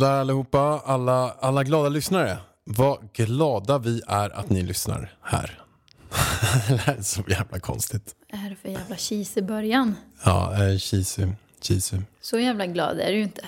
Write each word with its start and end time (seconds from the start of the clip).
Sådär 0.00 0.12
allihopa, 0.20 0.82
alla, 0.84 1.30
alla 1.40 1.64
glada 1.64 1.88
lyssnare. 1.88 2.38
Vad 2.64 3.12
glada 3.12 3.78
vi 3.78 4.02
är 4.06 4.30
att 4.30 4.50
ni 4.50 4.62
lyssnar 4.62 5.14
här. 5.22 5.62
det 6.68 6.76
här 6.76 6.96
är 6.96 7.02
så 7.02 7.22
jävla 7.28 7.58
konstigt. 7.60 8.14
Vad 8.32 8.40
är 8.46 8.50
det 8.50 8.56
för 8.56 8.68
jävla 8.68 8.96
kis 8.96 9.36
i 9.36 9.42
början? 9.42 9.94
Ja, 10.24 10.52
eh, 10.52 10.78
cheesy, 10.78 11.26
cheesy. 11.62 11.96
Så 12.20 12.38
jävla 12.38 12.66
glad 12.66 13.00
är 13.00 13.06
du 13.10 13.16
ju 13.16 13.22
inte. 13.22 13.44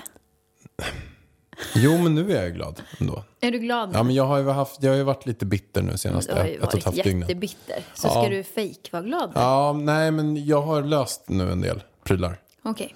Jo, 1.74 1.98
men 1.98 2.14
nu 2.14 2.32
är 2.36 2.42
jag 2.42 2.54
glad 2.54 2.82
ändå. 3.00 3.24
Är 3.40 3.50
du 3.50 3.58
glad 3.58 3.88
nu? 3.88 3.94
Ja, 3.98 4.02
men 4.02 4.14
jag 4.14 4.26
har 4.26 4.38
ju, 4.38 4.48
haft, 4.50 4.82
jag 4.82 4.90
har 4.90 4.96
ju 4.96 5.02
varit 5.02 5.26
lite 5.26 5.46
bitter 5.46 5.82
nu 5.82 5.98
senaste 5.98 6.34
du 6.34 6.40
har 6.40 6.46
ju 6.46 6.54
ett 6.54 6.62
och 6.62 6.68
ett 6.68 6.74
varit 6.74 6.84
halvt 6.84 7.04
dygnen. 7.04 7.20
jättebitter. 7.20 7.82
Så 7.94 8.08
Ja. 8.08 8.10
ska 8.10 8.28
du 8.28 8.44
fake 8.44 8.88
vara 8.92 9.02
glad? 9.02 9.32
Ja, 9.34 9.72
nej, 9.72 10.10
men 10.10 10.46
jag 10.46 10.62
har 10.62 10.82
löst 10.82 11.28
nu 11.28 11.52
en 11.52 11.60
del 11.60 11.82
prylar. 12.04 12.36
Okej. 12.62 12.94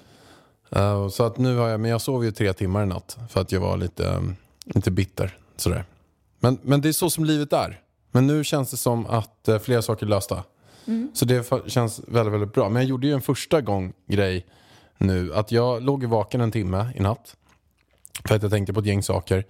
Eh, 0.70 1.08
så 1.08 1.24
att 1.24 1.38
nu 1.38 1.56
har 1.56 1.68
jag, 1.68 1.80
men 1.80 1.90
jag 1.90 2.00
sov 2.00 2.24
ju 2.24 2.32
tre 2.32 2.52
timmar 2.52 2.82
i 2.82 2.86
natt 2.86 3.18
för 3.28 3.40
att 3.40 3.52
jag 3.52 3.60
var 3.60 3.76
lite, 3.76 4.04
um, 4.08 4.36
lite 4.64 4.90
bitter. 4.90 5.38
Sådär. 5.56 5.84
Men, 6.40 6.58
men 6.62 6.80
det 6.80 6.88
är 6.88 6.92
så 6.92 7.10
som 7.10 7.24
livet 7.24 7.52
är. 7.52 7.80
Men 8.10 8.26
nu 8.26 8.44
känns 8.44 8.70
det 8.70 8.76
som 8.76 9.06
att 9.06 9.48
uh, 9.48 9.58
flera 9.58 9.82
saker 9.82 10.06
är 10.06 10.10
lösta. 10.10 10.44
Så 11.14 11.24
det 11.24 11.52
känns 11.66 12.00
väldigt, 12.06 12.34
väldigt 12.34 12.52
bra. 12.52 12.68
Men 12.68 12.82
jag 12.82 12.88
gjorde 12.88 13.06
ju 13.06 13.12
en 13.12 13.20
första 13.20 13.60
gång 13.60 13.92
grej 14.06 14.46
nu. 14.98 15.34
Att 15.34 15.52
jag 15.52 15.82
låg 15.82 16.04
vaken 16.04 16.40
en 16.40 16.50
timme 16.50 16.90
i 16.94 17.00
natt. 17.00 17.36
För 18.24 18.34
att 18.34 18.42
jag 18.42 18.50
tänkte 18.50 18.72
på 18.72 18.80
ett 18.80 18.86
gäng 18.86 19.02
saker. 19.02 19.44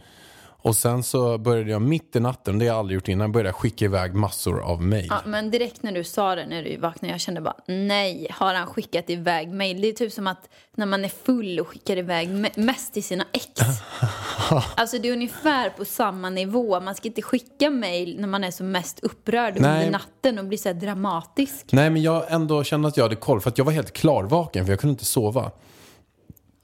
Och 0.67 0.77
sen 0.77 1.03
så 1.03 1.39
började 1.39 1.71
jag 1.71 1.83
mitt 1.83 2.17
i 2.17 2.21
natten, 2.21 2.59
det 2.59 2.65
har 2.65 2.73
jag 2.73 2.79
aldrig 2.79 2.95
gjort 2.95 3.09
innan, 3.09 3.33
började 3.33 3.53
skicka 3.53 3.85
iväg 3.85 4.15
massor 4.15 4.63
av 4.63 4.83
mejl. 4.83 5.07
Ja, 5.11 5.21
men 5.25 5.51
direkt 5.51 5.83
när 5.83 5.93
du 5.93 6.05
sa 6.05 6.35
det 6.35 6.47
när 6.47 6.63
du 6.63 6.77
vaknade, 6.77 7.13
jag 7.13 7.21
kände 7.21 7.41
bara 7.41 7.57
nej, 7.67 8.27
har 8.31 8.55
han 8.55 8.67
skickat 8.67 9.11
iväg 9.11 9.49
mejl? 9.49 9.81
Det 9.81 9.89
är 9.89 9.93
typ 9.93 10.13
som 10.13 10.27
att 10.27 10.49
när 10.77 10.87
man 10.87 11.05
är 11.05 11.09
full 11.09 11.61
och 11.61 11.69
skickar 11.69 11.97
iväg 11.97 12.29
me- 12.29 12.61
mest 12.61 12.95
till 12.95 13.05
sina 13.05 13.25
ex. 13.33 13.47
alltså 14.77 14.99
det 14.99 15.09
är 15.09 15.13
ungefär 15.13 15.71
på 15.71 15.85
samma 15.85 16.31
nivå. 16.31 16.81
Man 16.81 16.95
ska 16.95 17.09
inte 17.09 17.23
skicka 17.23 17.71
mejl 17.71 18.21
när 18.21 18.29
man 18.29 18.45
är 18.45 18.51
som 18.51 18.71
mest 18.71 19.01
upprörd 19.01 19.61
Nej. 19.61 19.77
under 19.77 19.91
natten 19.91 20.39
och 20.39 20.45
blir 20.45 20.59
så 20.59 20.69
här 20.69 20.75
dramatisk. 20.75 21.67
Nej 21.73 21.91
men 21.91 22.03
jag 22.03 22.33
ändå 22.33 22.65
kände 22.65 22.89
att 22.89 22.97
jag 22.97 23.05
hade 23.05 23.17
koll 23.17 23.41
för 23.41 23.51
att 23.51 23.59
jag 23.59 23.65
var 23.65 23.73
helt 23.73 23.93
klarvaken 23.93 24.65
för 24.65 24.73
jag 24.73 24.81
kunde 24.81 24.93
inte 24.93 25.05
sova. 25.05 25.51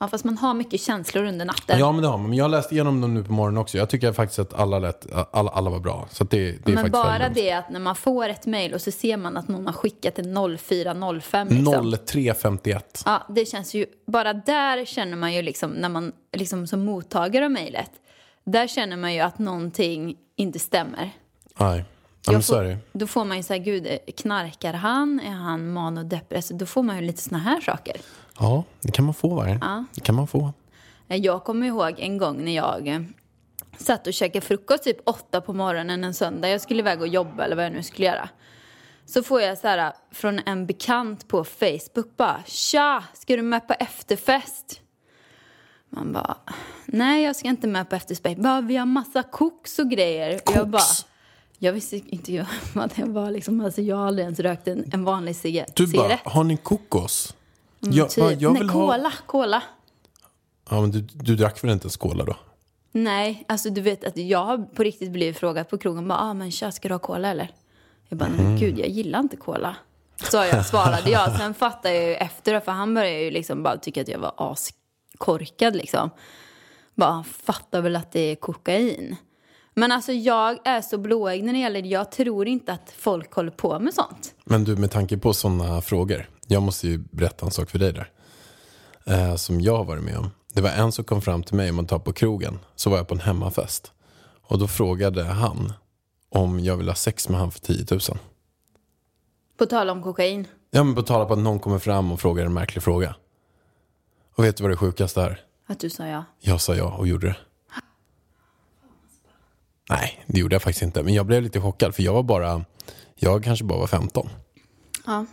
Ja, 0.02 0.08
fast 0.08 0.24
man 0.24 0.38
har 0.38 0.54
mycket 0.54 0.80
känslor 0.80 1.24
under 1.24 1.44
natten. 1.44 1.78
Ja 1.78 1.92
men 1.92 2.02
det 2.02 2.08
har 2.08 2.18
man. 2.18 2.28
Men 2.28 2.38
jag 2.38 2.44
har 2.44 2.48
läst 2.48 2.72
igenom 2.72 3.00
dem 3.00 3.14
nu 3.14 3.24
på 3.24 3.32
morgonen 3.32 3.58
också. 3.58 3.78
Jag 3.78 3.88
tycker 3.88 4.12
faktiskt 4.12 4.38
att 4.38 4.54
alla, 4.54 4.78
lät, 4.78 5.06
alla, 5.30 5.50
alla 5.50 5.70
var 5.70 5.78
bra. 5.80 6.08
Så 6.10 6.24
det, 6.24 6.36
det 6.38 6.48
är 6.48 6.58
Men 6.64 6.74
faktiskt 6.74 6.92
bara 6.92 7.18
väldigt 7.18 7.34
det 7.44 7.52
att 7.52 7.70
när 7.70 7.80
man 7.80 7.96
får 7.96 8.28
ett 8.28 8.46
mejl 8.46 8.74
och 8.74 8.80
så 8.80 8.90
ser 8.90 9.16
man 9.16 9.36
att 9.36 9.48
någon 9.48 9.66
har 9.66 9.72
skickat 9.72 10.14
till 10.14 10.34
0405 10.58 11.48
liksom. 11.48 11.64
bra. 11.90 11.98
0351. 12.06 13.02
Ja, 13.06 13.22
det 13.28 13.46
känns 13.46 13.74
ju, 13.74 13.86
bara 14.06 14.32
där 14.32 14.84
känner 14.84 15.16
man 15.16 15.32
ju 15.34 15.42
liksom 15.42 15.70
när 15.70 15.88
man 15.88 16.12
liksom 16.32 16.66
som 16.66 16.84
mottagare 16.84 17.44
av 17.44 17.50
mejlet. 17.50 17.90
Där 18.44 18.66
känner 18.66 18.96
man 18.96 19.14
ju 19.14 19.20
att 19.20 19.38
någonting 19.38 20.16
inte 20.36 20.58
stämmer. 20.58 21.10
Nej, 21.58 21.84
Jag 22.26 22.44
så 22.44 22.54
får- 22.54 22.78
Då 22.92 23.06
får 23.06 23.24
man 23.24 23.36
ju 23.36 23.42
säga, 23.42 23.58
gud, 23.64 23.88
knarkar 24.16 24.72
han? 24.72 25.20
Är 25.20 25.30
han 25.32 25.72
manodepressiv? 25.72 26.56
Då 26.56 26.66
får 26.66 26.82
man 26.82 26.96
ju 26.96 27.02
lite 27.02 27.22
såna 27.22 27.38
här 27.38 27.60
saker. 27.60 27.96
Ja, 28.38 28.64
det 28.80 28.92
kan 28.92 29.04
man 29.04 29.14
få 29.14 29.34
va? 29.34 29.58
Ja. 29.60 29.84
Det 29.94 30.00
kan 30.00 30.14
man 30.14 30.26
få. 30.26 30.52
Eh, 31.08 31.16
Jag 31.16 31.44
kommer 31.44 31.66
ihåg 31.66 31.94
en 31.98 32.18
gång 32.18 32.44
när 32.44 32.52
jag 32.54 32.88
eh, 32.88 33.00
satt 33.78 34.06
och 34.06 34.12
käkade 34.12 34.46
frukost 34.46 34.84
typ 34.84 34.98
åtta 35.08 35.40
på 35.40 35.52
morgonen 35.52 36.04
en 36.04 36.14
söndag. 36.14 36.48
Jag 36.48 36.60
skulle 36.60 36.80
iväg 36.80 37.00
och 37.00 37.08
jobba 37.08 37.44
eller 37.44 37.56
vad 37.56 37.64
jag 37.64 37.72
nu 37.72 37.82
skulle 37.82 38.06
göra. 38.06 38.28
Så 39.06 39.22
får 39.22 39.40
jag 39.40 39.58
så 39.58 39.68
här 39.68 39.78
eh, 39.78 39.92
från 40.10 40.38
en 40.46 40.66
bekant 40.66 41.28
på 41.28 41.44
Facebook 41.44 42.16
bara 42.16 42.42
Tja, 42.46 43.04
ska 43.14 43.36
du 43.36 43.42
med 43.42 43.68
på 43.68 43.74
efterfest? 43.78 44.80
Man 45.88 46.12
bara 46.12 46.36
Nej, 46.86 47.24
jag 47.24 47.36
ska 47.36 47.48
inte 47.48 47.66
med 47.66 47.88
på 47.90 47.96
efterfest. 47.96 48.38
Bara, 48.38 48.60
vi 48.60 48.76
har 48.76 48.86
massa 48.86 49.22
koks 49.22 49.78
och 49.78 49.90
grejer. 49.90 50.40
Och 50.46 50.52
jag 50.56 50.68
bara 50.68 50.82
jag 51.58 51.72
visste 51.72 51.96
inte 51.96 52.46
vad 52.74 52.90
det 52.96 53.04
var 53.04 53.30
liksom. 53.30 53.60
Alltså 53.60 53.82
jag 53.82 53.96
har 53.96 54.06
aldrig 54.06 54.24
ens 54.24 54.40
rökt 54.40 54.68
en, 54.68 54.90
en 54.92 55.04
vanlig 55.04 55.36
cigarett. 55.36 55.76
Du 55.76 55.86
bara, 55.86 56.18
har 56.24 56.44
ni 56.44 56.56
kokos? 56.56 57.34
Mm, 57.82 57.96
jag, 57.96 58.10
typ. 58.10 58.40
jag 58.40 58.52
Nej, 58.52 58.62
vill 58.62 58.70
cola, 58.70 58.96
ha... 59.08 59.10
cola. 59.26 59.62
Ja, 60.70 60.80
men 60.80 60.90
du, 60.90 61.00
du 61.00 61.36
drack 61.36 61.64
väl 61.64 61.70
inte 61.70 61.84
ens 61.84 61.96
cola 61.96 62.24
då? 62.24 62.36
Nej, 62.92 63.44
alltså 63.48 63.70
du 63.70 63.80
vet 63.80 64.04
att 64.04 64.16
jag 64.16 64.44
har 64.44 64.58
på 64.58 64.82
riktigt 64.82 65.10
blivit 65.10 65.38
frågad 65.38 65.68
på 65.68 65.78
krogen. 65.78 66.08
Bara, 66.08 66.18
ah, 66.18 66.34
men 66.34 66.50
tja, 66.50 66.72
ska 66.72 66.88
du 66.88 66.94
ha 66.94 66.98
cola 66.98 67.28
eller? 67.28 67.50
Jag 68.08 68.18
bara, 68.18 68.28
Mm. 68.28 68.56
gud, 68.56 68.78
jag 68.78 68.88
gillar 68.88 69.20
inte 69.20 69.36
cola. 69.36 69.76
Så 70.30 70.36
jag 70.36 70.66
svarade 70.66 71.10
jag. 71.10 71.32
Sen 71.38 71.54
fattade 71.54 71.94
jag 71.94 72.04
ju 72.04 72.14
efter, 72.14 72.60
för 72.60 72.72
han 72.72 72.94
började 72.94 73.20
ju 73.20 73.30
liksom 73.30 73.62
bara 73.62 73.76
tycka 73.78 74.00
att 74.00 74.08
jag 74.08 74.18
var 74.18 74.32
askorkad 74.36 75.76
liksom. 75.76 76.10
Bara, 76.94 77.10
han 77.10 77.24
fattar 77.24 77.80
väl 77.80 77.96
att 77.96 78.12
det 78.12 78.20
är 78.20 78.34
kokain. 78.36 79.16
Men 79.74 79.92
alltså 79.92 80.12
jag 80.12 80.58
är 80.64 80.80
så 80.80 80.98
blåögd 80.98 81.44
när 81.44 81.52
det 81.52 81.58
gäller, 81.58 81.82
jag 81.82 82.10
tror 82.12 82.48
inte 82.48 82.72
att 82.72 82.94
folk 82.98 83.32
håller 83.32 83.50
på 83.50 83.78
med 83.78 83.94
sånt. 83.94 84.34
Men 84.44 84.64
du, 84.64 84.76
med 84.76 84.90
tanke 84.90 85.18
på 85.18 85.32
sådana 85.32 85.80
frågor. 85.80 86.28
Jag 86.52 86.62
måste 86.62 86.88
ju 86.88 86.98
berätta 86.98 87.46
en 87.46 87.52
sak 87.52 87.70
för 87.70 87.78
dig 87.78 87.92
där. 87.92 88.10
Eh, 89.04 89.36
som 89.36 89.60
jag 89.60 89.76
har 89.76 89.84
varit 89.84 90.02
med 90.02 90.18
om. 90.18 90.30
Det 90.52 90.60
var 90.60 90.70
en 90.70 90.92
som 90.92 91.04
kom 91.04 91.22
fram 91.22 91.42
till 91.42 91.54
mig 91.54 91.70
om 91.70 91.76
man 91.76 91.86
tar 91.86 91.98
på 91.98 92.12
krogen. 92.12 92.58
Så 92.76 92.90
var 92.90 92.96
jag 92.96 93.08
på 93.08 93.14
en 93.14 93.20
hemmafest. 93.20 93.92
Och 94.42 94.58
då 94.58 94.68
frågade 94.68 95.24
han 95.24 95.72
om 96.28 96.60
jag 96.60 96.76
vill 96.76 96.88
ha 96.88 96.94
sex 96.94 97.28
med 97.28 97.40
han 97.40 97.50
för 97.50 97.60
10 97.60 97.86
000. 97.90 98.00
På 99.58 99.66
tal 99.66 99.90
om 99.90 100.02
kokain. 100.02 100.46
Ja 100.70 100.84
men 100.84 100.94
på 100.94 101.02
tal 101.02 101.26
om 101.26 101.32
att 101.32 101.38
någon 101.38 101.58
kommer 101.58 101.78
fram 101.78 102.12
och 102.12 102.20
frågar 102.20 102.46
en 102.46 102.54
märklig 102.54 102.82
fråga. 102.82 103.14
Och 104.34 104.44
vet 104.44 104.56
du 104.56 104.62
vad 104.62 104.72
det 104.72 104.76
sjukaste 104.76 105.22
är? 105.22 105.40
Att 105.66 105.80
du 105.80 105.90
sa 105.90 106.06
ja. 106.06 106.24
Jag 106.40 106.60
sa 106.60 106.74
ja 106.74 106.96
och 106.96 107.06
gjorde 107.06 107.26
det. 107.26 107.36
Nej, 109.90 110.24
det 110.26 110.40
gjorde 110.40 110.54
jag 110.54 110.62
faktiskt 110.62 110.82
inte. 110.82 111.02
Men 111.02 111.14
jag 111.14 111.26
blev 111.26 111.42
lite 111.42 111.60
chockad 111.60 111.94
för 111.94 112.02
jag 112.02 112.12
var 112.12 112.22
bara, 112.22 112.64
jag 113.14 113.44
kanske 113.44 113.64
bara 113.64 113.78
var 113.78 113.86
15. 113.86 114.28
Ja. 115.06 115.26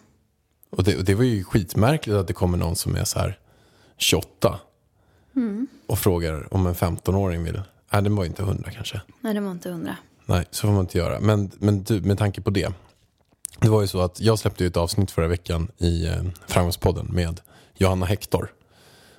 Och 0.69 0.83
det, 0.83 0.97
och 0.97 1.03
det 1.03 1.15
var 1.15 1.23
ju 1.23 1.43
skitmärkligt 1.43 2.17
att 2.17 2.27
det 2.27 2.33
kommer 2.33 2.57
någon 2.57 2.75
som 2.75 2.95
är 2.95 3.03
så 3.03 3.19
här 3.19 3.39
28. 3.97 4.59
Och 5.87 5.99
frågar 5.99 6.53
om 6.53 6.67
en 6.67 6.75
15-åring 6.75 7.43
vill. 7.43 7.61
Nej, 7.91 8.01
den 8.01 8.15
var 8.15 8.25
inte 8.25 8.41
100 8.41 8.71
kanske. 8.71 9.01
Nej, 9.21 9.33
det 9.33 9.39
var 9.39 9.51
inte 9.51 9.69
hundra. 9.69 9.95
Nej, 10.25 10.45
så 10.51 10.67
får 10.67 10.73
man 10.73 10.81
inte 10.81 10.97
göra. 10.97 11.19
Men, 11.19 11.51
men 11.57 11.83
du, 11.83 12.01
med 12.01 12.17
tanke 12.17 12.41
på 12.41 12.49
det. 12.49 12.73
Det 13.59 13.69
var 13.69 13.81
ju 13.81 13.87
så 13.87 14.01
att 14.01 14.21
jag 14.21 14.39
släppte 14.39 14.65
ett 14.65 14.77
avsnitt 14.77 15.11
förra 15.11 15.27
veckan 15.27 15.71
i 15.77 16.07
eh, 16.07 16.23
Framgångspodden 16.47 17.05
med 17.05 17.41
Johanna 17.75 18.05
Hector. 18.05 18.53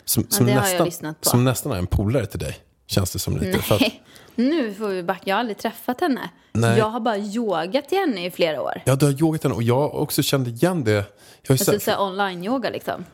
Som, 0.05 0.27
som, 0.29 0.49
har 0.49 0.69
jag 0.69 0.85
nästan, 0.85 1.15
som 1.21 1.45
nästan 1.45 1.73
är 1.73 1.77
en 1.77 1.87
polare 1.87 2.27
till 2.27 2.39
dig. 2.39 2.59
Känns 2.91 3.11
det 3.13 3.19
som 3.19 3.37
lite. 3.37 3.59
För 3.59 3.75
att, 3.75 3.81
Nej, 3.81 4.03
nu 4.35 4.75
får 4.75 4.89
vi 4.89 5.03
backa. 5.03 5.23
Jag 5.25 5.35
har 5.35 5.41
aldrig 5.41 5.59
träffat 5.59 6.01
henne. 6.01 6.31
Nej. 6.53 6.79
Jag 6.79 6.91
har 6.91 7.01
bara 7.01 7.19
yogat 7.19 7.89
till 7.89 7.99
henne 7.99 8.27
i 8.27 8.31
flera 8.31 8.63
år. 8.63 8.83
ja, 8.87 8.97
du 8.97 9.07
har 9.07 9.13
yogat 9.13 9.43
henne 9.43 9.55
och 9.55 9.63
jag 9.63 9.95
också 9.95 10.23
kände 10.23 10.51
igen 10.51 10.85
det. 10.85 10.93
Jag 10.93 11.05
har 11.49 11.73
Alltså 11.73 11.91
här 11.91 12.01
online-yoga 12.03 12.71
liksom. 12.71 13.05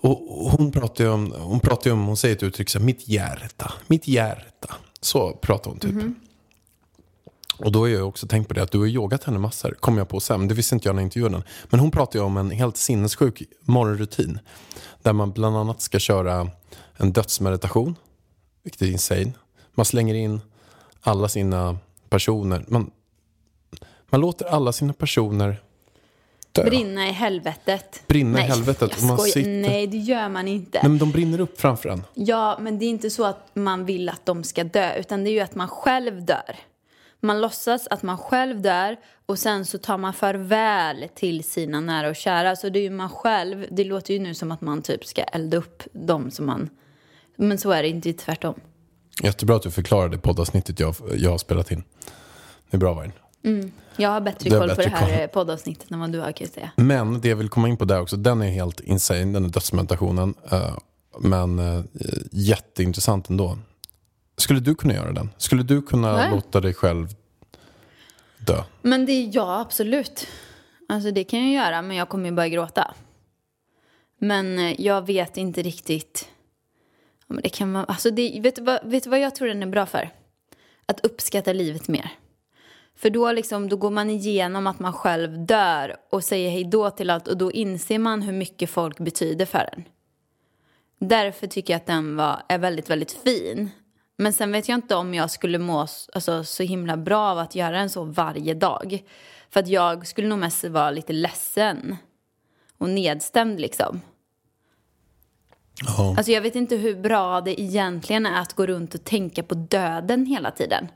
Och 0.00 0.18
hon 0.50 0.72
pratar 0.72 1.04
ju 1.04 1.10
om, 1.10 1.34
hon 1.38 1.60
pratar 1.60 1.90
om, 1.90 2.06
hon 2.06 2.16
säger 2.16 2.36
ett 2.36 2.42
uttryck 2.42 2.70
så 2.70 2.78
här, 2.78 2.86
mitt 2.86 3.08
hjärta, 3.08 3.72
mitt 3.86 4.08
hjärta. 4.08 4.74
Så 5.00 5.32
pratar 5.32 5.70
hon 5.70 5.78
typ. 5.80 5.92
Mhm. 5.94 6.14
Och 7.58 7.72
då 7.72 7.78
har 7.78 7.86
jag 7.88 8.08
också 8.08 8.26
tänkt 8.26 8.48
på 8.48 8.54
det 8.54 8.62
att 8.62 8.70
du 8.72 8.78
har 8.78 8.86
yogat 8.86 9.24
henne 9.24 9.38
massor, 9.38 9.76
kom 9.80 9.98
jag 9.98 10.08
på 10.08 10.20
sen. 10.20 10.48
Det 10.48 10.54
visste 10.54 10.74
inte 10.74 10.88
jag 10.88 10.94
när 10.94 11.02
jag 11.02 11.06
intervjuade 11.06 11.34
henne. 11.34 11.46
Men 11.68 11.80
hon 11.80 11.90
pratar 11.90 12.18
ju 12.18 12.24
om 12.24 12.36
en 12.36 12.50
helt 12.50 12.76
sinnessjuk 12.76 13.42
morgonrutin. 13.60 14.38
Där 15.02 15.12
man 15.12 15.32
bland 15.32 15.56
annat 15.56 15.80
ska 15.80 15.98
köra 15.98 16.50
en 16.96 17.12
dödsmeditation, 17.12 17.94
vilket 18.66 18.82
är 18.82 18.86
insane. 18.86 19.32
Man 19.74 19.84
slänger 19.86 20.14
in 20.14 20.40
alla 21.00 21.28
sina 21.28 21.78
personer. 22.08 22.64
Man, 22.68 22.90
man 24.06 24.20
låter 24.20 24.44
alla 24.46 24.72
sina 24.72 24.92
personer 24.92 25.62
dö. 26.52 26.64
Brinna 26.64 27.08
i 27.08 27.12
helvetet. 27.12 28.02
Brinna 28.06 28.38
i 28.38 28.40
Nej, 28.40 28.50
helvetet, 28.50 28.92
Jag 28.98 29.06
man 29.08 29.18
sitter- 29.18 29.50
Nej, 29.50 29.86
det 29.86 29.96
gör 29.96 30.28
man 30.28 30.48
inte. 30.48 30.78
Nej, 30.82 30.90
men 30.90 30.98
de 30.98 31.10
brinner 31.10 31.40
upp 31.40 31.60
framför 31.60 31.88
en. 31.88 32.02
Ja, 32.14 32.58
men 32.60 32.78
det 32.78 32.84
är 32.84 32.88
inte 32.90 33.10
så 33.10 33.24
att 33.24 33.50
man 33.54 33.84
vill 33.84 34.08
att 34.08 34.26
de 34.26 34.44
ska 34.44 34.64
dö, 34.64 34.94
utan 34.98 35.24
det 35.24 35.30
är 35.30 35.32
ju 35.32 35.40
att 35.40 35.54
man 35.54 35.68
själv 35.68 36.24
dör. 36.24 36.56
Man 37.20 37.40
låtsas 37.40 37.86
att 37.86 38.02
man 38.02 38.18
själv 38.18 38.60
dör 38.62 38.96
och 39.26 39.38
sen 39.38 39.64
så 39.66 39.78
tar 39.78 39.98
man 39.98 40.12
farväl 40.12 41.08
till 41.14 41.44
sina 41.44 41.80
nära 41.80 42.08
och 42.08 42.16
kära. 42.16 42.56
Så 42.56 42.68
det 42.68 42.78
är 42.78 42.82
ju 42.82 42.90
man 42.90 43.10
själv, 43.10 43.66
det 43.70 43.84
låter 43.84 44.14
ju 44.14 44.20
nu 44.20 44.34
som 44.34 44.52
att 44.52 44.60
man 44.60 44.82
typ 44.82 45.04
ska 45.06 45.22
elda 45.22 45.56
upp 45.56 45.82
dem 45.92 46.30
som 46.30 46.46
man... 46.46 46.70
Men 47.36 47.58
så 47.58 47.70
är 47.70 47.82
det 47.82 47.88
inte, 47.88 48.12
tvärtom. 48.12 48.54
Jättebra 49.22 49.56
att 49.56 49.62
du 49.62 49.70
förklarade 49.70 50.18
poddavsnittet 50.18 50.80
jag, 50.80 50.94
jag 51.16 51.30
har 51.30 51.38
spelat 51.38 51.70
in. 51.70 51.84
Det 52.70 52.76
är 52.76 52.78
bra 52.78 52.94
Vargen. 52.94 53.12
Jag 53.96 54.10
har 54.10 54.20
bättre 54.20 54.50
koll 54.50 54.60
på 54.60 54.66
bättre 54.66 54.82
det 54.82 54.88
här 54.88 55.06
koll. 55.06 55.20
eh, 55.20 55.26
poddavsnittet 55.26 55.90
än 55.90 56.00
vad 56.00 56.12
du 56.12 56.18
har 56.18 56.32
kan 56.32 56.44
jag 56.44 56.54
säga. 56.54 56.70
Men 56.76 57.20
det 57.20 57.28
jag 57.28 57.36
vill 57.36 57.48
komma 57.48 57.68
in 57.68 57.76
på 57.76 57.84
där 57.84 58.00
också, 58.00 58.16
den 58.16 58.42
är 58.42 58.50
helt 58.50 58.80
insane, 58.80 59.24
den 59.24 59.44
är 59.44 59.48
dödsmeditationen. 59.48 60.34
Eh, 60.50 60.76
men 61.20 61.58
uh, 61.58 61.84
jätteintressant 62.32 63.30
ändå. 63.30 63.58
Skulle 64.36 64.60
du 64.60 64.74
kunna 64.74 64.94
göra 64.94 65.12
den? 65.12 65.30
Skulle 65.36 65.62
du 65.62 65.82
kunna 65.82 66.16
Nej. 66.16 66.30
låta 66.30 66.60
dig 66.60 66.74
själv 66.74 67.08
dö? 68.46 68.62
Men 68.82 69.06
det 69.06 69.12
är 69.12 69.30
ja, 69.32 69.60
absolut. 69.60 70.26
Alltså 70.88 71.10
det 71.10 71.24
kan 71.24 71.40
jag 71.40 71.64
göra, 71.64 71.82
men 71.82 71.96
jag 71.96 72.08
kommer 72.08 72.28
ju 72.28 72.34
börja 72.34 72.48
gråta. 72.48 72.94
Men 74.20 74.58
eh, 74.58 74.80
jag 74.80 75.06
vet 75.06 75.36
inte 75.36 75.62
riktigt. 75.62 76.28
Ja, 77.28 77.34
men 77.34 77.42
det 77.42 77.48
kan 77.48 77.72
man, 77.72 77.84
alltså 77.88 78.10
det, 78.10 78.40
vet, 78.40 78.56
du 78.56 78.62
vad, 78.62 78.78
vet 78.84 79.04
du 79.04 79.10
vad 79.10 79.20
jag 79.20 79.34
tror 79.34 79.48
den 79.48 79.62
är 79.62 79.66
bra 79.66 79.86
för? 79.86 80.10
Att 80.86 81.06
uppskatta 81.06 81.52
livet 81.52 81.88
mer. 81.88 82.10
För 82.96 83.10
då, 83.10 83.32
liksom, 83.32 83.68
då 83.68 83.76
går 83.76 83.90
man 83.90 84.10
igenom 84.10 84.66
att 84.66 84.78
man 84.78 84.92
själv 84.92 85.46
dör 85.46 85.96
och 86.10 86.24
säger 86.24 86.50
hej 86.50 86.64
då 86.64 86.90
till 86.90 87.10
allt 87.10 87.28
och 87.28 87.36
då 87.36 87.52
inser 87.52 87.98
man 87.98 88.22
hur 88.22 88.32
mycket 88.32 88.70
folk 88.70 88.98
betyder 88.98 89.46
för 89.46 89.68
en. 89.72 89.84
Därför 90.98 91.46
tycker 91.46 91.72
jag 91.72 91.80
att 91.80 91.86
den 91.86 92.16
var, 92.16 92.42
är 92.48 92.58
väldigt, 92.58 92.90
väldigt 92.90 93.12
fin. 93.12 93.70
Men 94.18 94.32
sen 94.32 94.52
vet 94.52 94.68
jag 94.68 94.76
inte 94.76 94.94
om 94.94 95.14
jag 95.14 95.30
skulle 95.30 95.58
må 95.58 95.80
alltså, 95.80 96.44
så 96.44 96.62
himla 96.62 96.96
bra 96.96 97.30
av 97.30 97.38
att 97.38 97.54
göra 97.54 97.78
den 97.78 97.90
så 97.90 98.04
varje 98.04 98.54
dag. 98.54 99.02
För 99.50 99.60
att 99.60 99.68
jag 99.68 100.06
skulle 100.06 100.28
nog 100.28 100.38
mest 100.38 100.64
vara 100.64 100.90
lite 100.90 101.12
ledsen 101.12 101.96
och 102.78 102.88
nedstämd 102.88 103.60
liksom. 103.60 104.00
Ja. 105.86 106.14
Alltså 106.16 106.32
jag 106.32 106.40
vet 106.40 106.54
inte 106.54 106.76
hur 106.76 106.94
bra 106.94 107.40
det 107.40 107.60
egentligen 107.60 108.26
är 108.26 108.40
att 108.40 108.52
gå 108.52 108.66
runt 108.66 108.94
och 108.94 109.04
tänka 109.04 109.42
på 109.42 109.54
döden 109.54 110.26
hela 110.26 110.50
tiden. 110.50 110.88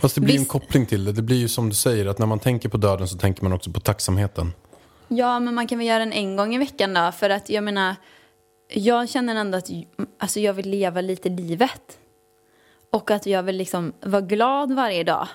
Fast 0.00 0.14
det 0.14 0.20
blir 0.20 0.34
en 0.34 0.40
Visst- 0.40 0.50
koppling 0.50 0.86
till 0.86 1.04
det. 1.04 1.12
Det 1.12 1.22
blir 1.22 1.36
ju 1.36 1.48
som 1.48 1.68
du 1.68 1.74
säger, 1.74 2.06
att 2.06 2.18
när 2.18 2.26
man 2.26 2.38
tänker 2.38 2.68
på 2.68 2.76
döden 2.76 3.08
så 3.08 3.18
tänker 3.18 3.42
man 3.42 3.52
också 3.52 3.70
på 3.70 3.80
tacksamheten. 3.80 4.52
Ja, 5.08 5.40
men 5.40 5.54
man 5.54 5.66
kan 5.66 5.78
väl 5.78 5.86
göra 5.86 5.98
den 5.98 6.12
en 6.12 6.36
gång 6.36 6.54
i 6.54 6.58
veckan 6.58 6.94
då. 6.94 7.12
För 7.12 7.30
att 7.30 7.48
jag 7.50 7.64
menar, 7.64 7.96
jag 8.74 9.08
känner 9.08 9.36
ändå 9.36 9.58
att 9.58 9.68
alltså, 10.18 10.40
jag 10.40 10.52
vill 10.52 10.70
leva 10.70 11.00
lite 11.00 11.28
livet. 11.28 11.98
Och 12.92 13.10
att 13.10 13.26
jag 13.26 13.42
vill 13.42 13.56
liksom 13.56 13.92
vara 14.02 14.20
glad 14.22 14.72
varje 14.72 15.04
dag. 15.04 15.28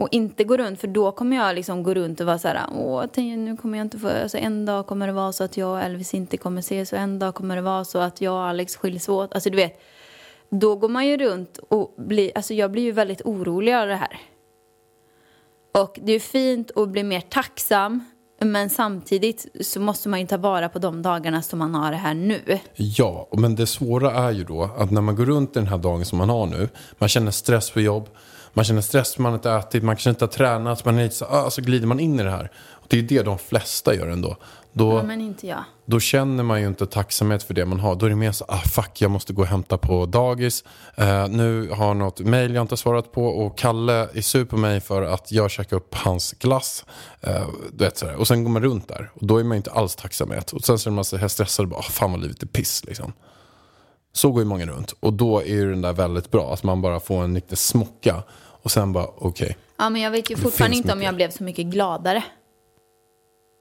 Och 0.00 0.08
inte 0.10 0.44
gå 0.44 0.56
runt, 0.56 0.80
för 0.80 0.88
då 0.88 1.12
kommer 1.12 1.36
jag 1.36 1.54
liksom 1.54 1.82
gå 1.82 1.94
runt 1.94 2.20
och 2.20 2.26
vara 2.26 2.38
så 2.38 2.48
här, 2.48 2.66
åh, 2.74 3.04
nu 3.16 3.56
kommer 3.56 3.78
jag 3.78 3.84
inte 3.84 3.98
få, 3.98 4.08
alltså 4.08 4.38
en 4.38 4.66
dag 4.66 4.86
kommer 4.86 5.06
det 5.06 5.12
vara 5.12 5.32
så 5.32 5.44
att 5.44 5.56
jag 5.56 5.70
och 5.70 5.80
Elvis 5.80 6.14
inte 6.14 6.36
kommer 6.36 6.60
ses 6.60 6.92
och 6.92 6.98
en 6.98 7.18
dag 7.18 7.34
kommer 7.34 7.56
det 7.56 7.62
vara 7.62 7.84
så 7.84 7.98
att 7.98 8.20
jag 8.20 8.34
och 8.34 8.42
Alex 8.42 8.76
skiljs 8.76 9.08
åt. 9.08 9.34
Alltså 9.34 9.50
du 9.50 9.56
vet, 9.56 9.80
då 10.50 10.76
går 10.76 10.88
man 10.88 11.06
ju 11.06 11.16
runt 11.16 11.58
och 11.68 11.94
blir, 11.98 12.30
alltså 12.34 12.54
jag 12.54 12.70
blir 12.70 12.82
ju 12.82 12.92
väldigt 12.92 13.22
orolig 13.24 13.74
av 13.74 13.86
det 13.86 13.96
här. 13.96 14.20
Och 15.74 15.98
det 16.02 16.12
är 16.12 16.14
ju 16.14 16.20
fint 16.20 16.70
att 16.76 16.88
bli 16.88 17.02
mer 17.02 17.20
tacksam, 17.20 18.04
men 18.40 18.70
samtidigt 18.70 19.46
så 19.60 19.80
måste 19.80 20.08
man 20.08 20.20
ju 20.20 20.26
ta 20.26 20.36
vara 20.36 20.68
på 20.68 20.78
de 20.78 21.02
dagarna 21.02 21.42
som 21.42 21.58
man 21.58 21.74
har 21.74 21.90
det 21.90 21.96
här 21.96 22.14
nu. 22.14 22.58
Ja, 22.74 23.28
men 23.32 23.54
det 23.54 23.66
svåra 23.66 24.12
är 24.12 24.30
ju 24.30 24.44
då 24.44 24.62
att 24.62 24.90
när 24.90 25.00
man 25.00 25.16
går 25.16 25.24
runt 25.24 25.54
den 25.54 25.66
här 25.66 25.78
dagen 25.78 26.04
som 26.04 26.18
man 26.18 26.28
har 26.28 26.46
nu, 26.46 26.68
man 26.98 27.08
känner 27.08 27.30
stress 27.30 27.70
på 27.70 27.80
jobb, 27.80 28.08
man 28.52 28.64
känner 28.64 28.80
stress 28.80 29.18
man 29.18 29.34
inte 29.34 29.50
ätit, 29.50 29.82
man 29.82 29.96
kanske 29.96 30.10
inte 30.10 30.24
har 30.24 30.30
tränat, 30.30 30.84
man 30.84 30.98
är 30.98 31.02
lite 31.02 31.14
så, 31.14 31.24
ah, 31.24 31.50
så 31.50 31.62
glider 31.62 31.86
man 31.86 32.00
in 32.00 32.20
i 32.20 32.22
det 32.22 32.30
här. 32.30 32.50
Och 32.70 32.86
det 32.88 32.96
är 32.96 33.00
ju 33.00 33.06
det 33.06 33.22
de 33.22 33.38
flesta 33.38 33.94
gör 33.94 34.06
ändå. 34.08 34.36
Då, 34.72 34.96
Ja, 34.98 35.02
men 35.02 35.20
inte 35.20 35.46
jag. 35.46 35.64
då 35.86 36.00
känner 36.00 36.42
man 36.44 36.60
ju 36.60 36.66
inte 36.66 36.86
tacksamhet 36.86 37.42
för 37.42 37.54
det 37.54 37.64
man 37.66 37.80
har. 37.80 37.94
Då 37.94 38.06
är 38.06 38.10
det 38.10 38.16
mer 38.16 38.32
så, 38.32 38.44
ah 38.48 38.58
fuck, 38.58 38.90
jag 39.00 39.10
måste 39.10 39.32
gå 39.32 39.42
och 39.42 39.48
hämta 39.48 39.78
på 39.78 40.06
dagis. 40.06 40.64
Eh, 40.94 41.28
nu 41.28 41.70
har 41.70 41.94
något 41.94 42.20
mail 42.20 42.54
jag 42.54 42.62
inte 42.62 42.76
svarat 42.76 43.12
på 43.12 43.26
och 43.26 43.58
Kalle 43.58 44.08
är 44.14 44.20
sur 44.22 44.44
på 44.44 44.56
mig 44.56 44.80
för 44.80 45.02
att 45.02 45.32
jag 45.32 45.50
käkar 45.50 45.76
upp 45.76 45.94
hans 45.94 46.32
glass. 46.32 46.84
Eh, 47.20 47.46
du 47.72 47.84
vet, 47.84 47.98
sådär. 47.98 48.14
Och 48.16 48.28
sen 48.28 48.44
går 48.44 48.50
man 48.50 48.62
runt 48.62 48.88
där 48.88 49.10
och 49.14 49.26
då 49.26 49.38
är 49.38 49.44
man 49.44 49.50
ju 49.52 49.56
inte 49.56 49.70
alls 49.70 49.96
tacksamhet. 49.96 50.52
Och 50.52 50.64
sen 50.64 50.78
så 50.78 50.90
är 50.90 50.92
man 50.92 51.04
så 51.04 51.16
här 51.16 51.28
stressad 51.28 51.64
och 51.64 51.70
bara, 51.70 51.78
ah, 51.80 51.82
fan 51.82 52.12
vad 52.12 52.20
livet 52.20 52.42
är 52.42 52.46
piss 52.46 52.84
liksom. 52.84 53.12
Så 54.12 54.30
går 54.30 54.42
ju 54.42 54.48
många 54.48 54.66
runt 54.66 54.94
och 55.00 55.12
då 55.12 55.38
är 55.40 55.44
ju 55.54 55.70
den 55.70 55.82
där 55.82 55.92
väldigt 55.92 56.30
bra. 56.30 56.52
Att 56.52 56.62
man 56.62 56.82
bara 56.82 57.00
får 57.00 57.22
en 57.24 57.34
liten 57.34 57.56
smocka 57.56 58.22
och 58.62 58.70
sen 58.70 58.92
bara, 58.92 59.06
okej. 59.16 59.56
Ja, 59.78 59.90
men 59.90 60.02
jag 60.02 60.10
vet 60.10 60.30
ju 60.30 60.34
Det 60.34 60.40
fortfarande 60.40 60.76
inte 60.76 60.92
om 60.92 60.98
mycket. 60.98 61.06
jag 61.06 61.14
blev 61.14 61.30
så 61.30 61.44
mycket 61.44 61.66
gladare. 61.66 62.24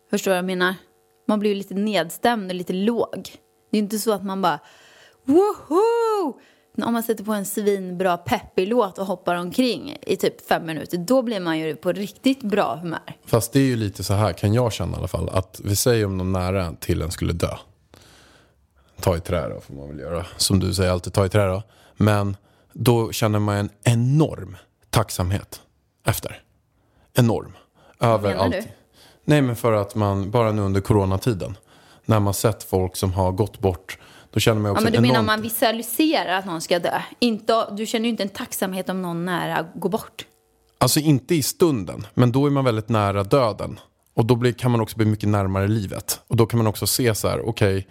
Förstår 0.10 0.32
du 0.32 0.34
vad 0.34 0.38
jag 0.38 0.46
menar? 0.46 0.76
Man 1.28 1.40
blir 1.40 1.50
ju 1.50 1.56
lite 1.56 1.74
nedstämd 1.74 2.52
och 2.52 2.56
lite 2.56 2.74
låg. 2.74 3.30
Det 3.72 3.78
är 3.78 3.80
inte 3.80 4.00
så 4.00 4.14
att 4.14 4.24
man 4.24 4.42
bara 4.42 4.60
woho! 5.26 6.34
Om 6.84 6.94
man 6.94 7.04
sätter 7.04 7.24
på 7.24 7.34
en 7.34 7.46
svinbra 7.46 8.18
peppig 8.18 8.68
låt 8.68 8.98
och 9.00 9.06
hoppar 9.06 9.36
omkring 9.36 9.98
i 10.02 10.16
typ 10.16 10.48
fem 10.48 10.66
minuter, 10.66 10.98
då 10.98 11.22
blir 11.22 11.40
man 11.40 11.60
ju 11.60 11.76
på 11.76 11.92
riktigt 11.92 12.42
bra 12.42 12.76
humör. 12.76 13.00
Fast 13.26 13.54
det 13.54 13.60
är 13.60 13.64
ju 13.64 13.76
lite 13.76 14.04
så 14.04 14.14
här, 14.14 14.34
kan 14.34 14.54
jag 14.54 14.74
känna 14.74 14.92
i 14.94 14.96
alla 15.00 15.08
fall, 15.08 15.30
att 15.30 15.62
vi 15.64 15.76
säger 15.76 16.06
om 16.06 16.18
någon 16.18 16.32
nära 16.32 16.74
till 16.80 17.02
en 17.02 17.12
skulle 17.12 17.34
dö. 17.34 17.58
Ta 19.02 19.18
i 19.18 19.20
trä 19.20 19.50
då, 19.50 19.62
får 19.62 19.74
man 19.74 19.88
väl 19.88 20.00
göra. 20.00 20.26
Som 20.38 20.60
du 20.60 20.74
säger 20.74 20.92
alltid, 20.92 21.14
ta 21.14 21.26
i 21.26 21.30
trä 21.30 21.48
då. 21.48 21.64
Men 21.98 22.38
då 22.74 23.12
känner 23.12 23.40
man 23.40 23.56
en 23.56 23.70
enorm 23.84 24.58
tacksamhet 24.90 25.62
efter. 26.06 26.42
Enorm. 27.14 27.52
Över 28.00 28.36
allt. 28.36 28.68
Nej 29.26 29.42
men 29.42 29.56
för 29.56 29.74
att 29.74 29.96
man, 29.96 30.32
bara 30.32 30.52
nu 30.52 30.62
under 30.62 30.82
coronatiden, 30.82 31.58
när 32.06 32.20
man 32.20 32.34
sett 32.34 32.64
folk 32.64 32.96
som 32.96 33.14
har 33.14 33.32
gått 33.32 33.60
bort, 33.60 33.98
då 34.32 34.40
känner 34.40 34.62
man 34.62 34.70
Ja, 34.70 34.74
också 34.74 34.84
men 34.84 34.92
du 34.92 34.98
en 34.98 35.02
menar 35.02 35.20
om 35.20 35.26
man 35.26 35.42
visualiserar 35.42 36.38
att 36.40 36.46
någon 36.46 36.62
ska 36.62 36.80
dö? 36.80 37.02
Inte, 37.20 37.68
du 37.72 37.86
känner 37.86 38.06
ju 38.06 38.10
inte 38.10 38.24
en 38.24 38.30
tacksamhet 38.30 38.90
om 38.90 39.02
någon 39.02 39.26
nära 39.26 39.66
går 39.76 39.90
bort. 39.90 40.26
Alltså 40.78 41.00
inte 41.00 41.36
i 41.36 41.44
stunden, 41.44 42.08
men 42.14 42.32
då 42.32 42.46
är 42.46 42.50
man 42.50 42.66
väldigt 42.66 42.90
nära 42.90 43.24
döden. 43.24 43.80
Och 44.14 44.26
då 44.26 44.36
blir, 44.36 44.52
kan 44.52 44.72
man 44.72 44.82
också 44.82 44.98
bli 44.98 45.06
mycket 45.06 45.30
närmare 45.30 45.68
livet. 45.68 46.22
Och 46.28 46.36
då 46.36 46.46
kan 46.46 46.58
man 46.58 46.68
också 46.68 46.88
se 46.88 47.16
så 47.16 47.28
här, 47.28 47.50
okej, 47.50 47.78
eh, 47.78 47.84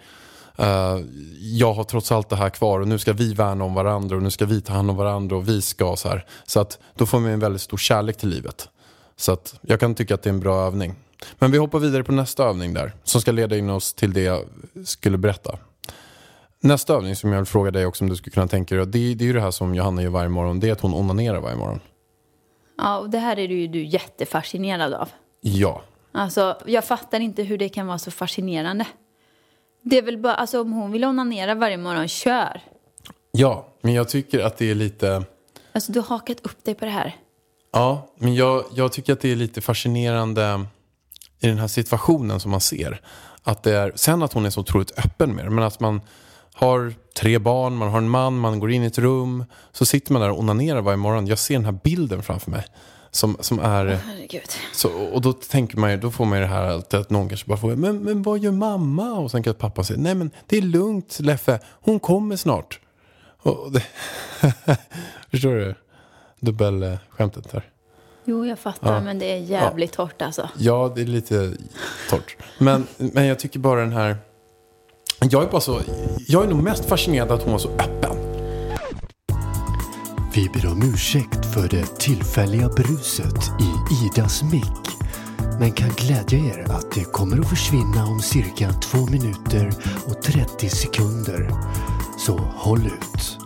jag 1.41 1.73
har 1.73 1.83
trots 1.83 2.11
allt 2.11 2.29
det 2.29 2.35
här 2.35 2.49
kvar 2.49 2.79
och 2.79 2.87
nu 2.87 2.99
ska 2.99 3.13
vi 3.13 3.33
värna 3.33 3.63
om 3.63 3.73
varandra 3.73 4.15
och 4.15 4.23
nu 4.23 4.31
ska 4.31 4.45
vi 4.45 4.61
ta 4.61 4.73
hand 4.73 4.89
om 4.89 4.95
varandra 4.95 5.35
och 5.35 5.49
vi 5.49 5.61
ska 5.61 5.95
så 5.95 6.09
här. 6.09 6.25
Så 6.45 6.59
att 6.59 6.79
då 6.95 7.05
får 7.05 7.19
man 7.19 7.31
en 7.31 7.39
väldigt 7.39 7.61
stor 7.61 7.77
kärlek 7.77 8.17
till 8.17 8.29
livet. 8.29 8.69
Så 9.15 9.31
att 9.31 9.55
jag 9.61 9.79
kan 9.79 9.95
tycka 9.95 10.15
att 10.15 10.23
det 10.23 10.29
är 10.29 10.33
en 10.33 10.39
bra 10.39 10.65
övning. 10.65 10.95
Men 11.39 11.51
vi 11.51 11.57
hoppar 11.57 11.79
vidare 11.79 12.03
på 12.03 12.11
nästa 12.11 12.43
övning 12.43 12.73
där, 12.73 12.93
som 13.03 13.21
ska 13.21 13.31
leda 13.31 13.57
in 13.57 13.69
oss 13.69 13.93
till 13.93 14.13
det 14.13 14.21
jag 14.21 14.45
skulle 14.85 15.17
berätta. 15.17 15.57
Nästa 16.61 16.93
övning 16.93 17.15
som 17.15 17.31
jag 17.31 17.39
vill 17.39 17.45
fråga 17.45 17.71
dig 17.71 17.85
också 17.85 18.03
om 18.03 18.09
du 18.09 18.15
skulle 18.15 18.33
kunna 18.33 18.47
tänka 18.47 18.75
dig, 18.75 18.85
det, 18.85 19.13
det 19.13 19.23
är 19.23 19.27
ju 19.27 19.33
det 19.33 19.41
här 19.41 19.51
som 19.51 19.75
Johanna 19.75 20.03
gör 20.03 20.09
varje 20.09 20.29
morgon, 20.29 20.59
det 20.59 20.69
är 20.69 20.71
att 20.71 20.81
hon 20.81 20.93
onanerar 20.93 21.39
varje 21.39 21.55
morgon. 21.55 21.79
Ja, 22.77 22.97
och 22.97 23.09
det 23.09 23.19
här 23.19 23.39
är 23.39 23.47
du 23.47 23.59
ju 23.59 23.67
du 23.67 23.83
jättefascinerad 23.83 24.93
av. 24.93 25.09
Ja, 25.41 25.81
Alltså, 26.11 26.57
jag 26.65 26.85
fattar 26.85 27.19
inte 27.19 27.43
hur 27.43 27.57
det 27.57 27.69
kan 27.69 27.87
vara 27.87 27.97
så 27.97 28.11
fascinerande. 28.11 28.85
Det 29.81 29.97
är 29.97 30.01
väl 30.01 30.17
bara, 30.17 30.35
alltså 30.35 30.61
om 30.61 30.71
hon 30.71 30.91
vill 30.91 31.05
onanera 31.05 31.55
varje 31.55 31.77
morgon, 31.77 32.07
kör. 32.07 32.61
Ja, 33.31 33.67
men 33.81 33.93
jag 33.93 34.09
tycker 34.09 34.39
att 34.39 34.57
det 34.57 34.71
är 34.71 34.75
lite... 34.75 35.23
Alltså 35.71 35.91
du 35.91 35.99
har 35.99 36.07
hakat 36.07 36.39
upp 36.45 36.63
dig 36.63 36.75
på 36.75 36.85
det 36.85 36.91
här. 36.91 37.15
Ja, 37.71 38.07
men 38.17 38.35
jag, 38.35 38.63
jag 38.73 38.91
tycker 38.91 39.13
att 39.13 39.21
det 39.21 39.31
är 39.31 39.35
lite 39.35 39.61
fascinerande 39.61 40.65
i 41.39 41.47
den 41.47 41.57
här 41.57 41.67
situationen 41.67 42.39
som 42.39 42.51
man 42.51 42.61
ser. 42.61 43.01
Att 43.43 43.63
det 43.63 43.75
är, 43.75 43.91
sen 43.95 44.23
att 44.23 44.33
hon 44.33 44.45
är 44.45 44.49
så 44.49 44.61
otroligt 44.61 44.99
öppen 44.99 45.35
med 45.35 45.45
det, 45.45 45.49
men 45.49 45.63
att 45.63 45.79
man 45.79 46.01
har 46.53 46.93
tre 47.19 47.39
barn, 47.39 47.75
man 47.75 47.89
har 47.89 47.97
en 47.97 48.09
man, 48.09 48.39
man 48.39 48.59
går 48.59 48.71
in 48.71 48.83
i 48.83 48.85
ett 48.85 48.97
rum, 48.97 49.45
så 49.71 49.85
sitter 49.85 50.13
man 50.13 50.21
där 50.21 50.31
och 50.31 50.39
onanerar 50.39 50.81
varje 50.81 50.97
morgon. 50.97 51.27
Jag 51.27 51.39
ser 51.39 51.55
den 51.55 51.65
här 51.65 51.79
bilden 51.83 52.23
framför 52.23 52.51
mig. 52.51 52.65
Som, 53.11 53.37
som 53.39 53.59
är... 53.59 53.85
Herregud. 53.85 54.49
Så, 54.73 54.89
och 54.89 55.21
då 55.21 55.33
tänker 55.33 55.77
man 55.77 55.91
ju, 55.91 55.97
då 55.97 56.11
får 56.11 56.25
man 56.25 56.37
ju 56.37 56.43
det 56.43 56.49
här 56.49 56.63
att, 56.63 56.93
att 56.93 57.09
någon 57.09 57.29
kanske 57.29 57.47
bara 57.47 57.57
får, 57.57 57.75
men, 57.75 58.03
men 58.03 58.23
vad 58.23 58.39
gör 58.39 58.51
mamma? 58.51 59.11
Och 59.11 59.31
sen 59.31 59.43
kan 59.43 59.53
pappa 59.53 59.83
säga, 59.83 59.99
nej 59.99 60.15
men 60.15 60.31
det 60.47 60.57
är 60.57 60.61
lugnt 60.61 61.19
Leffe, 61.19 61.59
hon 61.81 61.99
kommer 61.99 62.35
snart. 62.35 62.79
Och 63.41 63.71
det, 63.71 63.83
förstår 65.31 65.55
du? 65.55 65.75
Dubbelskämtet 66.39 67.51
där. 67.51 67.69
Jo, 68.25 68.45
jag 68.45 68.59
fattar, 68.59 69.01
men 69.01 69.19
det 69.19 69.25
är 69.25 69.37
jävligt 69.37 69.95
hårt 69.95 70.21
alltså. 70.21 70.49
Ja, 70.57 70.91
det 70.95 71.01
är 71.01 71.05
lite 71.05 71.53
torrt. 72.09 72.37
Men, 72.57 72.87
men 72.97 73.25
jag 73.25 73.39
tycker 73.39 73.59
bara 73.59 73.79
den 73.79 73.93
här, 73.93 74.17
jag 75.21 75.43
är 75.43 75.47
bara 75.47 75.61
så, 75.61 75.81
jag 76.27 76.43
är 76.43 76.47
nog 76.47 76.63
mest 76.63 76.85
fascinerad 76.85 77.31
att 77.31 77.43
hon 77.43 77.51
var 77.51 77.59
så 77.59 77.69
öppen. 77.69 78.18
Vi 80.39 80.49
ber 80.49 80.71
om 80.71 80.93
ursäkt 80.93 81.53
för 81.53 81.67
det 81.69 81.99
tillfälliga 81.99 82.69
bruset 82.69 83.51
i 83.59 83.95
Idas 84.05 84.43
mick. 84.43 84.87
Men 85.59 85.71
kan 85.71 85.89
glädja 85.89 86.39
er 86.39 86.65
att 86.69 86.91
det 86.91 87.03
kommer 87.03 87.39
att 87.39 87.49
försvinna 87.49 88.07
om 88.07 88.19
cirka 88.19 88.69
2 88.69 88.97
minuter 88.97 89.73
och 90.07 90.21
30 90.21 90.69
sekunder. 90.69 91.51
Så 92.17 92.37
håll 92.37 92.85
ut. 92.85 93.37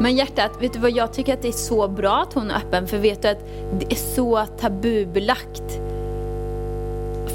Men 0.00 0.16
hjärtat, 0.16 0.50
vet 0.60 0.72
du 0.72 0.78
vad 0.78 0.90
jag 0.90 1.12
tycker 1.12 1.34
att 1.34 1.42
det 1.42 1.48
är 1.48 1.52
så 1.52 1.88
bra 1.88 2.22
att 2.22 2.32
hon 2.32 2.50
är 2.50 2.56
öppen 2.56 2.86
för 2.86 2.98
vet 2.98 3.22
du 3.22 3.28
att 3.28 3.44
det 3.80 3.92
är 3.92 4.14
så 4.14 4.46
tabubelagt 4.46 5.80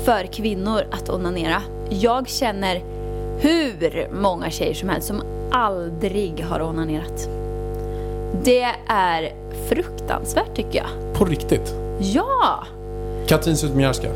för 0.05 0.33
kvinnor 0.33 0.81
att 0.91 1.09
onanera. 1.09 1.61
Jag 1.89 2.29
känner 2.29 2.75
hur 3.39 4.09
många 4.21 4.49
tjejer 4.49 4.73
som 4.73 4.89
helst 4.89 5.07
som 5.07 5.36
aldrig 5.51 6.43
har 6.43 6.61
onanerat. 6.61 7.29
Det 8.43 8.75
är 8.87 9.33
fruktansvärt 9.69 10.55
tycker 10.55 10.77
jag. 10.77 11.15
På 11.15 11.25
riktigt. 11.25 11.75
Ja! 11.99 12.63
Katrin 13.27 13.57
Zytomierska. 13.57 14.09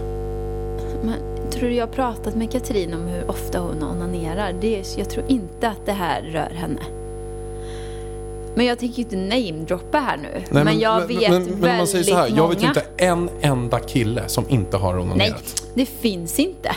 Men 1.04 1.16
tror 1.52 1.70
du 1.70 1.76
jag 1.76 1.88
har 1.88 1.94
pratat 1.94 2.36
med 2.36 2.52
Katrin 2.52 2.94
om 2.94 3.08
hur 3.08 3.30
ofta 3.30 3.60
hon 3.60 3.84
onanerar? 3.84 4.56
Det 4.62 4.80
är, 4.80 4.86
jag 4.98 5.10
tror 5.10 5.26
inte 5.28 5.70
att 5.70 5.86
det 5.86 5.92
här 5.92 6.22
rör 6.22 6.56
henne. 6.56 6.82
Men 8.56 8.66
jag 8.66 8.80
tänker 8.80 9.00
inte 9.00 9.16
namedroppa 9.16 9.98
här 10.00 10.18
nu. 10.18 10.44
Nej, 10.50 10.64
men, 10.64 10.80
jag 10.80 11.08
vet 11.08 11.30
men, 11.30 11.44
men, 11.44 11.60
men 11.60 11.78
man 11.78 11.88
säger 11.88 12.04
så 12.04 12.16
här, 12.16 12.22
väldigt 12.22 12.38
jag 12.38 12.50
vet 12.50 12.64
ju 12.64 12.68
inte 12.68 12.84
en 12.98 13.30
enda 13.42 13.80
kille 13.80 14.24
som 14.28 14.50
inte 14.50 14.78
har 14.78 14.94
Nej, 14.94 15.04
onanerat. 15.04 15.64
det 15.74 15.86
finns 15.86 16.40
inte. 16.40 16.76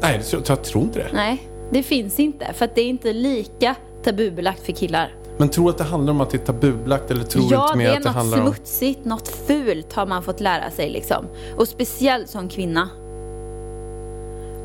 Nej, 0.00 0.22
jag 0.46 0.64
tror 0.64 0.84
inte 0.84 0.98
det. 0.98 1.08
Nej, 1.12 1.48
det 1.70 1.82
finns 1.82 2.20
inte. 2.20 2.52
För 2.52 2.64
att 2.64 2.74
det 2.74 2.80
är 2.80 2.88
inte 2.88 3.12
lika 3.12 3.74
tabubelagt 4.04 4.66
för 4.66 4.72
killar. 4.72 5.14
Men 5.36 5.48
tror 5.48 5.70
att 5.70 5.78
det 5.78 5.84
handlar 5.84 6.12
om 6.12 6.20
att 6.20 6.30
det 6.30 6.36
är 6.36 6.46
tabubelagt 6.46 7.10
eller 7.10 7.24
tror 7.24 7.52
ja, 7.52 7.64
inte 7.66 7.78
mer 7.78 7.84
det 7.84 7.90
är 7.90 7.96
att 7.96 8.02
det 8.02 8.08
något 8.08 8.16
handlar 8.16 8.40
om... 8.40 8.46
smutsigt, 8.46 9.04
något 9.04 9.28
fult 9.28 9.92
har 9.92 10.06
man 10.06 10.22
fått 10.22 10.40
lära 10.40 10.70
sig 10.70 10.90
liksom. 10.90 11.26
Och 11.56 11.68
speciellt 11.68 12.28
som 12.28 12.48
kvinna. 12.48 12.88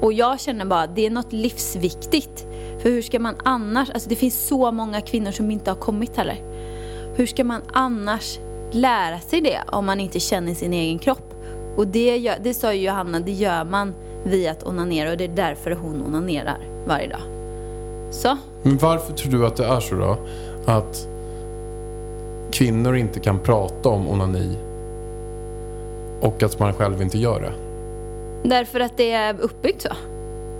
Och 0.01 0.13
jag 0.13 0.39
känner 0.39 0.65
bara, 0.65 0.87
det 0.87 1.05
är 1.05 1.09
något 1.09 1.33
livsviktigt. 1.33 2.47
För 2.81 2.89
hur 2.89 3.01
ska 3.01 3.19
man 3.19 3.35
annars, 3.43 3.89
alltså 3.89 4.09
det 4.09 4.15
finns 4.15 4.47
så 4.47 4.71
många 4.71 5.01
kvinnor 5.01 5.31
som 5.31 5.51
inte 5.51 5.71
har 5.71 5.75
kommit 5.77 6.17
heller. 6.17 6.41
Hur 7.15 7.25
ska 7.25 7.43
man 7.43 7.61
annars 7.73 8.39
lära 8.71 9.19
sig 9.19 9.41
det 9.41 9.59
om 9.67 9.85
man 9.85 9.99
inte 9.99 10.19
känner 10.19 10.53
sin 10.53 10.73
egen 10.73 10.99
kropp? 10.99 11.33
Och 11.77 11.87
det, 11.87 12.17
gör, 12.17 12.35
det 12.43 12.53
sa 12.53 12.73
ju 12.73 12.81
Johanna, 12.81 13.19
det 13.19 13.31
gör 13.31 13.65
man 13.65 13.93
via 14.23 14.51
att 14.51 14.67
onanera 14.67 15.11
och 15.11 15.17
det 15.17 15.23
är 15.23 15.35
därför 15.35 15.71
hon 15.71 16.01
onanerar 16.01 16.70
varje 16.85 17.07
dag. 17.07 17.21
Så, 18.11 18.37
Men 18.61 18.77
varför 18.77 19.13
tror 19.13 19.31
du 19.31 19.45
att 19.45 19.55
det 19.55 19.65
är 19.65 19.79
så 19.79 19.95
då? 19.95 20.17
Att 20.65 21.07
kvinnor 22.51 22.95
inte 22.95 23.19
kan 23.19 23.39
prata 23.39 23.89
om 23.89 24.07
onani 24.07 24.57
och 26.21 26.43
att 26.43 26.59
man 26.59 26.73
själv 26.73 27.01
inte 27.01 27.17
gör 27.17 27.41
det? 27.41 27.53
därför 28.43 28.79
att 28.79 28.97
det 28.97 29.11
är 29.11 29.41
uppbyggt 29.41 29.81
så. 29.81 29.89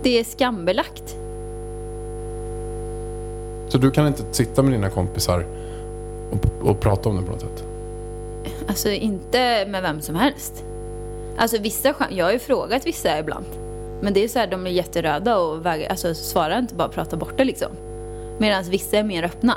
Det 0.04 0.20
är 0.20 0.24
skambelagt. 0.24 1.16
Så 3.70 3.78
du 3.78 3.92
kan 3.92 4.08
inte 4.08 4.24
sitta 4.32 4.64
med 4.64 4.72
dina 4.74 4.90
kompisar 4.90 5.46
och, 6.32 6.70
och 6.70 6.80
prata 6.80 7.10
om 7.10 7.16
det 7.16 7.22
på 7.22 7.32
något 7.32 7.42
sätt? 7.42 7.64
Alltså 8.68 8.90
inte 8.90 9.66
med 9.68 9.82
vem 9.82 10.02
som 10.02 10.16
helst. 10.16 10.64
Alltså 11.38 11.58
vissa, 11.58 11.94
jag 12.10 12.26
har 12.26 12.32
ju 12.32 12.40
frågat 12.40 12.86
vissa 12.88 13.20
ibland. 13.20 13.46
Men 14.02 14.14
det 14.14 14.24
är 14.24 14.28
så 14.28 14.40
här, 14.40 14.48
de 14.48 14.68
är 14.68 14.72
jätteröda 14.72 15.38
och 15.38 15.66
vägrar, 15.66 15.90
alltså 15.90 16.14
svarar 16.14 16.60
inte 16.60 16.76
bara 16.76 16.90
prata 16.90 17.18
bort 17.18 17.38
det 17.38 17.44
liksom. 17.44 17.72
Medan 18.38 18.64
vissa 18.64 18.98
är 18.98 19.04
mer 19.04 19.24
öppna. 19.24 19.56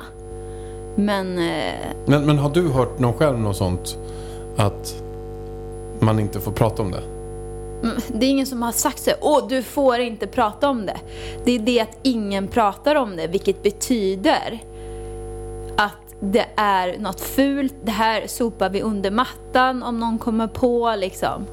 Men 0.95 1.39
eh, 1.39 1.75
Men, 2.07 2.27
men 2.27 2.39
har 2.39 2.51
du 2.51 2.69
hört 2.69 2.99
någon 2.99 3.15
själv 3.15 3.39
något 3.39 3.57
sånt 3.57 3.99
att 4.57 5.03
man 6.01 6.19
inte 6.21 6.41
får 6.41 6.53
prata 6.53 6.83
om 6.83 6.91
det? 6.91 7.03
mm, 7.83 7.97
det 8.09 8.27
är 8.27 8.31
ingen 8.31 8.47
som 8.47 8.63
har 8.63 8.73
sagt 8.73 8.99
så 8.99 9.11
åh 9.21 9.49
du 9.49 9.63
får 9.63 9.99
inte 9.99 10.27
prata 10.27 10.69
om 10.69 10.87
det. 10.87 10.97
Det 11.45 11.53
är 11.53 11.59
det 11.59 11.81
att 11.81 11.99
ingen 12.03 12.49
pratar 12.49 12.95
om 12.95 13.17
det, 13.17 13.27
vilket 13.27 13.63
betyder 13.63 14.63
att 15.77 15.93
det 16.21 16.47
är 16.57 16.99
något 16.99 17.21
fult. 17.21 17.75
Det 17.85 17.91
här 17.91 18.27
sopar 18.27 18.71
vi 18.71 18.83
under 18.83 19.11
mattan 19.11 19.83
om 19.83 20.01
någon 20.01 20.19
kommer 20.19 20.47
på 20.47 20.95
liksom. 20.99 21.47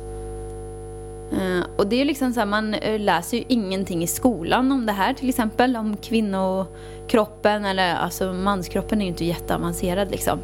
Eh, 1.31 1.65
och 1.77 1.87
det 1.87 1.95
är 1.95 1.99
ju 1.99 2.05
liksom 2.05 2.33
så 2.33 2.39
här, 2.39 2.47
man 2.47 2.73
eh, 2.73 2.99
läser 2.99 3.37
ju 3.37 3.43
ingenting 3.47 4.03
i 4.03 4.07
skolan 4.07 4.71
om 4.71 4.85
det 4.85 4.91
här 4.91 5.13
till 5.13 5.29
exempel. 5.29 5.75
Om 5.75 5.97
kvinnokroppen 5.97 7.65
eller 7.65 7.95
alltså 7.95 8.33
manskroppen 8.33 9.01
är 9.01 9.05
ju 9.05 9.11
inte 9.11 9.25
jätteavancerad 9.25 10.11
liksom. 10.11 10.39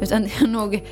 Utan 0.00 0.22
det 0.22 0.30
är 0.40 0.46
nog, 0.46 0.82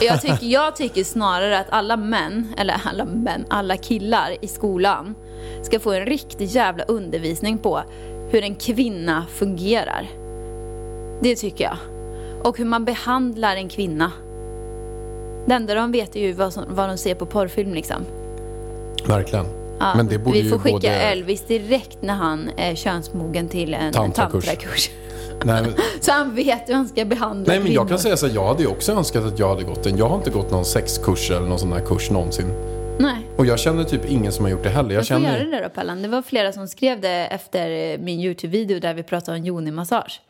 jag 0.00 0.20
tycker, 0.20 0.46
jag 0.46 0.76
tycker 0.76 1.04
snarare 1.04 1.58
att 1.58 1.70
alla 1.70 1.96
män, 1.96 2.54
eller 2.58 2.80
alla 2.84 3.04
män, 3.04 3.44
alla 3.48 3.76
killar 3.76 4.36
i 4.40 4.46
skolan 4.46 5.14
ska 5.62 5.80
få 5.80 5.92
en 5.92 6.06
riktig 6.06 6.46
jävla 6.46 6.84
undervisning 6.84 7.58
på 7.58 7.82
hur 8.30 8.42
en 8.42 8.54
kvinna 8.54 9.26
fungerar. 9.28 10.08
Det 11.22 11.36
tycker 11.36 11.64
jag. 11.64 11.76
Och 12.44 12.58
hur 12.58 12.64
man 12.64 12.84
behandlar 12.84 13.56
en 13.56 13.68
kvinna. 13.68 14.12
Det 15.46 15.54
enda 15.54 15.74
de 15.74 15.92
vet 15.92 16.16
är 16.16 16.20
ju 16.20 16.32
vad, 16.32 16.52
som, 16.52 16.64
vad 16.68 16.88
de 16.88 16.98
ser 16.98 17.14
på 17.14 17.26
porrfilm 17.26 17.74
liksom. 17.74 18.04
Verkligen. 19.08 19.46
Ja, 19.80 19.92
Men 19.96 20.06
det 20.08 20.18
borde 20.18 20.42
vi 20.42 20.50
får 20.50 20.58
skicka 20.58 20.72
både... 20.74 20.88
Elvis 20.88 21.46
direkt 21.46 22.02
när 22.02 22.14
han 22.14 22.50
är 22.56 22.74
könsmogen 22.74 23.48
till 23.48 23.74
en 23.74 23.92
Tantrakurs. 23.92 24.44
tantrakurs. 24.44 24.90
Nej, 25.44 25.62
men, 25.62 25.74
Så 26.00 26.12
han 26.12 26.34
vet 26.34 26.68
hur 26.68 26.74
han 26.74 26.88
ska 26.88 27.04
behandla 27.04 27.52
nej 27.52 27.62
men 27.62 27.72
jag 27.72 27.82
kvinnor. 27.82 27.88
kan 27.88 27.98
säga 27.98 28.16
så 28.16 28.26
här, 28.26 28.34
jag 28.34 28.46
hade 28.46 28.62
ju 28.62 28.68
också 28.68 28.92
önskat 28.92 29.24
att 29.24 29.38
jag 29.38 29.48
hade 29.48 29.62
gått 29.62 29.84
den. 29.84 29.96
Jag 29.96 30.08
har 30.08 30.16
inte 30.16 30.30
gått 30.30 30.50
någon 30.50 30.64
sexkurs 30.64 31.30
eller 31.30 31.46
någon 31.46 31.58
sån 31.58 31.72
här 31.72 31.80
kurs 31.80 32.10
någonsin. 32.10 32.46
Nej. 32.98 33.26
Och 33.36 33.46
jag 33.46 33.58
känner 33.58 33.84
typ 33.84 34.10
ingen 34.10 34.32
som 34.32 34.44
har 34.44 34.52
gjort 34.52 34.62
det 34.62 34.68
heller. 34.70 34.90
Jag 34.90 34.98
Jag 34.98 35.06
känner... 35.06 35.38
göra 35.38 35.50
det 35.50 35.62
då 35.62 35.68
Pellan. 35.68 36.02
Det 36.02 36.08
var 36.08 36.22
flera 36.22 36.52
som 36.52 36.68
skrev 36.68 37.00
det 37.00 37.26
efter 37.26 37.98
min 37.98 38.20
YouTube-video 38.20 38.80
där 38.80 38.94
vi 38.94 39.02
pratade 39.02 39.38
om 39.38 39.44
yoni-massage. 39.44 40.20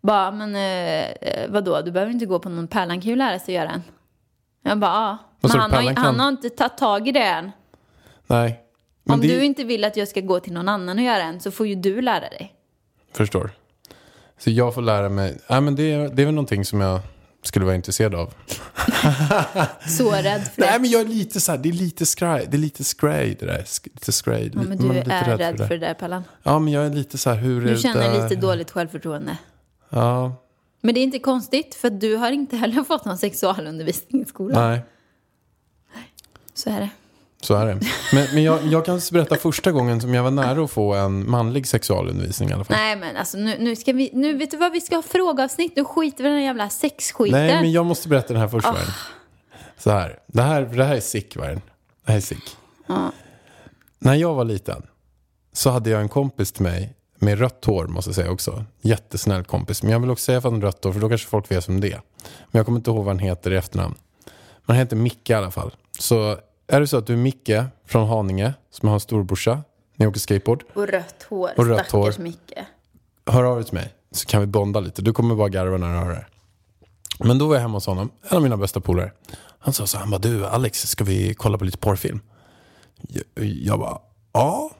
Bara, 0.00 0.30
men 0.30 0.54
eh, 0.56 1.10
eh, 1.10 1.48
vadå, 1.48 1.80
du 1.80 1.90
behöver 1.90 2.12
inte 2.12 2.26
gå 2.26 2.38
på 2.38 2.48
någon 2.48 2.68
Pärlan 2.68 3.00
kan 3.00 3.10
ju 3.10 3.16
lära 3.16 3.38
sig 3.38 3.56
att 3.58 3.64
göra 3.64 3.74
en. 3.74 3.82
Jag 4.62 4.78
bara, 4.78 4.90
ja. 4.90 5.18
Men 5.40 5.50
han 5.50 5.72
har, 5.72 5.94
han 5.96 6.20
har 6.20 6.28
inte 6.28 6.50
tagit 6.50 6.78
tag 6.78 7.08
i 7.08 7.12
det 7.12 7.22
än. 7.24 7.50
Nej. 8.28 8.60
Men 9.04 9.14
Om 9.14 9.20
det... 9.20 9.26
du 9.28 9.44
inte 9.44 9.64
vill 9.64 9.84
att 9.84 9.96
jag 9.96 10.08
ska 10.08 10.20
gå 10.20 10.40
till 10.40 10.52
någon 10.52 10.68
annan 10.68 10.98
och 10.98 11.04
göra 11.04 11.22
en 11.22 11.40
så 11.40 11.50
får 11.50 11.66
ju 11.66 11.74
du 11.74 12.02
lära 12.02 12.20
dig. 12.28 12.54
Förstår. 13.12 13.50
Så 14.38 14.50
jag 14.50 14.74
får 14.74 14.82
lära 14.82 15.08
mig. 15.08 15.38
Nej, 15.50 15.60
men 15.60 15.74
det, 15.76 15.92
är, 15.92 16.08
det 16.08 16.22
är 16.22 16.26
väl 16.26 16.34
någonting 16.34 16.64
som 16.64 16.80
jag 16.80 17.00
skulle 17.42 17.64
vara 17.64 17.74
intresserad 17.74 18.14
av. 18.14 18.34
Så 19.88 20.10
rädd 20.12 20.42
för 20.54 20.60
Nej 20.60 20.72
det. 20.72 20.78
men 20.80 20.90
jag 20.90 21.00
är 21.00 21.04
lite 21.04 21.40
så 21.40 21.52
här, 21.52 21.58
det 21.58 21.68
är 21.68 21.72
lite 21.72 22.06
scry, 22.06 22.26
det 22.50 22.54
är 22.56 22.58
lite 22.58 22.84
scray 22.84 23.34
det 23.40 23.46
där. 23.46 23.64
Lite 23.84 24.12
scray. 24.12 24.50
Ja, 24.54 24.62
men 24.62 24.78
du 24.78 24.86
man 24.86 24.96
är 24.96 25.04
lite 25.04 25.36
rädd 25.36 25.56
för 25.58 25.68
det 25.68 25.76
det. 25.78 25.86
där 25.86 25.94
Pellan. 25.94 26.24
Ja 26.42 26.58
men 26.58 26.72
jag 26.72 26.86
är 26.86 26.90
lite 26.90 27.18
så 27.18 27.30
här, 27.30 27.36
hur 27.36 27.66
är 27.66 27.70
Du 27.74 27.78
känner 27.80 28.12
där? 28.12 28.22
lite 28.22 28.36
dåligt 28.40 28.70
självförtroende. 28.70 29.38
Ja, 29.90 30.44
Men 30.80 30.94
det 30.94 31.00
är 31.00 31.02
inte 31.02 31.18
konstigt 31.18 31.74
för 31.74 31.90
du 31.90 32.16
har 32.16 32.30
inte 32.30 32.56
heller 32.56 32.82
fått 32.84 33.04
någon 33.04 33.18
sexualundervisning 33.18 34.22
i 34.22 34.24
skolan. 34.24 34.70
nej. 34.70 34.82
Så 36.54 36.70
är 36.70 36.80
det. 36.80 36.90
Så 37.42 37.54
är 37.54 37.66
det. 37.66 37.80
Men, 38.12 38.26
men 38.34 38.42
jag, 38.42 38.66
jag 38.66 38.84
kan 38.84 39.00
berätta 39.12 39.36
första 39.36 39.72
gången 39.72 40.00
som 40.00 40.14
jag 40.14 40.22
var 40.22 40.30
nära 40.30 40.64
att 40.64 40.70
få 40.70 40.94
en 40.94 41.30
manlig 41.30 41.66
sexualundervisning 41.66 42.50
i 42.50 42.52
alla 42.52 42.64
fall. 42.64 42.76
Nej 42.76 42.96
men 42.96 43.16
alltså 43.16 43.38
nu, 43.38 43.56
nu 43.58 43.76
ska 43.76 43.92
vi, 43.92 44.10
nu 44.12 44.36
vet 44.36 44.50
du 44.50 44.56
vad 44.56 44.72
vi 44.72 44.80
ska 44.80 44.96
ha 44.96 45.02
frågeavsnitt, 45.02 45.76
nu 45.76 45.84
skiter 45.84 46.24
vi 46.24 46.28
i 46.28 46.32
den 46.32 46.38
här 46.38 46.46
jävla 46.46 46.68
sexskiten. 46.68 47.46
Nej, 47.46 47.60
men 47.60 47.72
jag 47.72 47.86
måste 47.86 48.08
berätta 48.08 48.32
den 48.32 48.42
här 48.42 48.48
först. 48.48 48.66
Ah. 48.66 48.72
Vargen. 48.72 48.90
Så 49.78 49.90
här, 49.90 50.18
det 50.26 50.42
här, 50.42 50.62
det 50.62 50.84
här 50.84 50.96
är 50.96 51.00
sick 51.00 51.36
Vargen. 51.36 51.60
Det 52.04 52.12
här 52.12 52.16
är 52.16 52.22
sick. 52.22 52.56
När 53.98 54.14
jag 54.14 54.34
var 54.34 54.44
liten 54.44 54.82
så 55.52 55.70
hade 55.70 55.90
jag 55.90 56.00
en 56.00 56.08
kompis 56.08 56.52
till 56.52 56.62
mig 56.62 56.94
med 57.18 57.38
rött 57.38 57.64
hår 57.64 57.86
måste 57.86 58.08
jag 58.08 58.14
säga 58.14 58.30
också. 58.30 58.64
Jättesnäll 58.80 59.44
kompis. 59.44 59.82
Men 59.82 59.92
jag 59.92 60.00
vill 60.00 60.10
också 60.10 60.24
säga 60.24 60.38
att 60.38 60.44
han 60.44 60.62
rött 60.62 60.84
hår 60.84 60.92
för 60.92 61.00
då 61.00 61.08
kanske 61.08 61.28
folk 61.28 61.50
vet 61.50 61.68
vem 61.68 61.80
det. 61.80 62.00
Men 62.22 62.58
jag 62.58 62.66
kommer 62.66 62.78
inte 62.78 62.90
ihåg 62.90 63.04
vad 63.04 63.14
han 63.14 63.18
heter 63.18 63.52
i 63.52 63.56
efternamn. 63.56 63.94
Men 64.66 64.76
han 64.76 64.76
heter 64.76 64.96
Micke 64.96 65.30
i 65.30 65.34
alla 65.34 65.50
fall. 65.50 65.74
Så 65.98 66.36
är 66.68 66.80
det 66.80 66.86
så 66.86 66.96
att 66.96 67.06
du 67.06 67.12
är 67.12 67.16
Micke 67.16 67.50
från 67.86 68.08
Haninge 68.08 68.54
som 68.70 68.88
har 68.88 68.94
en 68.94 69.00
storbrorsa. 69.00 69.62
Ni 69.96 70.06
åker 70.06 70.20
skateboard. 70.20 70.64
Och 70.74 70.88
rött 70.88 71.26
hår, 71.28 71.50
Och 71.56 71.66
rött 71.66 71.88
stackars 71.88 72.16
hår. 72.16 72.22
Micke. 72.22 72.52
hör 73.26 73.44
av 73.44 73.56
dig 73.56 73.64
till 73.64 73.74
mig 73.74 73.94
så 74.12 74.26
kan 74.26 74.40
vi 74.40 74.46
bonda 74.46 74.80
lite. 74.80 75.02
Du 75.02 75.12
kommer 75.12 75.34
bara 75.34 75.48
garva 75.48 75.76
när 75.76 75.92
du 75.92 75.98
hör 75.98 76.10
det. 76.10 76.26
Men 77.18 77.38
då 77.38 77.46
var 77.48 77.54
jag 77.54 77.62
hemma 77.62 77.76
hos 77.76 77.86
honom, 77.86 78.10
en 78.30 78.36
av 78.36 78.42
mina 78.42 78.56
bästa 78.56 78.80
polare. 78.80 79.12
Han 79.58 79.74
sa 79.74 79.86
så 79.86 79.98
han 79.98 80.10
bara, 80.10 80.18
du 80.18 80.46
Alex, 80.46 80.86
ska 80.88 81.04
vi 81.04 81.34
kolla 81.34 81.58
på 81.58 81.64
lite 81.64 81.78
porrfilm? 81.78 82.20
Jag, 83.08 83.24
jag 83.44 83.78
bara, 83.78 83.98
ja, 84.32 84.70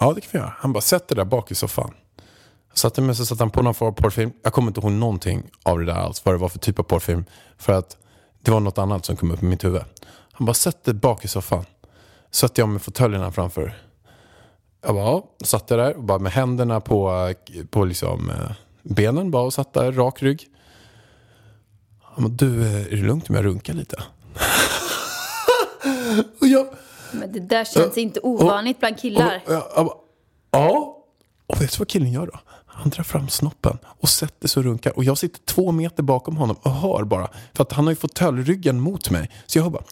ja 0.00 0.12
det 0.12 0.20
kan 0.20 0.28
vi 0.32 0.38
göra. 0.38 0.54
Han 0.58 0.72
bara, 0.72 0.80
sätt 0.80 1.08
dig 1.08 1.16
där 1.16 1.24
bak 1.24 1.50
i 1.50 1.54
soffan. 1.54 1.94
Satte 2.74 3.00
mig 3.00 3.14
så 3.14 3.26
satte 3.26 3.42
han 3.42 3.50
på 3.50 3.62
någon 3.62 3.74
form 3.74 3.88
av 3.88 3.92
porrfilm. 3.92 4.32
Jag 4.42 4.52
kommer 4.52 4.68
inte 4.68 4.80
ihåg 4.80 4.92
någonting 4.92 5.42
av 5.62 5.78
det 5.78 5.84
där 5.84 5.94
alls, 5.94 6.24
vad 6.24 6.34
det 6.34 6.38
var 6.38 6.48
för 6.48 6.58
typ 6.58 6.78
av 6.78 6.82
porrfilm. 6.82 7.24
För 7.58 7.72
att 7.72 7.96
det 8.42 8.50
var 8.50 8.60
något 8.60 8.78
annat 8.78 9.04
som 9.04 9.16
kom 9.16 9.30
upp 9.30 9.42
i 9.42 9.46
mitt 9.46 9.64
huvud. 9.64 9.82
Han 10.38 10.46
bara, 10.46 10.54
sätt 10.54 10.84
dig 10.84 10.94
bak 10.94 11.24
i 11.24 11.28
soffan. 11.28 11.64
Satte 12.30 12.60
jag 12.60 12.68
med 12.68 12.82
fåtöljerna 12.82 13.32
framför. 13.32 13.78
Jag 14.82 14.94
bara, 14.94 15.04
ja, 15.04 15.30
satt 15.44 15.70
jag 15.70 15.78
där 15.78 15.96
och 15.96 16.04
bara 16.04 16.18
med 16.18 16.32
händerna 16.32 16.80
på, 16.80 17.34
på 17.70 17.84
liksom, 17.84 18.30
eh, 18.30 18.50
benen 18.82 19.30
bara 19.30 19.42
och 19.42 19.54
satt 19.54 19.72
där, 19.72 19.92
rak 19.92 20.22
rygg. 20.22 20.46
Han 22.02 22.24
bara, 22.24 22.28
du, 22.28 22.66
eh, 22.66 22.86
är 22.86 22.90
det 22.90 22.96
lugnt 22.96 23.30
om 23.30 23.34
jag 23.34 23.44
runkar 23.44 23.74
lite? 23.74 23.96
och 26.40 26.46
jag... 26.46 26.66
Men 27.12 27.32
det 27.32 27.40
där 27.40 27.64
känns 27.64 27.98
inte 27.98 28.20
ovanligt 28.20 28.80
bland 28.80 28.98
killar. 28.98 29.42
Och, 29.46 29.52
jag, 29.52 29.62
jag 29.76 29.86
bara, 29.86 29.96
ja. 30.50 30.96
Och 31.46 31.60
vet 31.62 31.72
du 31.72 31.78
vad 31.78 31.88
killen 31.88 32.12
gör 32.12 32.26
då? 32.26 32.38
Han 32.78 32.90
drar 32.90 33.04
fram 33.04 33.28
snoppen 33.28 33.78
och 33.84 34.08
sätter 34.08 34.48
sig 34.48 34.60
och 34.60 34.64
runkar. 34.64 34.96
Och 34.96 35.04
jag 35.04 35.18
sitter 35.18 35.40
två 35.40 35.72
meter 35.72 36.02
bakom 36.02 36.36
honom 36.36 36.56
och 36.62 36.70
hör 36.70 37.04
bara. 37.04 37.30
För 37.54 37.62
att 37.62 37.72
han 37.72 37.84
har 37.84 37.92
ju 37.92 37.96
fåtölj-ryggen 37.96 38.80
mot 38.80 39.10
mig. 39.10 39.30
Så 39.46 39.58
jag 39.58 39.62
hör 39.62 39.70
bara. 39.70 39.84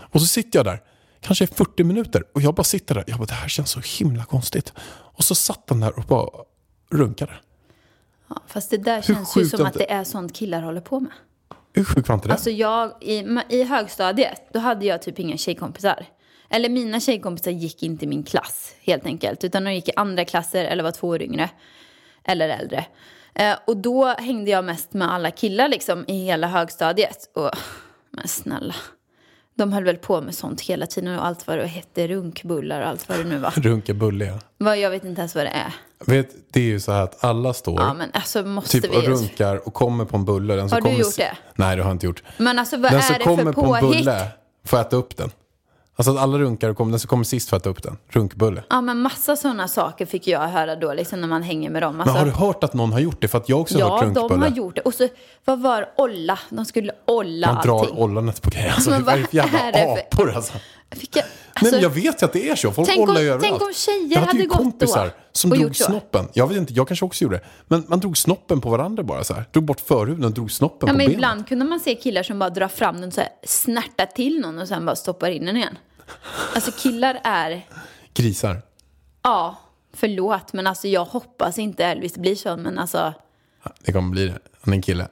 Och 0.00 0.20
så 0.20 0.26
sitter 0.26 0.58
jag 0.58 0.66
där. 0.66 0.82
Kanske 1.20 1.44
i 1.44 1.46
40 1.46 1.84
minuter. 1.84 2.24
Och 2.34 2.42
jag 2.42 2.54
bara 2.54 2.64
sitter 2.64 2.94
där. 2.94 3.04
Jag 3.06 3.18
bara, 3.18 3.26
det 3.26 3.34
här 3.34 3.48
känns 3.48 3.70
så 3.70 3.80
himla 3.98 4.24
konstigt. 4.24 4.72
Och 4.88 5.24
så 5.24 5.34
satt 5.34 5.64
han 5.68 5.80
där 5.80 5.98
och 5.98 6.04
bara 6.04 6.30
runkade. 6.90 7.32
Fast 8.46 8.70
det 8.70 8.76
där 8.76 9.02
Hur 9.02 9.14
känns 9.14 9.36
ju 9.36 9.44
som 9.44 9.60
att 9.60 9.66
att 9.66 9.78
det 9.78 9.92
är 9.92 10.04
sånt 10.04 10.32
killar 10.32 10.62
håller 10.62 10.80
på 10.80 11.00
med. 11.00 11.12
Hur 11.72 11.84
sjukt 11.84 12.08
var 12.08 12.14
inte 12.14 12.28
det? 12.28 12.34
Alltså 12.34 12.50
jag, 12.50 12.92
i, 13.00 13.38
i 13.48 13.64
högstadiet, 13.64 14.42
då 14.52 14.58
hade 14.58 14.86
jag 14.86 15.02
typ 15.02 15.18
inga 15.18 15.36
tjejkompisar. 15.36 16.06
Eller 16.50 16.68
mina 16.68 17.00
tjejkompisar 17.00 17.50
gick 17.50 17.82
inte 17.82 18.04
i 18.04 18.08
min 18.08 18.22
klass 18.22 18.74
helt 18.80 19.06
enkelt. 19.06 19.44
Utan 19.44 19.64
de 19.64 19.74
gick 19.74 19.88
i 19.88 19.92
andra 19.96 20.24
klasser 20.24 20.64
eller 20.64 20.82
var 20.82 20.90
två 20.90 21.08
år 21.08 21.22
yngre. 21.22 21.50
Eller 22.24 22.48
äldre. 22.48 22.84
Eh, 23.34 23.56
och 23.66 23.76
då 23.76 24.06
hängde 24.06 24.50
jag 24.50 24.64
mest 24.64 24.92
med 24.92 25.12
alla 25.12 25.30
killar 25.30 25.68
liksom 25.68 26.04
i 26.08 26.24
hela 26.24 26.46
högstadiet. 26.46 27.30
Och, 27.34 27.50
men 28.10 28.28
snälla. 28.28 28.74
De 29.54 29.72
höll 29.72 29.84
väl 29.84 29.96
på 29.96 30.20
med 30.20 30.34
sånt 30.34 30.60
hela 30.60 30.86
tiden 30.86 31.18
och 31.18 31.26
allt 31.26 31.46
vad 31.46 31.58
det 31.58 31.66
hette, 31.66 32.08
runkbullar 32.08 32.80
och 32.80 32.88
allt 32.88 33.08
vad 33.08 33.18
det 33.18 33.24
nu 33.24 33.38
var. 33.38 33.50
Runka 33.56 33.94
bulliga. 33.94 34.38
Vad, 34.58 34.78
jag 34.78 34.90
vet 34.90 35.04
inte 35.04 35.20
ens 35.20 35.34
vad 35.34 35.44
det 35.44 35.50
är. 35.50 35.74
Vet, 36.06 36.52
det 36.52 36.60
är 36.60 36.64
ju 36.64 36.80
så 36.80 36.92
här 36.92 37.02
att 37.02 37.24
alla 37.24 37.54
står 37.54 37.80
Ja 37.80 37.94
men 37.94 38.10
alltså 38.12 38.42
måste 38.42 38.80
typ 38.80 38.92
vi... 38.92 38.96
och 38.96 39.02
runkar 39.02 39.68
och 39.68 39.74
kommer 39.74 40.04
på 40.04 40.16
en 40.16 40.24
bulle. 40.24 40.54
Den 40.54 40.68
som 40.68 40.76
Har 40.76 40.80
du 40.80 40.84
kommer 40.84 40.98
gjort 40.98 41.16
det? 41.16 41.36
Nej, 41.54 41.76
det 41.76 41.82
har 41.82 41.90
jag 41.90 41.94
inte 41.94 42.06
gjort. 42.06 42.22
Men 42.36 42.58
alltså 42.58 42.76
vad 42.76 42.92
den 42.92 42.98
är 42.98 43.02
som 43.02 43.14
det 43.18 43.24
kommer 43.24 43.44
för 43.44 43.52
på 43.52 43.74
en 43.74 43.80
påhitt? 43.80 44.04
bulle 44.04 44.26
får 44.64 44.80
äta 44.80 44.96
upp 44.96 45.16
den. 45.16 45.30
Alltså 46.00 46.10
att 46.12 46.18
alla 46.18 46.38
runkar 46.38 46.68
och 46.68 46.76
kommer, 46.76 46.90
den 46.90 47.00
som 47.00 47.08
kommer 47.08 47.24
sist 47.24 47.48
får 47.50 47.56
äta 47.56 47.70
upp 47.70 47.82
den. 47.82 47.96
Runkbulle. 48.08 48.62
Ja 48.70 48.80
men 48.80 48.98
massa 49.00 49.36
sådana 49.36 49.68
saker 49.68 50.06
fick 50.06 50.26
jag 50.28 50.40
höra 50.48 50.76
då 50.76 50.92
liksom 50.94 51.20
när 51.20 51.28
man 51.28 51.42
hänger 51.42 51.70
med 51.70 51.82
dem. 51.82 51.92
Men 51.96 52.00
Alltså, 52.00 52.18
har 52.18 52.24
du 52.26 52.32
hört 52.32 52.64
att 52.64 52.74
någon 52.74 52.92
har 52.92 53.00
gjort 53.00 53.20
det? 53.22 53.28
För 53.28 53.38
att 53.38 53.48
jag 53.48 53.56
har 53.56 53.60
också 53.60 53.74
hört 53.78 54.00
ja, 54.00 54.06
runkbulle. 54.06 54.28
de 54.28 54.42
har 54.42 54.48
gjort 54.48 54.76
det. 54.76 54.80
Och 54.82 54.94
så, 54.94 55.08
vad 55.44 55.60
var? 55.60 55.88
Olla? 55.96 56.38
De 56.50 56.64
skulle 56.64 56.92
olla 57.06 57.52
Man 57.52 57.62
drar 57.66 57.78
allting. 57.80 57.96
ollanet 57.98 58.42
på 58.42 58.50
grejer. 58.50 58.72
Alltså, 58.72 58.90
Men 58.90 59.04
vad 59.04 59.14
är 59.14 59.26
jävla 59.30 59.58
är 59.58 59.72
det 59.72 59.78
för- 60.10 60.18
apor 60.22 60.34
alltså? 60.36 60.52
Fick 60.92 61.16
jag, 61.16 61.22
Nej, 61.24 61.32
alltså, 61.54 61.74
men 61.74 61.82
jag 61.82 61.90
vet 61.90 62.22
ju 62.22 62.26
att 62.26 62.32
det 62.32 62.48
är 62.48 62.56
så. 62.56 62.72
Folk 62.72 62.88
Tänk 62.88 63.00
ollar 63.08 63.20
ju 63.20 63.26
överallt. 63.26 63.42
tänk 63.42 63.62
om 63.62 63.72
tjejer 63.74 64.08
jag 64.14 64.20
hade 64.20 64.32
ju 64.32 64.38
hade 64.38 64.46
gått 64.48 64.58
kompisar 64.58 65.04
då 65.06 65.12
som 65.32 65.50
drog 65.50 65.76
snoppen. 65.76 66.28
Jag 66.32 66.46
vet 66.48 66.56
inte, 66.56 66.72
jag 66.72 66.88
kanske 66.88 67.04
också 67.06 67.24
gjorde 67.24 67.36
det. 67.36 67.42
Men 67.68 67.84
man 67.88 68.00
drog 68.00 68.18
snoppen 68.18 68.60
på 68.60 68.70
varandra 68.70 69.02
bara 69.02 69.24
så 69.24 69.34
här. 69.34 69.44
Drog 69.52 69.64
bort 69.64 69.80
förhuden 69.80 70.24
och 70.24 70.30
drog 70.32 70.50
snoppen 70.50 70.86
ja, 70.86 70.92
på 70.92 70.96
men 70.98 71.10
ibland 71.10 71.48
kunde 71.48 71.64
man 71.64 71.80
se 71.80 71.94
killar 71.94 72.22
som 72.22 72.38
bara 72.38 72.50
drar 72.50 72.68
fram 72.68 73.00
den 73.00 73.12
så 73.12 73.20
här, 73.20 73.30
snärtar 73.44 74.06
till 74.06 74.40
någon 74.40 74.58
och 74.58 74.68
sen 74.68 74.84
bara 74.86 74.96
stoppar 74.96 75.30
in 75.30 75.46
den 75.46 75.56
igen. 75.56 75.78
Alltså 76.54 76.70
killar 76.72 77.20
är, 77.24 77.66
Grisar. 78.14 78.62
ja, 79.22 79.56
förlåt, 79.92 80.52
men 80.52 80.66
alltså 80.66 80.88
jag 80.88 81.04
hoppas 81.04 81.58
inte 81.58 81.84
Elvis 81.84 82.14
blir 82.18 82.34
så, 82.34 82.56
men 82.56 82.78
alltså, 82.78 83.12
Det 83.84 83.92
kommer 83.92 84.10
bli 84.10 84.26
det. 84.26 84.38
Han 84.60 84.72
är 84.72 84.76
en 84.76 84.82
kille. 84.82 85.08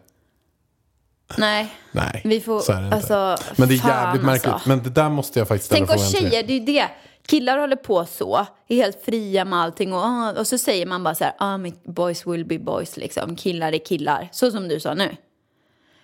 nej. 1.37 1.73
Nej, 1.93 2.21
Vi 2.25 2.41
får- 2.41 2.61
så 2.61 2.73
är 2.73 2.81
det 2.81 2.85
inte. 2.85 2.97
alltså, 2.97 3.37
men 3.57 3.69
det 3.69 3.75
är 3.75 3.87
jävligt 3.89 4.25
märkligt. 4.25 4.53
alltså. 4.53 4.69
Men 4.69 4.83
det 4.83 4.91
där 4.91 5.09
måste 5.09 5.39
jag 5.39 5.49
faktiskt 5.49 5.67
ställa 5.67 5.87
Tänk 5.87 6.01
frågan 6.01 6.13
dig. 6.13 6.31
tjejer, 6.31 6.43
det 6.47 6.53
är 6.53 6.59
ju 6.59 6.65
det. 6.65 6.89
Killar 7.27 7.59
håller 7.59 7.77
på 7.77 8.05
så, 8.05 8.47
är 8.69 8.77
helt 8.77 9.05
fria 9.05 9.45
med 9.45 9.59
allting 9.59 9.93
och, 9.93 10.37
och 10.39 10.47
så 10.47 10.59
säger 10.59 10.87
man 10.87 11.05
bara 11.05 11.15
så 11.15 11.25
här, 11.25 11.35
ah, 11.39 11.59
boys 11.85 12.27
will 12.27 12.45
be 12.45 12.59
boys 12.59 12.97
liksom, 12.97 13.37
killar 13.37 13.73
är 13.73 13.79
killar, 13.87 14.29
så 14.33 14.51
som 14.51 14.69
du 14.69 14.81
sa 14.81 14.95
nu. 14.95 15.17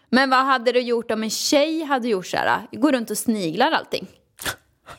Men 0.09 0.31
vad 0.31 0.45
hade 0.45 0.73
du 0.73 0.81
gjort 0.81 1.11
om 1.11 1.23
en 1.23 1.31
tjej 1.31 1.85
hade 1.85 2.09
gjort 2.09 2.27
så 2.27 2.37
här, 2.37 2.67
går 2.73 2.93
runt 2.93 3.11
och 3.11 3.19
sniglar 3.19 3.71
allting? 3.73 4.07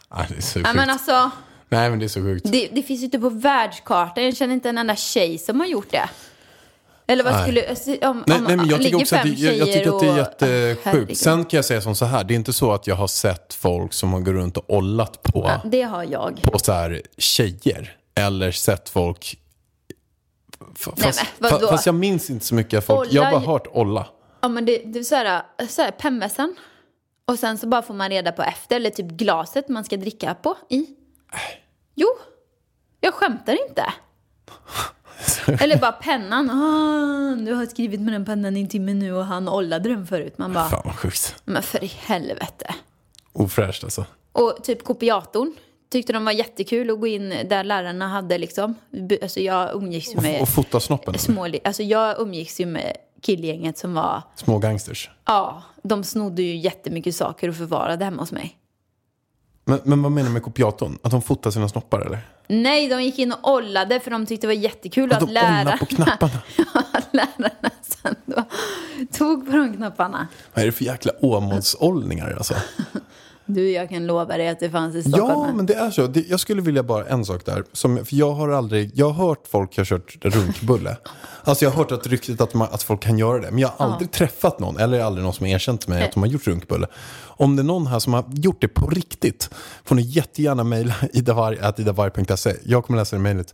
Ja, 0.10 0.26
det 0.30 0.38
är 0.38 0.42
så 0.42 0.60
Ja, 0.60 0.64
sjukt. 0.64 0.76
men 0.76 0.90
alltså, 0.90 1.32
Nej, 1.70 1.90
men 1.90 2.00
det 2.00 2.06
är 2.06 2.10
så 2.10 2.22
sjukt. 2.22 2.52
det, 2.52 2.70
det 2.72 2.84
finns 2.84 3.02
ju 3.02 3.06
inte 3.06 3.20
på 3.20 3.30
världskartan, 3.30 4.24
jag 4.24 4.36
känner 4.38 4.54
inte 4.54 4.70
en 4.70 4.78
enda 4.78 4.96
tjej 4.96 5.38
som 5.38 5.60
har 5.60 5.68
gjort 5.68 5.92
det. 5.92 6.10
Eller 7.08 7.24
vad 7.24 7.34
Nej. 7.34 7.76
skulle, 7.76 8.08
om, 8.08 8.24
Nej, 8.28 8.38
om 8.38 8.44
nej, 8.44 8.58
men 8.58 8.68
jag 8.70 8.82
tycker 8.82 8.96
också 8.98 9.16
att 9.16 9.24
det, 9.24 9.30
jag, 9.30 9.56
jag 9.58 9.68
tycker 9.68 9.92
att 9.92 10.00
det 10.00 10.08
är 10.08 10.18
jättesjukt. 10.18 10.86
Herregud. 10.86 11.18
Sen 11.18 11.46
kan 11.46 11.58
jag 11.58 11.66
säga 11.66 11.82
som 11.82 11.96
så 11.96 12.06
här, 12.06 12.24
det 12.24 12.34
är 12.34 12.36
inte 12.36 12.54
så 12.54 12.72
att 12.74 12.88
jag 12.88 12.96
har 12.96 13.08
sett 13.08 13.54
folk 13.54 13.94
som 13.94 14.14
har 14.14 14.20
gått 14.20 14.34
runt 14.34 14.58
och 14.58 14.66
ollat 14.68 15.24
på, 15.24 15.44
Ja, 15.48 15.62
det 15.70 15.82
har 15.82 16.04
jag. 16.04 16.40
på 16.44 16.60
så 16.60 16.72
här 16.72 17.02
tjejer. 17.18 17.98
Eller 18.16 18.52
sett 18.52 18.90
folk... 18.90 19.38
F- 20.76 20.88
Nej, 20.98 21.06
Fast, 21.06 21.26
men 21.40 21.52
vadå? 21.52 21.66
fa- 21.68 21.70
fast 21.70 21.86
jag 21.86 21.96
minns 21.96 22.30
inte 22.30 22.46
så 22.46 22.56
mycket 22.56 22.86
folk. 22.86 23.10
Jag 23.14 23.24
har 23.24 23.32
Olla- 23.32 23.40
bara 23.40 23.52
hört 23.52 23.68
olla. 23.72 24.08
Ja 24.42 24.48
men 24.48 24.66
det, 24.66 24.78
det 24.86 25.00
är 25.00 25.04
så 25.04 25.16
här, 25.16 25.42
så 25.70 25.82
här 25.82 25.92
pemvässan. 25.92 26.56
Och 27.28 27.40
sen 27.40 27.58
så 27.58 27.68
bara 27.68 27.82
får 27.82 27.94
man 27.94 28.10
reda 28.10 28.32
på 28.32 28.42
efter, 28.44 28.76
eller 28.76 28.90
typ 28.90 29.06
glaset 29.06 29.68
man 29.70 29.84
ska 29.84 29.98
dricka 29.98 30.36
på 30.36 30.58
i. 30.70 30.86
Jo, 31.96 32.08
jag 33.00 33.14
skämtar 33.14 33.68
inte. 33.70 33.86
eller 35.64 35.78
bara 35.78 35.92
pennan. 35.92 36.50
Ah, 36.50 37.36
du 37.46 37.54
har 37.54 37.66
skrivit 37.66 38.02
med 38.02 38.14
den 38.14 38.26
pennan 38.26 38.58
i 38.58 38.62
en 38.62 38.68
timme 38.70 38.94
nu 38.94 39.14
och 39.14 39.26
han 39.26 39.50
ollade 39.50 39.90
den 39.90 40.08
förut. 40.08 40.38
Man 40.38 40.54
bara, 40.54 40.70
Fan 40.70 40.82
vad 40.86 40.96
sjukt. 40.96 41.36
men 41.46 41.64
för 41.64 41.84
i 41.84 41.88
helvete. 41.88 42.76
Ofräscht 43.34 43.84
alltså. 43.84 44.06
Och 44.32 44.58
typ 44.64 44.84
kopiatorn. 44.84 45.54
Tyckte 45.90 46.14
de 46.14 46.26
var 46.26 46.32
jättekul 46.32 46.90
att 46.92 47.00
gå 47.00 47.08
in 47.08 47.30
där 47.30 47.64
lärarna 47.64 48.08
hade 48.08 48.38
liksom. 48.38 48.76
Alltså 49.22 49.40
jag 49.40 49.76
umgicks 49.76 50.12
ju 50.16 50.22
med 50.22 50.42
Och 50.42 50.50
fota 50.50 50.80
snoppen. 50.80 51.20
små, 51.20 51.48
alltså 51.64 51.84
jag 51.84 52.20
umgicks 52.20 52.60
ju 52.60 52.66
med 52.66 52.98
killgänget 53.26 53.78
som 53.78 53.94
var 53.94 54.22
Små 54.36 54.60
gangsters. 54.60 55.10
Ja, 55.26 55.64
de 55.84 56.04
snodde 56.04 56.42
ju 56.42 56.56
jättemycket 56.56 57.16
saker 57.16 57.50
och 57.50 57.56
förvarade 57.56 58.06
hemma 58.06 58.22
hos 58.22 58.32
mig. 58.32 58.58
Men, 59.66 59.80
men 59.84 60.02
vad 60.02 60.12
menar 60.12 60.28
du 60.28 60.34
med 60.34 60.44
kopiatorn? 60.44 60.98
Att 61.04 61.12
de 61.12 61.22
fotar 61.22 61.52
sina 61.52 61.70
snoppar 61.70 62.02
eller? 62.02 62.20
Nej, 62.48 62.90
de 62.90 63.04
gick 63.04 63.20
in 63.20 63.32
och 63.32 63.54
ollade 63.54 64.00
för 64.00 64.12
de 64.12 64.26
tyckte 64.26 64.48
det 64.48 64.54
var 64.56 64.62
jättekul 64.62 65.12
Att 65.12 65.22
att, 65.22 65.28
de 65.28 65.34
lärarna... 65.34 65.78
på 65.78 65.86
knapparna? 65.86 66.42
att 66.94 67.14
lärarna 67.14 67.70
sen 67.82 68.16
då 68.26 68.44
tog 69.12 69.46
på 69.46 69.52
de 69.52 69.74
knapparna. 69.74 70.28
Vad 70.54 70.62
är 70.62 70.66
det 70.66 70.72
för 70.72 70.86
jäkla 70.86 71.12
åmålsollningar 71.22 72.36
alltså? 72.38 72.54
Du, 73.46 73.72
jag 73.72 73.90
kan 73.90 74.08
lova 74.08 74.38
dig 74.38 74.48
att 74.50 74.60
det 74.60 74.70
fanns 74.70 74.96
i 74.96 75.02
Stockholm. 75.02 75.48
Ja, 75.48 75.54
men 75.54 75.66
det 75.66 75.74
är 75.74 75.92
så. 75.92 76.08
Det, 76.08 76.30
jag 76.30 76.40
skulle 76.40 76.62
vilja 76.62 76.84
bara 76.84 77.06
en 77.06 77.26
sak 77.26 77.46
där. 77.46 77.64
Som, 77.72 78.06
för 78.06 78.16
jag 78.16 78.32
har 78.32 78.50
aldrig, 78.50 78.92
jag 78.94 79.10
har 79.10 79.28
hört 79.28 79.48
folk 79.48 79.78
har 79.78 79.86
kört 79.86 80.18
runkbulle. 80.22 80.98
Alltså 81.44 81.66
jag 81.66 81.72
har 81.72 81.78
hört 81.78 81.92
att 81.92 82.08
ryktet 82.08 82.42
att, 82.42 82.54
man, 82.54 82.68
att 82.72 82.84
folk 82.84 83.02
kan 83.02 83.18
göra 83.18 83.40
det. 83.40 83.52
Men 83.52 83.60
jag 83.60 83.70
har 83.78 83.86
aldrig 83.86 84.12
träffat 84.12 84.60
någon, 84.60 84.78
eller 84.78 85.00
aldrig 85.00 85.24
någon 85.24 85.34
som 85.34 85.46
har 85.46 85.54
erkänt 85.54 85.82
till 85.82 85.90
mig 85.90 86.04
att 86.04 86.12
de 86.12 86.20
har 86.24 86.28
gjort 86.28 86.48
runkbulle. 86.48 86.88
Om 87.38 87.56
det 87.56 87.62
är 87.62 87.64
någon 87.64 87.88
här 87.88 88.00
som 88.00 88.14
har 88.14 88.26
gjort 88.34 88.62
det 88.62 88.68
på 88.68 88.88
riktigt 88.88 89.50
får 89.84 89.96
ni 89.96 90.02
jättegärna 90.02 90.64
mejla 90.64 90.94
idavarg.se. 91.14 92.54
Jag 92.64 92.86
kommer 92.86 93.00
läsa 93.00 93.16
det 93.16 93.22
mejlet. 93.22 93.54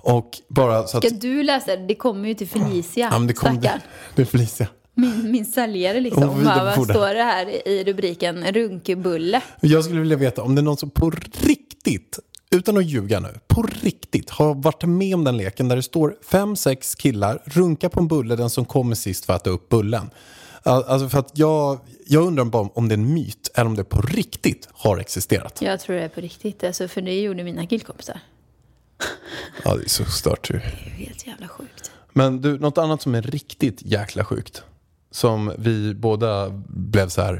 Och 0.00 0.30
bara 0.48 0.86
så 0.86 0.98
att... 0.98 1.04
Ska 1.04 1.16
du 1.16 1.42
läsa 1.42 1.76
det? 1.76 1.86
Det 1.86 1.94
kommer 1.94 2.28
ju 2.28 2.34
till 2.34 2.48
Felicia, 2.48 3.08
Ja, 3.12 3.18
det, 3.18 3.32
kom, 3.32 3.60
det, 3.60 3.80
det 4.14 4.22
är 4.22 4.26
Felicia. 4.26 4.66
Min, 4.98 5.30
min 5.32 5.46
säljare 5.46 6.00
liksom. 6.00 6.44
Bara, 6.44 6.64
vad 6.76 6.84
står 6.84 7.14
det 7.14 7.22
här 7.22 7.68
i 7.68 7.84
rubriken? 7.84 8.52
Runkebulle. 8.52 9.42
Jag 9.60 9.84
skulle 9.84 10.00
vilja 10.00 10.16
veta 10.16 10.42
om 10.42 10.54
det 10.54 10.60
är 10.60 10.62
någon 10.62 10.76
som 10.76 10.90
på 10.90 11.10
riktigt, 11.40 12.18
utan 12.50 12.76
att 12.76 12.84
ljuga 12.86 13.20
nu, 13.20 13.28
på 13.46 13.62
riktigt 13.82 14.30
har 14.30 14.54
varit 14.54 14.82
med 14.84 15.14
om 15.14 15.24
den 15.24 15.36
leken 15.36 15.68
där 15.68 15.76
det 15.76 15.82
står 15.82 16.16
fem, 16.30 16.56
sex 16.56 16.94
killar, 16.94 17.42
runka 17.44 17.88
på 17.88 18.00
en 18.00 18.08
bulle, 18.08 18.36
den 18.36 18.50
som 18.50 18.64
kommer 18.64 18.94
sist 18.94 19.24
för 19.24 19.32
att 19.32 19.42
äta 19.42 19.50
upp 19.50 19.68
bullen. 19.68 20.10
Al- 20.62 20.84
Alltså 20.84 21.08
för 21.08 21.18
att 21.18 21.38
jag, 21.38 21.78
jag 22.06 22.26
undrar 22.26 22.44
bara 22.44 22.68
om 22.74 22.88
det 22.88 22.94
är 22.94 22.98
en 22.98 23.14
myt 23.14 23.50
eller 23.54 23.66
om 23.66 23.76
det 23.76 23.84
på 23.84 24.00
riktigt 24.02 24.68
har 24.72 24.98
existerat. 24.98 25.62
Jag 25.62 25.80
tror 25.80 25.96
det 25.96 26.02
är 26.02 26.08
på 26.08 26.20
riktigt, 26.20 26.64
alltså, 26.64 26.88
för 26.88 27.00
det 27.02 27.20
gjorde 27.20 27.44
mina 27.44 27.66
killkompisar. 27.66 28.20
Ja, 29.64 29.74
det 29.76 29.84
är 29.84 29.88
så 29.88 30.04
stört 30.04 30.50
ju. 30.50 30.54
Det 30.58 30.64
är 30.64 30.70
helt 31.06 31.26
jävla 31.26 31.48
sjukt. 31.48 31.90
Men 32.12 32.40
du, 32.40 32.58
något 32.58 32.78
annat 32.78 33.02
som 33.02 33.14
är 33.14 33.22
riktigt 33.22 33.82
jäkla 33.82 34.24
sjukt. 34.24 34.62
Som 35.10 35.52
vi 35.58 35.94
båda 35.94 36.48
blev 36.68 37.08
så 37.08 37.22
här. 37.22 37.34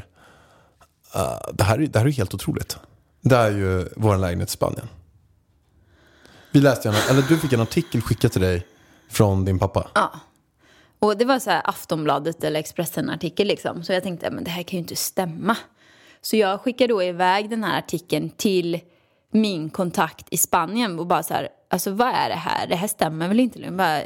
uh, 1.16 1.52
det, 1.52 1.64
här 1.64 1.78
är, 1.78 1.86
det 1.86 1.98
här 1.98 2.06
är 2.06 2.10
helt 2.10 2.34
otroligt. 2.34 2.78
Det 3.20 3.36
är 3.36 3.50
ju 3.50 3.88
vår 3.96 4.16
lägenhet 4.16 4.48
i 4.48 4.52
Spanien. 4.52 4.88
Vi 6.50 6.60
läste 6.60 6.88
en, 6.88 6.94
eller 7.10 7.22
du 7.28 7.38
fick 7.38 7.52
en 7.52 7.60
artikel 7.60 8.02
skickad 8.02 8.32
till 8.32 8.40
dig 8.40 8.66
från 9.10 9.44
din 9.44 9.58
pappa. 9.58 9.90
Ja. 9.94 10.10
Och 10.98 11.16
det 11.16 11.24
var 11.24 11.38
så 11.38 11.50
här 11.50 11.62
Aftonbladet 11.64 12.44
eller 12.44 12.60
Expressen-artikel 12.60 13.46
liksom. 13.46 13.84
Så 13.84 13.92
jag 13.92 14.02
tänkte, 14.02 14.30
men 14.30 14.44
det 14.44 14.50
här 14.50 14.62
kan 14.62 14.76
ju 14.76 14.82
inte 14.82 14.96
stämma. 14.96 15.56
Så 16.20 16.36
jag 16.36 16.60
skickade 16.60 16.92
då 16.92 17.02
iväg 17.02 17.50
den 17.50 17.64
här 17.64 17.78
artikeln 17.78 18.30
till 18.30 18.80
min 19.30 19.70
kontakt 19.70 20.26
i 20.30 20.36
Spanien 20.36 20.98
och 20.98 21.06
bara 21.06 21.22
så 21.22 21.34
här, 21.34 21.48
alltså 21.70 21.90
vad 21.90 22.08
är 22.08 22.28
det 22.28 22.34
här? 22.34 22.66
Det 22.66 22.76
här 22.76 22.88
stämmer 22.88 23.28
väl 23.28 23.40
inte? 23.40 23.70
Bara, 23.70 24.02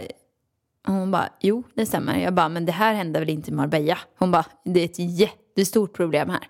och 0.87 0.95
hon 0.95 1.11
bara 1.11 1.29
jo 1.41 1.63
det 1.75 1.87
stämmer. 1.87 2.19
Jag 2.19 2.35
bara, 2.35 2.49
men 2.49 2.67
det 2.67 2.73
här 2.73 2.95
händer 2.95 3.21
väl 3.21 3.31
inte 3.31 3.51
i 3.51 3.55
Marbella? 3.55 3.99
Hon 4.19 4.31
bara, 4.31 4.45
det 4.65 4.81
är 4.81 4.85
ett 4.85 5.19
jättestort 5.19 5.93
problem 5.97 6.31
här. 6.31 6.49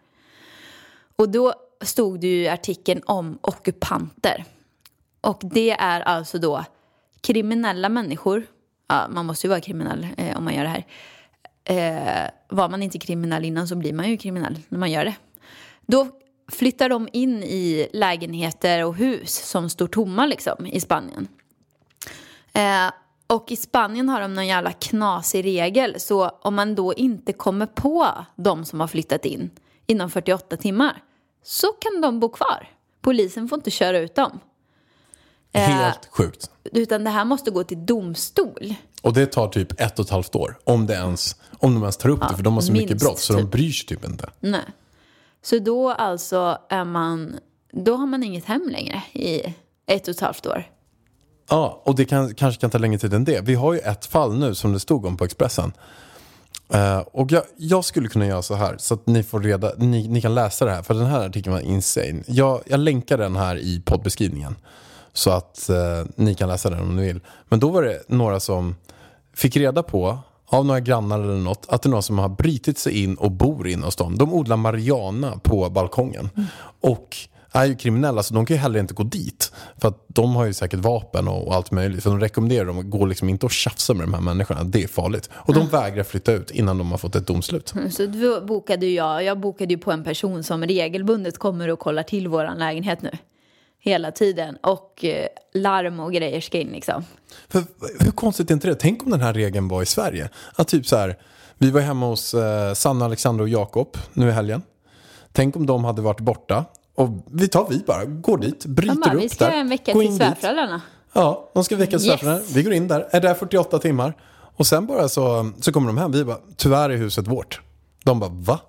Och 1.16 1.28
då 1.28 1.54
stod 1.80 2.20
det 2.20 2.26
ju 2.26 2.42
i 2.42 2.48
artikeln 2.48 3.02
om 3.06 3.38
ockupanter. 3.40 4.44
Och 5.20 5.40
det 5.42 5.70
är 5.70 6.00
alltså 6.00 6.38
då 6.38 6.64
kriminella 7.20 7.88
människor, 7.88 8.46
ja, 8.88 9.08
man 9.08 9.26
måste 9.26 9.46
ju 9.46 9.48
vara 9.48 9.60
kriminell 9.60 10.06
eh, 10.16 10.36
om 10.36 10.44
man 10.44 10.54
gör 10.54 10.64
det 10.64 10.68
här. 10.68 10.84
Eh, 11.64 12.30
var 12.48 12.68
man 12.68 12.82
inte 12.82 12.98
kriminell 12.98 13.44
innan 13.44 13.68
så 13.68 13.76
blir 13.76 13.92
man 13.92 14.10
ju 14.10 14.16
kriminell 14.16 14.58
när 14.68 14.78
man 14.78 14.90
gör 14.90 15.04
det. 15.04 15.14
Då 15.86 16.08
flyttar 16.52 16.88
de 16.88 17.08
in 17.12 17.42
i 17.42 17.88
lägenheter 17.92 18.84
och 18.84 18.94
hus 18.94 19.48
som 19.50 19.70
står 19.70 19.86
tomma 19.86 20.26
liksom 20.26 20.66
i 20.66 20.80
Spanien. 20.80 21.28
Eh, 22.52 22.90
och 23.32 23.52
i 23.52 23.56
Spanien 23.56 24.08
har 24.08 24.20
de 24.20 24.34
någon 24.34 24.46
jävla 24.46 24.72
knasig 24.72 25.44
regel 25.44 26.00
så 26.00 26.28
om 26.28 26.54
man 26.54 26.74
då 26.74 26.94
inte 26.94 27.32
kommer 27.32 27.66
på 27.66 28.08
de 28.36 28.64
som 28.64 28.80
har 28.80 28.86
flyttat 28.86 29.24
in 29.24 29.50
inom 29.86 30.10
48 30.10 30.56
timmar 30.56 31.02
så 31.42 31.66
kan 31.66 32.00
de 32.00 32.20
bo 32.20 32.28
kvar. 32.28 32.68
Polisen 33.00 33.48
får 33.48 33.58
inte 33.58 33.70
köra 33.70 33.98
ut 33.98 34.14
dem. 34.14 34.40
Eh, 35.52 35.60
Helt 35.60 36.08
sjukt. 36.10 36.50
Utan 36.64 37.04
det 37.04 37.10
här 37.10 37.24
måste 37.24 37.50
gå 37.50 37.64
till 37.64 37.86
domstol. 37.86 38.74
Och 39.02 39.12
det 39.12 39.26
tar 39.26 39.48
typ 39.48 39.80
ett 39.80 39.98
och 39.98 40.04
ett 40.04 40.10
halvt 40.10 40.34
år. 40.34 40.58
Om, 40.64 40.86
det 40.86 40.94
ens, 40.94 41.36
om 41.58 41.74
de 41.74 41.82
ens 41.82 41.96
tar 41.96 42.08
upp 42.08 42.20
det. 42.28 42.36
För 42.36 42.42
de 42.42 42.54
har 42.54 42.60
så 42.60 42.72
mycket 42.72 43.00
brott 43.00 43.18
så 43.18 43.32
de 43.32 43.42
typ. 43.42 43.50
bryr 43.50 43.70
sig 43.70 43.86
typ 43.86 44.04
inte. 44.04 44.30
Nej. 44.40 44.64
Så 45.42 45.58
då 45.58 45.90
alltså 45.90 46.58
är 46.68 46.84
man, 46.84 47.36
då 47.72 47.96
har 47.96 48.06
man 48.06 48.22
inget 48.22 48.44
hem 48.44 48.68
längre 48.68 49.02
i 49.12 49.54
ett 49.86 50.08
och 50.08 50.14
ett 50.14 50.20
halvt 50.20 50.46
år. 50.46 50.66
Ja, 51.48 51.82
och 51.84 51.94
det 51.94 52.04
kan, 52.04 52.34
kanske 52.34 52.60
kan 52.60 52.70
ta 52.70 52.78
längre 52.78 52.98
tid 52.98 53.14
än 53.14 53.24
det. 53.24 53.40
Vi 53.40 53.54
har 53.54 53.72
ju 53.72 53.78
ett 53.78 54.06
fall 54.06 54.38
nu 54.38 54.54
som 54.54 54.72
det 54.72 54.80
stod 54.80 55.06
om 55.06 55.16
på 55.16 55.24
Expressen. 55.24 55.72
Eh, 56.72 56.98
och 56.98 57.32
jag, 57.32 57.42
jag 57.56 57.84
skulle 57.84 58.08
kunna 58.08 58.26
göra 58.26 58.42
så 58.42 58.54
här 58.54 58.76
så 58.78 58.94
att 58.94 59.06
ni 59.06 59.22
får 59.22 59.40
reda, 59.40 59.72
ni, 59.76 60.08
ni 60.08 60.20
kan 60.20 60.34
läsa 60.34 60.64
det 60.64 60.70
här. 60.70 60.82
För 60.82 60.94
den 60.94 61.06
här 61.06 61.26
artikeln 61.26 61.54
var 61.54 61.60
insane. 61.60 62.22
Jag, 62.26 62.60
jag 62.66 62.80
länkar 62.80 63.18
den 63.18 63.36
här 63.36 63.56
i 63.56 63.82
poddbeskrivningen. 63.84 64.56
Så 65.12 65.30
att 65.30 65.68
eh, 65.68 65.76
ni 66.16 66.34
kan 66.34 66.48
läsa 66.48 66.70
den 66.70 66.80
om 66.80 66.96
ni 66.96 67.06
vill. 67.06 67.20
Men 67.48 67.60
då 67.60 67.70
var 67.70 67.82
det 67.82 68.02
några 68.06 68.40
som 68.40 68.76
fick 69.34 69.56
reda 69.56 69.82
på 69.82 70.18
av 70.46 70.66
några 70.66 70.80
grannar 70.80 71.20
eller 71.20 71.36
något 71.36 71.66
att 71.68 71.82
det 71.82 71.88
är 71.88 71.90
någon 71.90 72.02
som 72.02 72.18
har 72.18 72.28
brytit 72.28 72.78
sig 72.78 73.02
in 73.02 73.14
och 73.14 73.30
bor 73.30 73.68
inne 73.68 73.84
hos 73.84 73.96
dem. 73.96 74.18
De 74.18 74.32
odlar 74.32 74.56
marijuana 74.56 75.38
på 75.42 75.70
balkongen. 75.70 76.30
Och 76.80 77.16
är 77.52 77.64
ju 77.64 77.76
kriminella 77.76 78.22
så 78.22 78.34
de 78.34 78.46
kan 78.46 78.56
ju 78.56 78.60
heller 78.60 78.80
inte 78.80 78.94
gå 78.94 79.02
dit. 79.02 79.52
För 79.78 79.88
att 79.88 80.04
de 80.06 80.36
har 80.36 80.44
ju 80.44 80.52
säkert 80.52 80.80
vapen 80.80 81.28
och, 81.28 81.54
allt 81.54 81.70
möjligt. 81.70 82.02
Så 82.02 82.08
de 82.08 82.20
rekommenderar 82.20 82.64
dem 82.64 82.78
att 82.78 82.90
gå 82.90 83.06
liksom 83.06 83.28
inte 83.28 83.46
och 83.46 83.52
tjafsa 83.52 83.94
med 83.94 84.06
de 84.06 84.14
här 84.14 84.20
människorna. 84.20 84.64
Det 84.64 84.82
är 84.82 84.88
farligt. 84.88 85.30
Och 85.32 85.54
de 85.54 85.68
vägrar 85.68 86.02
flytta 86.02 86.32
ut 86.32 86.50
innan 86.50 86.78
de 86.78 86.90
har 86.90 86.98
fått 86.98 87.16
ett 87.16 87.26
domslut. 87.26 87.74
Så 87.90 88.06
då 88.06 88.40
bokade 88.40 88.86
jag, 88.86 89.24
jag 89.24 89.40
bokade 89.40 89.74
ju 89.74 89.78
på 89.78 89.92
en 89.92 90.04
person 90.04 90.44
som 90.44 90.64
regelbundet 90.64 91.38
kommer 91.38 91.68
och 91.68 91.78
kollar 91.78 92.02
till 92.02 92.28
våran 92.28 92.58
lägenhet 92.58 93.02
nu. 93.02 93.10
Hela 93.78 94.12
tiden. 94.12 94.56
Och 94.62 95.04
eh, 95.04 95.26
larm 95.54 96.00
och 96.00 96.12
grejer 96.12 96.40
ska 96.40 96.58
in 96.58 96.68
liksom. 96.68 97.04
För, 97.48 97.62
hur 98.00 98.10
konstigt 98.10 98.50
är 98.50 98.54
inte 98.54 98.68
det? 98.68 98.74
Tänk 98.74 99.02
om 99.02 99.10
den 99.10 99.20
här 99.20 99.34
regeln 99.34 99.68
var 99.68 99.82
i 99.82 99.86
Sverige. 99.86 100.28
Att 100.54 100.68
typ 100.68 100.86
så 100.86 100.96
här, 100.96 101.18
vi 101.58 101.70
var 101.70 101.80
hemma 101.80 102.06
hos 102.06 102.34
eh, 102.34 102.74
Sanna, 102.74 103.04
Alexandra 103.04 103.42
och 103.42 103.48
Jakob 103.48 103.96
nu 104.12 104.28
i 104.28 104.30
helgen. 104.30 104.62
Tänk 105.32 105.56
om 105.56 105.66
de 105.66 105.84
hade 105.84 106.02
varit 106.02 106.20
borta. 106.20 106.64
Och 106.94 107.08
vi 107.30 107.48
tar 107.48 107.66
vi 107.70 107.78
bara, 107.78 108.04
går 108.04 108.38
dit, 108.38 108.66
bryter 108.66 108.94
bara, 108.94 109.14
upp 109.14 109.22
vi 109.22 109.28
ska 109.28 109.44
där. 109.44 109.52
en 109.52 109.68
vecka 109.68 109.92
till 109.92 110.16
svärföräldrarna. 110.16 110.80
Ja, 111.12 111.50
de 111.54 111.64
ska 111.64 111.76
väcka 111.76 111.92
Yes. 111.92 112.02
svärföräldrarna. 112.04 112.44
Vi 112.54 112.62
går 112.62 112.72
in 112.72 112.88
där, 112.88 113.08
är 113.10 113.20
där 113.20 113.34
48 113.34 113.78
timmar. 113.78 114.16
Och 114.56 114.66
sen 114.66 114.86
bara 114.86 115.08
så, 115.08 115.52
så 115.60 115.72
kommer 115.72 115.86
de 115.86 115.98
hem. 115.98 116.12
Vi 116.12 116.24
bara, 116.24 116.38
tyvärr 116.56 116.90
är 116.90 116.96
huset 116.96 117.26
vårt. 117.26 117.60
De 118.04 118.20
bara, 118.20 118.30
va? 118.30 118.60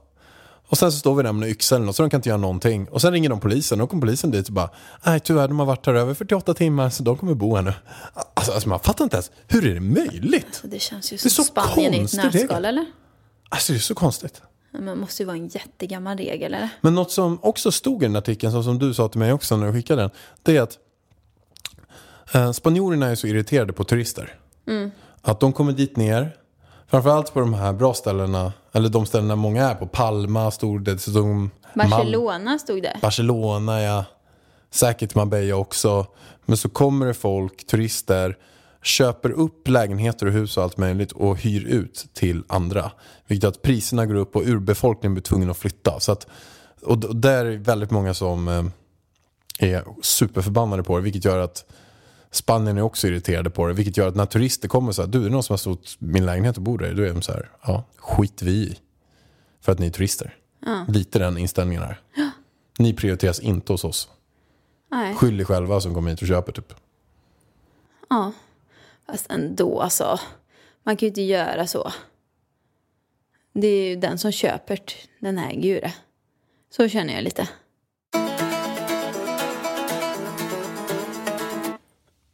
Och 0.67 0.77
sen 0.77 0.91
så 0.91 0.97
står 0.99 1.15
vi 1.15 1.23
där 1.23 1.31
med 1.33 1.49
yxa 1.49 1.75
eller 1.75 1.85
något, 1.85 1.95
så 1.95 2.03
de 2.03 2.09
kan 2.09 2.17
inte 2.17 2.29
göra 2.29 2.37
någonting. 2.37 2.87
Och 2.89 3.01
sen 3.01 3.11
ringer 3.11 3.29
de 3.29 3.39
polisen 3.39 3.81
och 3.81 3.89
kommer 3.89 4.01
polisen 4.01 4.31
dit 4.31 4.47
och 4.47 4.53
bara, 4.53 4.69
nej 5.05 5.19
tyvärr 5.19 5.47
de 5.47 5.59
har 5.59 5.65
varit 5.65 5.85
här 5.85 5.93
över 5.93 6.13
48 6.13 6.53
timmar 6.53 6.89
så 6.89 7.03
de 7.03 7.17
kommer 7.17 7.33
bo 7.33 7.55
här 7.55 7.61
nu. 7.63 7.73
Alltså, 8.33 8.51
alltså 8.51 8.69
man 8.69 8.79
fattar 8.79 9.03
inte 9.03 9.15
ens, 9.15 9.31
hur 9.47 9.67
är 9.67 9.73
det 9.73 9.79
möjligt? 9.79 10.61
Det 10.63 10.79
känns 10.79 11.13
ju 11.13 11.17
Det 11.17 11.25
är 11.25 11.29
som 11.29 11.43
så 11.43 11.43
Spanien 11.43 11.93
i 11.93 11.97
ett 12.03 12.13
nötskal 12.13 12.65
eller? 12.65 12.85
Alltså 13.49 13.73
det 13.73 13.77
är 13.77 13.81
så 13.81 13.95
konstigt. 13.95 14.41
Men 14.73 14.85
det 14.85 14.95
måste 14.95 15.23
ju 15.23 15.27
vara 15.27 15.37
en 15.37 15.47
jättegammal 15.47 16.17
regel 16.17 16.53
eller? 16.53 16.69
Men 16.81 16.95
något 16.95 17.11
som 17.11 17.39
också 17.41 17.71
stod 17.71 18.03
i 18.03 18.05
den 18.05 18.15
artikeln, 18.15 18.51
så 18.51 18.63
som 18.63 18.79
du 18.79 18.93
sa 18.93 19.07
till 19.07 19.19
mig 19.19 19.33
också 19.33 19.57
när 19.57 19.67
du 19.67 19.73
skickade 19.73 20.01
den, 20.01 20.11
det 20.43 20.57
är 20.57 20.61
att 20.61 20.77
eh, 22.33 22.51
spanjorerna 22.51 23.07
är 23.07 23.15
så 23.15 23.27
irriterade 23.27 23.73
på 23.73 23.83
turister. 23.83 24.35
Att 25.21 25.39
de 25.39 25.53
kommer 25.53 25.71
dit 25.71 25.97
ner, 25.97 26.35
framförallt 26.87 27.33
på 27.33 27.39
de 27.39 27.53
här 27.53 27.73
bra 27.73 27.93
ställena, 27.93 28.53
eller 28.71 28.89
de 28.89 29.05
ställena 29.05 29.35
många 29.35 29.69
är 29.69 29.75
på, 29.75 29.87
Palma 29.87 30.51
stod 30.51 30.83
det, 30.83 31.07
Mal- 31.07 31.49
Barcelona 31.75 32.59
stod 32.59 32.81
det. 32.83 32.97
Barcelona, 33.01 33.81
ja. 33.81 34.05
Säkert 34.71 35.15
Marbella 35.15 35.55
också. 35.55 36.05
Men 36.45 36.57
så 36.57 36.69
kommer 36.69 37.05
det 37.05 37.13
folk, 37.13 37.67
turister, 37.67 38.37
köper 38.83 39.31
upp 39.31 39.67
lägenheter 39.67 40.25
och 40.25 40.31
hus 40.31 40.57
och 40.57 40.63
allt 40.63 40.77
möjligt 40.77 41.11
och 41.11 41.37
hyr 41.37 41.65
ut 41.65 42.05
till 42.13 42.43
andra. 42.47 42.91
Vilket 43.27 43.47
att 43.47 43.61
priserna 43.61 44.05
går 44.05 44.15
upp 44.15 44.35
och 44.35 44.41
urbefolkningen 44.45 45.13
blir 45.13 45.23
tvungen 45.23 45.49
att 45.49 45.57
flytta. 45.57 45.99
Så 45.99 46.11
att, 46.11 46.27
och 46.81 47.05
och 47.05 47.15
där 47.15 47.45
är 47.45 47.57
väldigt 47.57 47.91
många 47.91 48.13
som 48.13 48.47
eh, 48.47 48.63
är 49.59 49.83
superförbannade 50.01 50.83
på 50.83 50.97
det. 50.97 51.03
Vilket 51.03 51.25
gör 51.25 51.39
att 51.39 51.65
Spanien 52.31 52.77
är 52.77 52.81
också 52.81 53.07
irriterade 53.07 53.49
på 53.49 53.67
det. 53.67 53.73
Vilket 53.73 53.97
gör 53.97 54.07
att 54.07 54.15
när 54.15 54.25
turister 54.25 54.67
kommer 54.67 54.91
så 54.91 55.01
här, 55.01 55.09
du 55.09 55.19
är 55.19 55.23
det 55.23 55.29
någon 55.29 55.43
som 55.43 55.53
har 55.53 55.57
stått 55.57 55.95
min 55.99 56.25
lägenhet 56.25 56.57
och 56.57 56.63
bor 56.63 56.77
där? 56.77 56.93
Då 56.93 57.03
är 57.03 57.13
de 57.13 57.21
så 57.21 57.31
här, 57.31 57.51
ja, 57.61 57.83
skit 57.97 58.41
vi 58.41 58.51
i. 58.51 58.77
För 59.61 59.71
att 59.71 59.79
ni 59.79 59.85
är 59.85 59.91
turister. 59.91 60.35
Lite 60.87 61.19
den 61.19 61.37
inställningen 61.37 61.83
här. 61.83 62.01
Ni 62.79 62.93
prioriteras 62.93 63.39
inte 63.39 63.73
hos 63.73 63.83
oss. 63.83 64.09
Nej. 64.91 65.15
Skyll 65.15 65.41
er 65.41 65.45
själva 65.45 65.81
som 65.81 65.93
kommer 65.93 66.11
hit 66.11 66.21
och 66.21 66.27
köper 66.27 66.51
typ. 66.51 66.73
Ja. 68.09 68.31
Fast 69.07 69.31
ändå 69.31 69.81
alltså. 69.81 70.19
Man 70.83 70.97
kan 70.97 71.05
ju 71.05 71.07
inte 71.07 71.21
göra 71.21 71.67
så. 71.67 71.91
Det 73.53 73.67
är 73.67 73.89
ju 73.89 73.95
den 73.95 74.17
som 74.17 74.31
köper, 74.31 74.79
den 75.19 75.37
äger 75.37 75.69
ju 75.69 75.79
det. 75.79 75.93
Så 76.69 76.89
känner 76.89 77.13
jag 77.13 77.23
lite. 77.23 77.47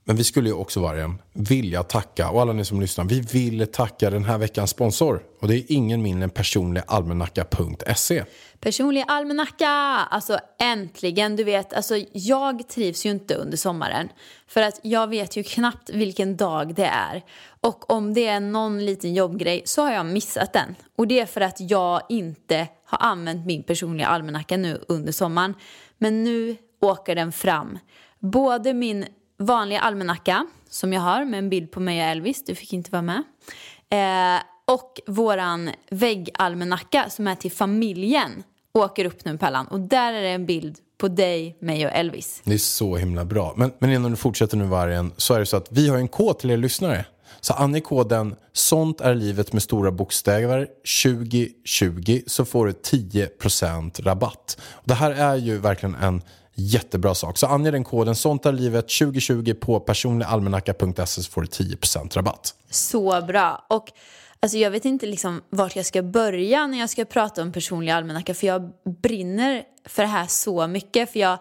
Men 0.10 0.16
vi 0.16 0.24
skulle 0.24 0.50
ju 0.50 0.56
också 0.56 0.80
Vargen 0.80 1.22
vilja 1.34 1.84
tacka, 1.84 2.30
och 2.30 2.42
alla 2.42 2.54
ni 2.54 2.66
som 2.66 2.82
lyssnar, 2.82 3.06
vi 3.06 3.22
vill 3.22 3.68
tacka 3.68 4.10
den 4.10 4.26
här 4.26 4.38
veckans 4.38 4.70
sponsor. 4.70 5.24
Och 5.42 5.48
det 5.48 5.56
är 5.56 5.64
ingen 5.68 6.02
mindre 6.02 6.24
än 6.24 6.30
personligalmanacka.se. 6.30 8.24
Personlig 8.60 9.04
almanacka! 9.08 9.68
Alltså 10.12 10.40
äntligen, 10.60 11.36
du 11.36 11.44
vet, 11.44 11.74
alltså 11.74 11.96
jag 12.14 12.70
trivs 12.70 13.06
ju 13.06 13.10
inte 13.10 13.36
under 13.36 13.58
sommaren. 13.58 14.10
För 14.48 14.62
att 14.62 14.80
jag 14.84 15.08
vet 15.08 15.38
ju 15.38 15.44
knappt 15.44 15.90
vilken 15.90 16.38
dag 16.38 16.76
det 16.76 16.86
är. 16.86 17.24
Och 17.62 17.92
om 17.92 18.14
det 18.14 18.28
är 18.28 18.40
någon 18.40 18.86
liten 18.86 19.14
jobbgrej 19.14 19.62
så 19.66 19.82
har 19.82 19.92
jag 19.92 20.06
missat 20.06 20.54
den. 20.54 20.76
Och 20.96 21.08
det 21.08 21.20
är 21.20 21.26
för 21.26 21.42
att 21.42 21.60
jag 21.60 22.02
inte 22.10 22.68
har 22.86 22.98
använt 23.12 23.46
min 23.46 23.64
personliga 23.64 24.08
almanacka 24.08 24.58
nu 24.58 24.82
under 24.88 25.12
sommaren. 25.12 25.54
Men 25.98 26.24
nu 26.24 26.58
åker 26.82 27.16
den 27.16 27.32
fram. 27.32 27.80
Både 28.20 28.74
min 28.74 29.06
vanliga 29.40 29.80
almanacka 29.80 30.46
som 30.70 30.94
jag 30.94 31.02
har 31.02 31.26
med 31.26 31.38
en 31.38 31.50
bild 31.50 31.72
på 31.72 31.80
mig 31.80 32.02
och 32.02 32.10
Elvis, 32.10 32.44
du 32.46 32.56
fick 32.56 32.74
inte 32.74 32.92
vara 32.92 33.02
med. 33.02 33.24
Eh, 33.90 34.42
och 34.66 35.00
våran 35.08 35.70
väggalmanacka 35.90 37.10
som 37.10 37.28
är 37.28 37.36
till 37.36 37.52
familjen 37.52 38.44
åker 38.74 39.06
upp 39.06 39.26
nu 39.26 39.38
Pellan. 39.38 39.68
Och 39.68 39.80
där 39.80 40.14
är 40.14 40.22
det 40.22 40.30
en 40.30 40.46
bild 40.46 40.78
på 40.98 41.08
dig, 41.08 41.58
mig 41.60 41.86
och 41.86 41.92
Elvis. 41.92 42.42
Det 42.44 42.54
är 42.54 42.58
så 42.58 42.96
himla 42.96 43.26
bra. 43.26 43.54
Men, 43.58 43.72
men 43.80 43.92
innan 43.92 44.12
du 44.12 44.18
fortsätter 44.18 44.58
nu 44.58 44.66
Vargen, 44.66 45.12
så 45.18 45.34
är 45.34 45.40
det 45.40 45.46
så 45.46 45.58
att 45.58 45.68
vi 45.72 45.90
har 45.90 45.98
en 45.98 46.08
kod 46.08 46.40
till 46.40 46.52
er 46.52 46.58
lyssnare. 46.58 47.06
Så 47.42 47.54
ange 47.54 47.82
koden 47.82 48.36
Sånt 48.54 49.02
är 49.02 49.16
livet 49.16 49.54
med 49.54 49.64
stora 49.64 49.92
bokstäver 49.92 50.68
2020 51.04 52.22
så 52.28 52.46
får 52.46 52.68
du 52.68 52.72
10% 52.72 54.02
rabatt. 54.02 54.58
Och 54.72 54.88
det 54.88 54.94
här 54.94 55.12
är 55.12 55.36
ju 55.36 55.58
verkligen 55.58 55.96
en 55.96 56.22
jättebra 56.60 57.16
sak. 57.16 57.38
Så 57.38 57.48
ange 57.48 57.72
den 57.72 57.84
koden 57.84 58.16
Sånt 58.16 58.46
är 58.46 58.52
livet 58.52 58.90
2020 59.00 59.54
på 59.54 59.80
personligalmanacka.se 59.80 61.24
så 61.24 61.32
får 61.32 61.42
du 61.42 61.48
10% 61.48 62.16
rabatt. 62.16 62.54
Så 62.70 63.22
bra. 63.22 63.66
Och 63.70 63.92
alltså, 64.40 64.58
jag 64.58 64.72
vet 64.72 64.86
inte 64.86 65.06
liksom 65.06 65.42
vart 65.50 65.76
jag 65.76 65.86
ska 65.86 66.04
börja 66.04 66.68
när 66.68 66.80
jag 66.80 66.90
ska 66.90 67.06
prata 67.06 67.42
om 67.42 67.52
personlig 67.52 67.92
almanacka. 67.92 68.34
För 68.34 68.48
jag 68.48 68.72
brinner 69.02 69.64
för 69.86 70.04
det 70.04 70.10
här 70.10 70.28
så 70.28 70.68
mycket. 70.68 71.12
För 71.12 71.20
jag, 71.20 71.40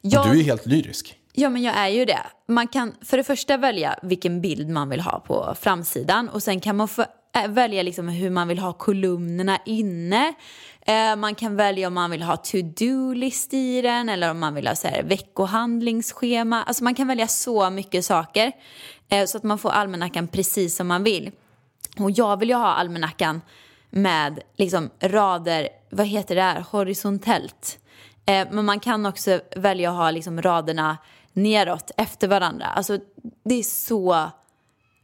jag... 0.00 0.32
Du 0.32 0.40
är 0.40 0.44
helt 0.44 0.66
lyrisk. 0.66 1.14
Ja, 1.32 1.48
men 1.48 1.62
jag 1.62 1.76
är 1.76 1.88
ju 1.88 2.04
det. 2.04 2.26
Man 2.48 2.68
kan 2.68 2.94
för 3.02 3.16
det 3.16 3.24
första 3.24 3.56
välja 3.56 3.98
vilken 4.02 4.40
bild 4.40 4.68
man 4.68 4.88
vill 4.88 5.00
ha 5.00 5.20
på 5.20 5.54
framsidan 5.60 6.28
och 6.28 6.42
sen 6.42 6.60
kan 6.60 6.76
man 6.76 6.88
få 6.88 7.04
Eh, 7.36 7.48
välja 7.48 7.82
liksom 7.82 8.08
hur 8.08 8.30
man 8.30 8.48
vill 8.48 8.58
ha 8.58 8.72
kolumnerna 8.72 9.58
inne. 9.64 10.34
Eh, 10.80 11.16
man 11.16 11.34
kan 11.34 11.56
välja 11.56 11.86
om 11.86 11.94
man 11.94 12.10
vill 12.10 12.22
ha 12.22 12.36
to-do-list 12.36 13.54
i 13.54 13.82
den 13.82 14.08
eller 14.08 14.30
om 14.30 14.38
man 14.38 14.54
vill 14.54 14.66
ha 14.66 14.74
så 14.74 14.88
här, 14.88 15.02
veckohandlingsschema. 15.02 16.62
Alltså 16.62 16.84
man 16.84 16.94
kan 16.94 17.06
välja 17.06 17.26
så 17.26 17.70
mycket 17.70 18.04
saker 18.04 18.52
eh, 19.08 19.26
så 19.26 19.36
att 19.36 19.42
man 19.42 19.58
får 19.58 19.70
almanackan 19.70 20.28
precis 20.28 20.76
som 20.76 20.86
man 20.86 21.04
vill. 21.04 21.30
Och 21.98 22.10
jag 22.10 22.36
vill 22.38 22.48
ju 22.48 22.54
ha 22.54 22.74
almanackan 22.74 23.40
med 23.90 24.40
liksom 24.56 24.90
rader, 25.00 25.68
vad 25.90 26.06
heter 26.06 26.34
det 26.34 26.42
här, 26.42 26.64
horisontellt. 26.70 27.78
Men 28.26 28.64
man 28.64 28.80
kan 28.80 29.06
också 29.06 29.40
välja 29.56 29.90
att 29.90 29.96
ha 29.96 30.10
liksom 30.10 30.42
raderna 30.42 30.96
neråt 31.32 31.90
efter 31.96 32.28
varandra. 32.28 32.66
Alltså 32.66 32.98
det 33.44 33.54
är 33.54 33.62
så 33.62 34.30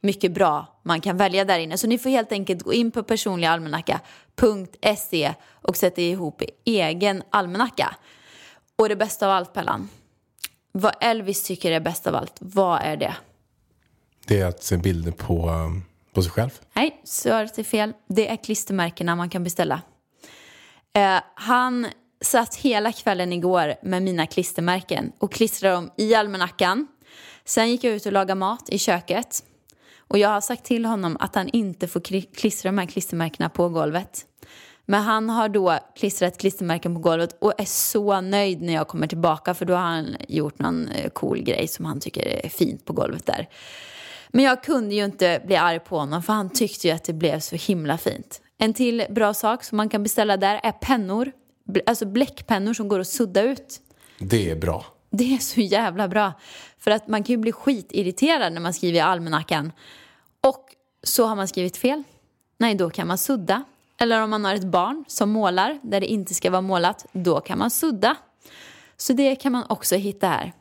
mycket 0.04 0.32
bra 0.32 0.80
man 0.82 1.00
kan 1.00 1.16
välja 1.16 1.44
där 1.44 1.58
inne. 1.58 1.78
Så 1.78 1.86
ni 1.86 1.98
får 1.98 2.10
helt 2.10 2.32
enkelt 2.32 2.62
gå 2.62 2.72
in 2.72 2.90
på 2.90 3.02
personligalmanacka.se 3.02 5.34
och 5.52 5.76
sätta 5.76 6.00
ihop 6.00 6.42
egen 6.64 7.22
almanacka. 7.30 7.96
Och 8.78 8.88
det 8.88 8.96
bästa 8.96 9.26
av 9.26 9.32
allt, 9.32 9.52
Pellan. 9.52 9.88
Vad 10.72 10.94
Elvis 11.00 11.42
tycker 11.42 11.72
är 11.72 11.80
bäst 11.80 12.06
av 12.06 12.14
allt, 12.14 12.36
vad 12.38 12.80
är 12.82 12.96
det? 12.96 13.14
Det 14.26 14.40
är 14.40 14.46
att 14.46 14.62
se 14.62 14.76
bilder 14.76 15.12
på, 15.12 15.50
på 16.12 16.22
sig 16.22 16.32
själv. 16.32 16.50
Nej, 16.72 17.00
svaret 17.04 17.58
är 17.58 17.62
fel. 17.62 17.92
Det 18.08 18.28
är 18.28 18.36
klistermärkena 18.36 19.16
man 19.16 19.30
kan 19.30 19.44
beställa. 19.44 19.82
Eh, 20.96 21.20
han 21.34 21.86
satt 22.20 22.54
hela 22.54 22.92
kvällen 22.92 23.32
igår 23.32 23.74
med 23.82 24.02
mina 24.02 24.26
klistermärken 24.26 25.12
och 25.18 25.32
klistrade 25.32 25.74
dem 25.74 25.90
i 25.96 26.14
almanackan. 26.14 26.86
Sen 27.44 27.70
gick 27.70 27.84
jag 27.84 27.94
ut 27.94 28.06
och 28.06 28.12
lagade 28.12 28.34
mat 28.34 28.68
i 28.68 28.78
köket. 28.78 29.44
Och 30.08 30.18
jag 30.18 30.28
har 30.28 30.40
sagt 30.40 30.64
till 30.64 30.84
honom 30.84 31.16
att 31.20 31.34
han 31.34 31.48
inte 31.48 31.88
får 31.88 32.00
klistra 32.34 32.68
de 32.68 32.78
här 32.78 32.86
klistermärkena 32.86 33.48
på 33.48 33.68
golvet. 33.68 34.26
Men 34.86 35.02
han 35.02 35.30
har 35.30 35.48
då 35.48 35.78
klistrat 35.96 36.38
klistermärken 36.38 36.94
på 36.94 37.00
golvet 37.00 37.36
och 37.40 37.52
är 37.58 37.64
så 37.64 38.20
nöjd 38.20 38.62
när 38.62 38.72
jag 38.72 38.88
kommer 38.88 39.06
tillbaka 39.06 39.54
för 39.54 39.64
då 39.64 39.74
har 39.74 39.80
han 39.80 40.16
gjort 40.28 40.58
någon 40.58 40.88
eh, 40.88 41.10
cool 41.10 41.42
grej 41.42 41.68
som 41.68 41.84
han 41.84 42.00
tycker 42.00 42.44
är 42.44 42.48
fint 42.48 42.84
på 42.84 42.92
golvet 42.92 43.26
där. 43.26 43.48
Men 44.28 44.44
jag 44.44 44.62
kunde 44.64 44.94
ju 44.94 45.04
inte 45.04 45.42
bli 45.46 45.56
arg 45.56 45.80
på 45.80 45.98
honom 45.98 46.22
för 46.22 46.32
han 46.32 46.50
tyckte 46.50 46.88
ju 46.88 46.94
att 46.94 47.04
det 47.04 47.12
blev 47.12 47.40
så 47.40 47.56
himla 47.56 47.98
fint. 47.98 48.40
En 48.58 48.74
till 48.74 49.04
bra 49.10 49.34
sak 49.34 49.64
som 49.64 49.76
man 49.76 49.88
kan 49.88 50.02
beställa 50.02 50.36
där 50.36 50.60
är 50.62 50.72
pennor. 50.72 51.32
Alltså 51.86 52.06
bläckpennor 52.06 52.74
som 52.74 52.88
går 52.88 53.00
att 53.00 53.08
sudda 53.08 53.42
ut. 53.42 53.80
Det 54.18 54.50
är 54.50 54.56
bra. 54.56 54.93
Det 55.16 55.34
är 55.34 55.38
så 55.38 55.60
jävla 55.60 56.08
bra. 56.08 56.32
För 56.78 56.90
att 56.90 57.08
man 57.08 57.22
kan 57.24 57.32
ju 57.32 57.36
bli 57.36 57.52
skitirriterad 57.52 58.52
när 58.52 58.60
man 58.60 58.74
skriver 58.74 58.98
i 58.98 59.00
almanackan. 59.00 59.72
Och 60.40 60.66
så 61.02 61.26
har 61.26 61.36
man 61.36 61.48
skrivit 61.48 61.76
fel. 61.76 62.02
Nej, 62.58 62.74
då 62.74 62.90
kan 62.90 63.06
man 63.06 63.18
sudda. 63.18 63.64
Eller 64.00 64.22
om 64.22 64.30
man 64.30 64.44
har 64.44 64.54
ett 64.54 64.64
barn 64.64 65.04
som 65.08 65.30
målar 65.30 65.78
där 65.82 66.00
det 66.00 66.06
inte 66.06 66.34
ska 66.34 66.50
vara 66.50 66.60
målat, 66.60 67.06
då 67.12 67.40
kan 67.40 67.58
man 67.58 67.70
sudda. 67.70 68.16
Så 68.96 69.12
det 69.12 69.36
kan 69.36 69.52
man 69.52 69.64
också 69.68 69.96
hitta 69.96 70.28
här. 70.28 70.52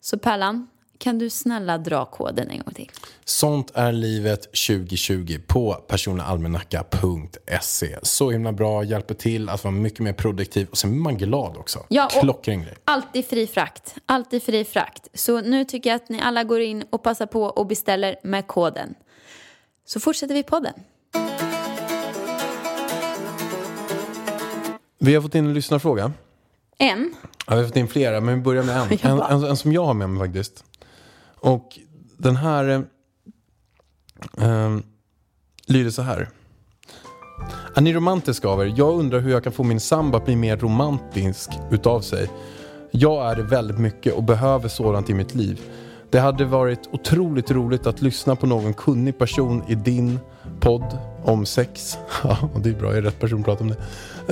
Så 0.00 0.18
Pärlan, 0.18 0.68
kan 0.98 1.18
du 1.18 1.30
snälla 1.30 1.78
dra 1.78 2.04
koden 2.04 2.50
en 2.50 2.58
gång 2.58 2.74
till? 2.74 2.90
Sånt 3.24 3.70
är 3.74 3.92
livet 3.92 4.42
2020 4.42 5.38
på 5.46 5.74
personligalmanacka.se. 5.74 7.98
Så 8.02 8.30
himla 8.30 8.52
bra, 8.52 8.84
hjälper 8.84 9.14
till 9.14 9.48
att 9.48 9.64
vara 9.64 9.74
mycket 9.74 10.00
mer 10.00 10.12
produktiv 10.12 10.68
och 10.70 10.78
sen 10.78 10.90
blir 10.90 11.00
man 11.00 11.16
glad 11.16 11.56
också. 11.56 11.84
Ja, 11.88 12.08
Klockren 12.20 12.62
grej. 12.62 12.74
Alltid 12.84 13.26
fri 13.26 13.46
frakt. 13.46 13.94
Alltid 14.06 14.42
fri 14.42 14.64
frakt. 14.64 15.08
Så 15.14 15.40
nu 15.40 15.64
tycker 15.64 15.90
jag 15.90 15.96
att 15.96 16.08
ni 16.08 16.20
alla 16.20 16.44
går 16.44 16.60
in 16.60 16.84
och 16.90 17.02
passar 17.02 17.26
på 17.26 17.42
och 17.42 17.66
beställer 17.66 18.16
med 18.22 18.46
koden. 18.46 18.94
Så 19.86 20.00
fortsätter 20.00 20.34
vi 20.34 20.42
podden. 20.42 20.74
Vi 24.98 25.14
har 25.14 25.22
fått 25.22 25.34
in 25.34 25.46
en 25.46 25.54
lyssnarfråga. 25.54 26.12
En. 26.78 27.14
Ja, 27.46 27.54
vi 27.54 27.60
har 27.60 27.68
fått 27.68 27.76
in 27.76 27.88
flera, 27.88 28.20
men 28.20 28.34
vi 28.34 28.40
börjar 28.40 28.62
med 28.62 28.76
en. 28.76 28.98
En, 29.02 29.20
en, 29.20 29.44
en 29.44 29.56
som 29.56 29.72
jag 29.72 29.84
har 29.84 29.94
med 29.94 30.10
mig 30.10 30.26
faktiskt. 30.26 30.64
Och 31.46 31.78
den 32.16 32.36
här 32.36 32.84
eh, 34.38 34.76
lyder 35.66 35.90
så 35.90 36.02
här. 36.02 36.28
Är 37.74 37.80
ni 37.80 37.92
romantiska 37.92 38.48
av 38.48 38.60
er? 38.60 38.74
Jag 38.76 38.98
undrar 38.98 39.20
hur 39.20 39.30
jag 39.30 39.44
kan 39.44 39.52
få 39.52 39.62
min 39.62 39.80
sambo 39.80 40.16
att 40.16 40.24
bli 40.24 40.36
mer 40.36 40.56
romantisk 40.56 41.50
utav 41.70 42.00
sig. 42.00 42.30
Jag 42.90 43.30
är 43.30 43.36
det 43.36 43.42
väldigt 43.42 43.78
mycket 43.78 44.14
och 44.14 44.22
behöver 44.22 44.68
sådant 44.68 45.10
i 45.10 45.14
mitt 45.14 45.34
liv. 45.34 45.60
Det 46.10 46.18
hade 46.18 46.44
varit 46.44 46.88
otroligt 46.92 47.50
roligt 47.50 47.86
att 47.86 48.02
lyssna 48.02 48.36
på 48.36 48.46
någon 48.46 48.74
kunnig 48.74 49.18
person 49.18 49.62
i 49.68 49.74
din 49.74 50.18
podd 50.60 50.98
om 51.24 51.46
sex. 51.46 51.98
Ja, 52.22 52.50
det 52.62 52.68
är 52.68 52.74
bra, 52.74 52.88
jag 52.88 52.98
är 52.98 53.02
rätt 53.02 53.20
person 53.20 53.38
att 53.38 53.44
prata 53.44 53.64
om 53.64 53.68
det. 53.68 53.76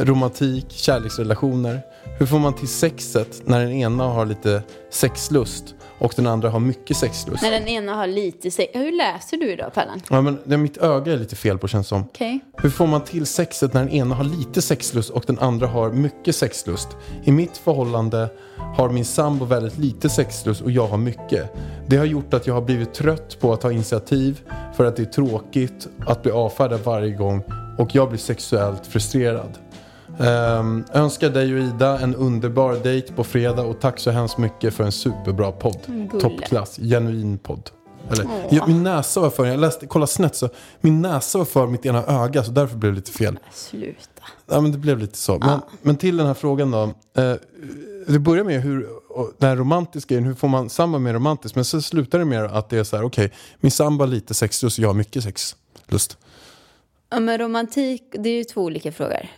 Romantik, 0.04 0.70
kärleksrelationer. 0.70 1.80
Hur 2.18 2.26
får 2.26 2.38
man 2.38 2.54
till 2.54 2.68
sexet 2.68 3.42
när 3.44 3.60
den 3.60 3.72
ena 3.72 4.04
har 4.04 4.26
lite 4.26 4.62
sexlust 4.90 5.74
och 6.04 6.12
den 6.16 6.26
andra 6.26 6.50
har 6.50 6.60
mycket 6.60 6.96
sexlust? 6.96 7.42
När 7.42 7.50
den 7.50 7.68
ena 7.68 7.94
har 7.94 8.06
lite 8.06 8.50
sex. 8.50 8.70
Hur 8.74 8.92
läser 8.92 9.36
du 9.36 9.52
idag, 9.52 9.74
Pallan? 9.74 10.00
Ja, 10.10 10.20
men 10.20 10.38
det, 10.44 10.56
mitt 10.56 10.76
öga 10.76 11.12
är 11.12 11.16
lite 11.16 11.36
fel 11.36 11.58
på 11.58 11.68
känns 11.68 11.88
som. 11.88 12.02
Okej. 12.02 12.40
Hur 12.56 12.70
får 12.70 12.86
man 12.86 13.04
till 13.04 13.26
sexet 13.26 13.72
när 13.72 13.80
den 13.80 13.90
ena 13.90 14.14
har 14.14 14.24
lite 14.24 14.62
sexlust 14.62 15.10
och 15.10 15.24
den 15.26 15.38
andra 15.38 15.66
har 15.66 15.90
mycket 15.90 16.36
sexlust? 16.36 16.88
I 17.24 17.32
mitt 17.32 17.56
förhållande 17.56 18.28
har 18.76 18.88
min 18.90 19.04
sambo 19.04 19.44
väldigt 19.44 19.78
lite 19.78 20.08
sexlust 20.08 20.60
och 20.60 20.70
jag 20.70 20.86
har 20.86 20.98
mycket. 20.98 21.54
Det 21.86 21.96
har 21.96 22.04
gjort 22.04 22.34
att 22.34 22.46
jag 22.46 22.54
har 22.54 22.62
blivit 22.62 22.94
trött 22.94 23.40
på 23.40 23.52
att 23.52 23.60
ta 23.60 23.72
initiativ 23.72 24.40
för 24.76 24.84
att 24.84 24.96
det 24.96 25.02
är 25.02 25.06
tråkigt 25.06 25.88
att 26.06 26.22
bli 26.22 26.32
avfärdad 26.32 26.80
varje 26.84 27.14
gång 27.14 27.42
och 27.78 27.94
jag 27.94 28.08
blir 28.08 28.18
sexuellt 28.18 28.86
frustrerad. 28.86 29.58
Ehm, 30.20 30.84
önskar 30.92 31.30
dig 31.30 31.54
och 31.54 31.60
Ida 31.60 31.98
en 31.98 32.14
underbar 32.14 32.74
dejt 32.74 33.12
på 33.12 33.24
fredag 33.24 33.62
och 33.62 33.80
tack 33.80 34.00
så 34.00 34.10
hemskt 34.10 34.38
mycket 34.38 34.74
för 34.74 34.84
en 34.84 34.92
superbra 34.92 35.52
podd. 35.52 35.78
Gulle. 35.86 36.20
Toppklass, 36.20 36.76
genuin 36.76 37.38
podd. 37.38 37.70
Eller, 38.12 38.26
ja, 38.50 38.66
min 38.66 38.82
näsa 38.82 39.20
var 39.20 39.30
för, 39.30 39.46
jag 39.46 39.60
läste, 39.60 39.86
kolla 39.86 40.06
snett 40.06 40.36
så, 40.36 40.48
min 40.80 41.02
näsa 41.02 41.38
var 41.38 41.44
för 41.44 41.66
mitt 41.66 41.86
ena 41.86 42.04
öga 42.04 42.44
så 42.44 42.50
därför 42.50 42.76
blev 42.76 42.92
det 42.92 42.96
lite 42.96 43.12
fel. 43.12 43.38
Sluta. 43.52 44.22
Ja 44.46 44.60
men 44.60 44.72
det 44.72 44.78
blev 44.78 44.98
lite 44.98 45.18
så. 45.18 45.38
Men, 45.38 45.60
men 45.82 45.96
till 45.96 46.16
den 46.16 46.26
här 46.26 46.34
frågan 46.34 46.70
då. 46.70 46.82
Eh, 47.16 47.34
det 48.06 48.18
börjar 48.18 48.44
med 48.44 48.62
hur, 48.62 48.88
den 49.38 49.48
här 49.48 49.56
romantiska 49.56 50.14
grejen, 50.14 50.24
hur 50.24 50.34
får 50.34 50.48
man 50.48 50.70
sambo 50.70 50.98
mer 50.98 51.14
romantiskt? 51.14 51.54
Men 51.54 51.64
så 51.64 51.82
slutar 51.82 52.18
det 52.18 52.24
med 52.24 52.44
att 52.44 52.70
det 52.70 52.78
är 52.78 52.84
så 52.84 52.96
här, 52.96 53.04
okej, 53.04 53.32
min 53.60 53.70
sambo 53.70 54.04
har 54.04 54.08
lite 54.08 54.34
sexlust 54.34 54.78
och 54.78 54.84
jag 54.84 54.88
har 54.88 54.94
mycket 54.94 55.22
sexlust. 55.22 56.18
Ja, 57.10 57.20
men 57.20 57.38
romantik, 57.38 58.02
det 58.18 58.28
är 58.28 58.36
ju 58.36 58.44
två 58.44 58.62
olika 58.62 58.92
frågor. 58.92 59.28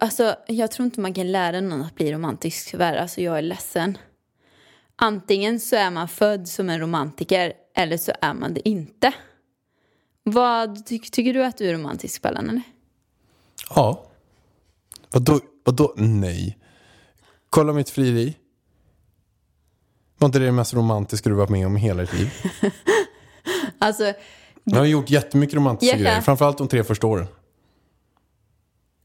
Alltså, 0.00 0.36
jag 0.46 0.70
tror 0.70 0.84
inte 0.86 1.00
man 1.00 1.14
kan 1.14 1.32
lära 1.32 1.60
någon 1.60 1.82
att 1.82 1.94
bli 1.94 2.12
romantisk 2.12 2.70
tyvärr. 2.70 2.96
Alltså, 2.96 3.20
jag 3.20 3.38
är 3.38 3.42
ledsen. 3.42 3.98
Antingen 4.96 5.60
så 5.60 5.76
är 5.76 5.90
man 5.90 6.08
född 6.08 6.48
som 6.48 6.70
en 6.70 6.80
romantiker 6.80 7.52
eller 7.76 7.96
så 7.96 8.12
är 8.20 8.34
man 8.34 8.54
det 8.54 8.68
inte. 8.68 9.12
Vad 10.22 10.86
ty- 10.86 10.98
tycker 10.98 11.34
du 11.34 11.44
att 11.44 11.58
du 11.58 11.68
är 11.68 11.74
romantisk, 11.74 12.22
Pallan? 12.22 12.48
Eller? 12.50 12.62
Ja. 13.74 14.06
Vadå, 15.10 15.40
vadå 15.64 15.94
nej? 15.96 16.58
Kolla 17.50 17.72
mitt 17.72 17.90
frieri. 17.90 18.36
Var 20.18 20.26
inte 20.26 20.38
det 20.38 20.44
det 20.44 20.52
mest 20.52 20.74
romantiska 20.74 21.28
du 21.28 21.34
varit 21.34 21.50
med 21.50 21.66
om 21.66 21.76
i 21.76 21.80
hela 21.80 22.02
ditt 22.02 22.12
liv? 22.12 22.30
Alltså, 23.78 24.12
Jag 24.64 24.78
har 24.78 24.84
gjort 24.86 25.10
jättemycket 25.10 25.54
romantiska 25.56 25.96
Hjärta. 25.96 26.10
grejer, 26.10 26.20
framförallt 26.20 26.58
de 26.58 26.68
tre 26.68 26.84
första 26.84 27.06
åren. 27.06 27.26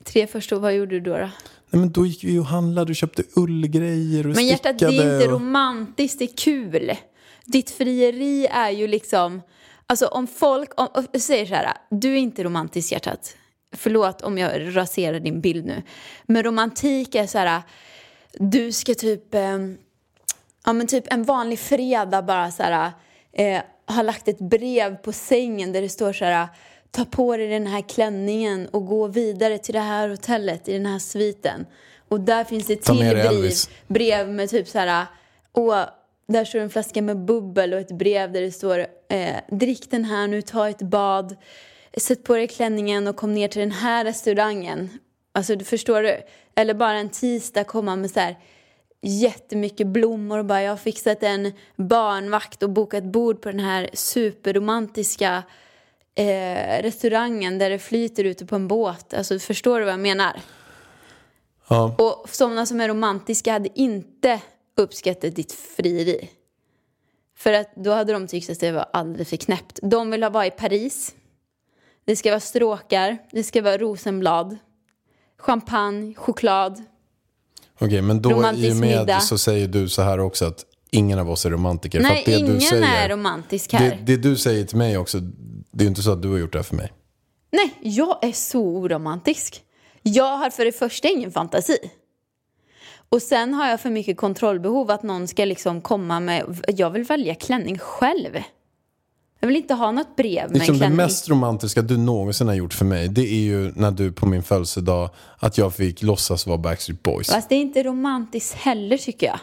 Tre 0.04 0.28
första 0.28 0.56
år, 0.56 0.60
vad 0.60 0.76
gjorde 0.76 1.00
du 1.00 1.00
då? 1.00 1.18
då? 1.18 1.30
Nej, 1.70 1.80
men 1.80 1.92
då 1.92 2.06
gick 2.06 2.24
vi 2.24 2.40
och 2.40 2.46
handlade 2.46 2.92
och 2.92 2.96
köpte 2.96 3.24
ullgrejer 3.36 4.28
och 4.28 4.36
Men 4.36 4.48
hjärtat, 4.48 4.80
det 4.80 4.86
är 4.86 4.92
inte 4.92 5.26
och... 5.26 5.32
romantiskt, 5.32 6.20
det 6.20 6.26
är 6.26 6.38
kul. 6.38 6.92
Ditt 7.46 7.70
frieri 7.70 8.48
är 8.48 8.70
ju 8.70 8.88
liksom... 8.88 9.42
Alltså 9.88 10.06
om 10.06 10.28
folk 10.28 10.82
om, 10.82 11.06
säger 11.20 11.46
så 11.46 11.56
här, 11.56 11.74
du 11.90 12.14
är 12.14 12.18
inte 12.18 12.44
romantisk 12.44 12.92
hjärtat. 12.92 13.36
Förlåt 13.76 14.22
om 14.22 14.38
jag 14.38 14.78
raserar 14.78 15.20
din 15.20 15.42
bild 15.42 15.66
nu. 15.66 15.84
Men 16.26 16.44
romantik 16.44 17.16
är 17.16 17.28
så 17.28 17.38
här, 17.38 17.62
du 18.34 18.72
ska 18.72 18.94
typ... 18.94 19.34
Eh, 19.34 19.58
ja 20.66 20.74
men 20.74 20.88
typ 20.88 21.14
en 21.14 21.24
vanlig 21.24 21.60
fredag 21.60 22.22
bara 22.22 22.52
så 22.52 22.64
här... 22.64 22.92
Eh, 23.34 23.62
ha 23.88 24.02
lagt 24.02 24.28
ett 24.28 24.40
brev 24.40 24.96
på 24.96 25.12
sängen 25.12 25.72
där 25.72 25.82
det 25.82 25.90
står 25.90 26.14
så 26.14 26.26
här... 26.26 26.48
Ta 26.92 27.06
på 27.06 27.38
dig 27.38 27.48
den 27.48 27.68
här 27.68 27.82
klänningen 27.82 28.68
och 28.68 28.86
gå 28.86 29.08
vidare 29.08 29.58
till 29.58 29.74
det 29.74 29.80
här 29.80 30.10
hotellet 30.10 30.68
i 30.68 30.74
den 30.74 30.86
här 30.86 31.00
sviten. 31.00 31.66
Och 32.10 32.20
där 32.20 32.44
finns 32.44 32.68
det 32.68 32.76
till 32.76 32.96
brev, 32.96 33.52
brev 33.88 34.30
med 34.30 34.50
typ 34.50 34.68
så 34.68 34.80
här... 34.80 35.06
Och 35.52 35.74
där 36.28 36.46
står 36.46 36.60
en 36.60 36.70
flaska 36.70 37.02
med 37.02 37.26
bubbel 37.26 37.74
och 37.74 37.80
ett 37.80 37.92
brev 37.92 38.32
där 38.32 38.42
det 38.42 38.52
står 38.52 38.86
eh, 39.10 39.36
Drick 39.52 39.92
den 39.92 40.06
här 40.06 40.28
nu, 40.28 40.42
ta 40.42 40.70
ett 40.70 40.82
bad. 40.82 41.36
Sätt 41.98 42.24
på 42.24 42.36
dig 42.36 42.48
klänningen 42.48 43.08
och 43.08 43.16
kom 43.16 43.34
ner 43.34 43.48
till 43.48 43.60
den 43.60 43.72
här 43.72 44.06
restaurangen. 44.06 44.90
Alltså, 45.32 45.56
du 45.56 45.66
förstår 45.66 46.04
du? 46.04 46.18
Eller 46.56 46.74
bara 46.74 46.98
en 46.98 47.10
tisdag 47.10 47.64
komma 47.64 47.96
med 47.96 48.12
så 48.12 48.20
här 48.20 48.38
jättemycket 49.02 49.88
blommor 49.88 50.40
och 50.40 50.46
bara 50.46 50.62
jag 50.62 50.72
har 50.72 50.78
fixat 50.78 51.24
en 51.24 51.52
barnvakt 51.76 52.64
och 52.64 52.70
bokat 52.70 53.04
bord 53.04 53.42
på 53.42 53.50
den 53.50 53.60
här 53.60 53.90
superromantiska 53.94 55.44
eh, 56.16 56.82
restaurangen 56.82 57.58
där 57.58 57.70
det 57.70 57.80
flyter 57.80 58.24
ute 58.24 58.46
på 58.46 58.56
en 58.56 58.68
båt. 58.68 59.14
Alltså 59.14 59.40
förstår 59.40 59.80
du 59.80 59.86
vad 59.86 59.94
jag 59.94 60.00
menar? 60.00 60.42
Ja. 61.68 61.96
Och 61.98 62.30
sådana 62.30 62.66
som 62.66 62.82
är 62.82 62.88
romantiska 62.88 63.52
hade 63.52 63.80
inte 63.80 64.42
uppskattat 64.78 65.36
ditt 65.36 65.52
frieri. 65.52 66.30
För 67.38 67.54
att 67.54 67.76
då 67.76 67.92
hade 67.92 68.14
de 68.14 68.28
tyckt 68.28 68.50
att 68.50 68.60
det 68.60 68.72
var 68.72 68.86
alldeles 68.94 69.30
för 69.30 69.38
knäppt. 69.38 69.80
De 69.82 70.12
vill 70.12 70.24
ha 70.24 70.30
vara 70.30 70.46
i 70.46 70.52
Paris. 70.52 71.16
Det 72.06 72.16
ska 72.16 72.30
vara 72.30 72.40
stråkar, 72.40 73.18
det 73.32 73.44
ska 73.44 73.62
vara 73.62 73.78
rosenblad, 73.78 74.58
champagne, 75.38 76.14
choklad. 76.16 76.84
Okej, 77.80 78.02
men 78.02 78.22
då 78.22 78.32
i 78.32 78.34
och 78.34 78.42
med 78.42 78.76
middag. 78.76 79.20
så 79.20 79.38
säger 79.38 79.68
du 79.68 79.90
så 79.90 80.02
här 80.02 80.20
också 80.20 80.46
att 80.46 80.66
ingen 80.92 81.20
av 81.20 81.30
oss 81.30 81.46
är 81.46 81.50
romantiker. 81.50 82.00
för 82.00 82.08
Nej, 82.08 82.20
att 82.20 82.26
det 82.26 82.32
ingen 82.32 82.62
säger, 82.62 83.06
är 83.06 83.10
romantisk 83.10 83.74
här. 83.74 83.90
Det, 83.90 84.16
det 84.16 84.30
du 84.30 84.38
säger 84.38 84.66
till 84.66 84.78
mig 84.78 84.98
också, 84.98 85.18
det 85.80 85.84
är 85.84 85.86
ju 85.86 85.90
inte 85.90 86.02
så 86.02 86.12
att 86.12 86.22
du 86.22 86.30
har 86.30 86.38
gjort 86.38 86.52
det 86.52 86.58
här 86.58 86.64
för 86.64 86.76
mig. 86.76 86.94
Nej, 87.52 87.74
jag 87.82 88.24
är 88.24 88.32
så 88.32 88.62
oromantisk. 88.62 89.64
Jag 90.02 90.38
har 90.38 90.50
för 90.50 90.66
det 90.66 90.72
första 90.72 91.08
ingen 91.08 91.32
fantasi. 91.32 91.78
Och 93.10 93.22
sen 93.22 93.54
har 93.54 93.70
jag 93.70 93.82
för 93.82 93.90
mycket 93.90 94.18
kontrollbehov 94.18 94.92
att 94.92 95.04
någon 95.04 95.28
ska 95.28 95.46
liksom 95.46 95.82
komma 95.82 96.20
med... 96.20 96.64
Jag 96.68 96.90
vill 96.90 97.04
välja 97.04 97.36
klänning 97.36 97.78
själv. 97.78 98.38
Jag 99.40 99.48
vill 99.48 99.58
inte 99.58 99.74
ha 99.74 99.92
något 99.92 100.16
brev 100.16 100.50
med 100.50 100.54
Liksom 100.54 100.74
en 100.74 100.80
det 100.80 100.86
klänning. 100.86 100.98
mest 100.98 101.30
romantiska 101.30 101.82
du 101.82 101.98
någonsin 101.98 102.48
har 102.48 102.56
gjort 102.56 102.74
för 102.74 102.86
mig, 102.86 103.08
det 103.08 103.22
är 103.22 103.42
ju 103.42 103.72
när 103.76 103.92
du 103.92 104.12
på 104.12 104.26
min 104.26 104.44
födelsedag, 104.44 105.10
att 105.38 105.58
jag 105.58 105.74
fick 105.74 106.04
låtsas 106.04 106.48
vara 106.48 106.58
Backstreet 106.58 107.04
Boys. 107.04 107.28
Fast 107.28 107.50
det 107.50 107.56
är 107.56 107.62
inte 107.62 107.84
romantiskt 107.84 108.54
heller 108.54 108.98
tycker 108.98 109.28
jag. 109.28 109.40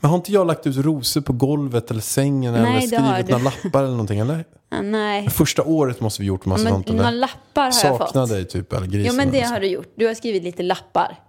Men 0.00 0.08
har 0.10 0.16
inte 0.18 0.32
jag 0.32 0.46
lagt 0.46 0.66
ut 0.66 0.76
rosor 0.76 1.20
på 1.20 1.32
golvet 1.32 1.90
eller 1.90 2.00
sängen 2.00 2.52
Nej, 2.52 2.62
eller 2.62 2.80
skrivit 2.80 3.26
du. 3.26 3.32
några 3.32 3.44
lappar 3.44 3.78
eller 3.80 3.90
någonting? 3.90 4.18
Eller? 4.18 4.44
Nej. 4.82 5.30
Första 5.30 5.62
året 5.62 6.00
måste 6.00 6.22
vi 6.22 6.28
gjort 6.28 6.44
massa 6.44 6.64
Men 6.64 6.72
sånt. 6.72 6.88
några 6.88 7.10
lappar 7.10 7.62
har 7.82 7.88
jag 7.90 7.98
fått. 8.12 8.28
dig 8.28 8.44
typ, 8.44 8.72
eller 8.72 8.86
grisen. 8.86 9.04
Ja 9.06 9.12
men 9.12 9.30
det 9.30 9.40
har 9.40 9.60
du 9.60 9.66
gjort. 9.66 9.92
Du 9.94 10.06
har 10.06 10.14
skrivit 10.14 10.42
lite 10.42 10.62
lappar. 10.62 11.20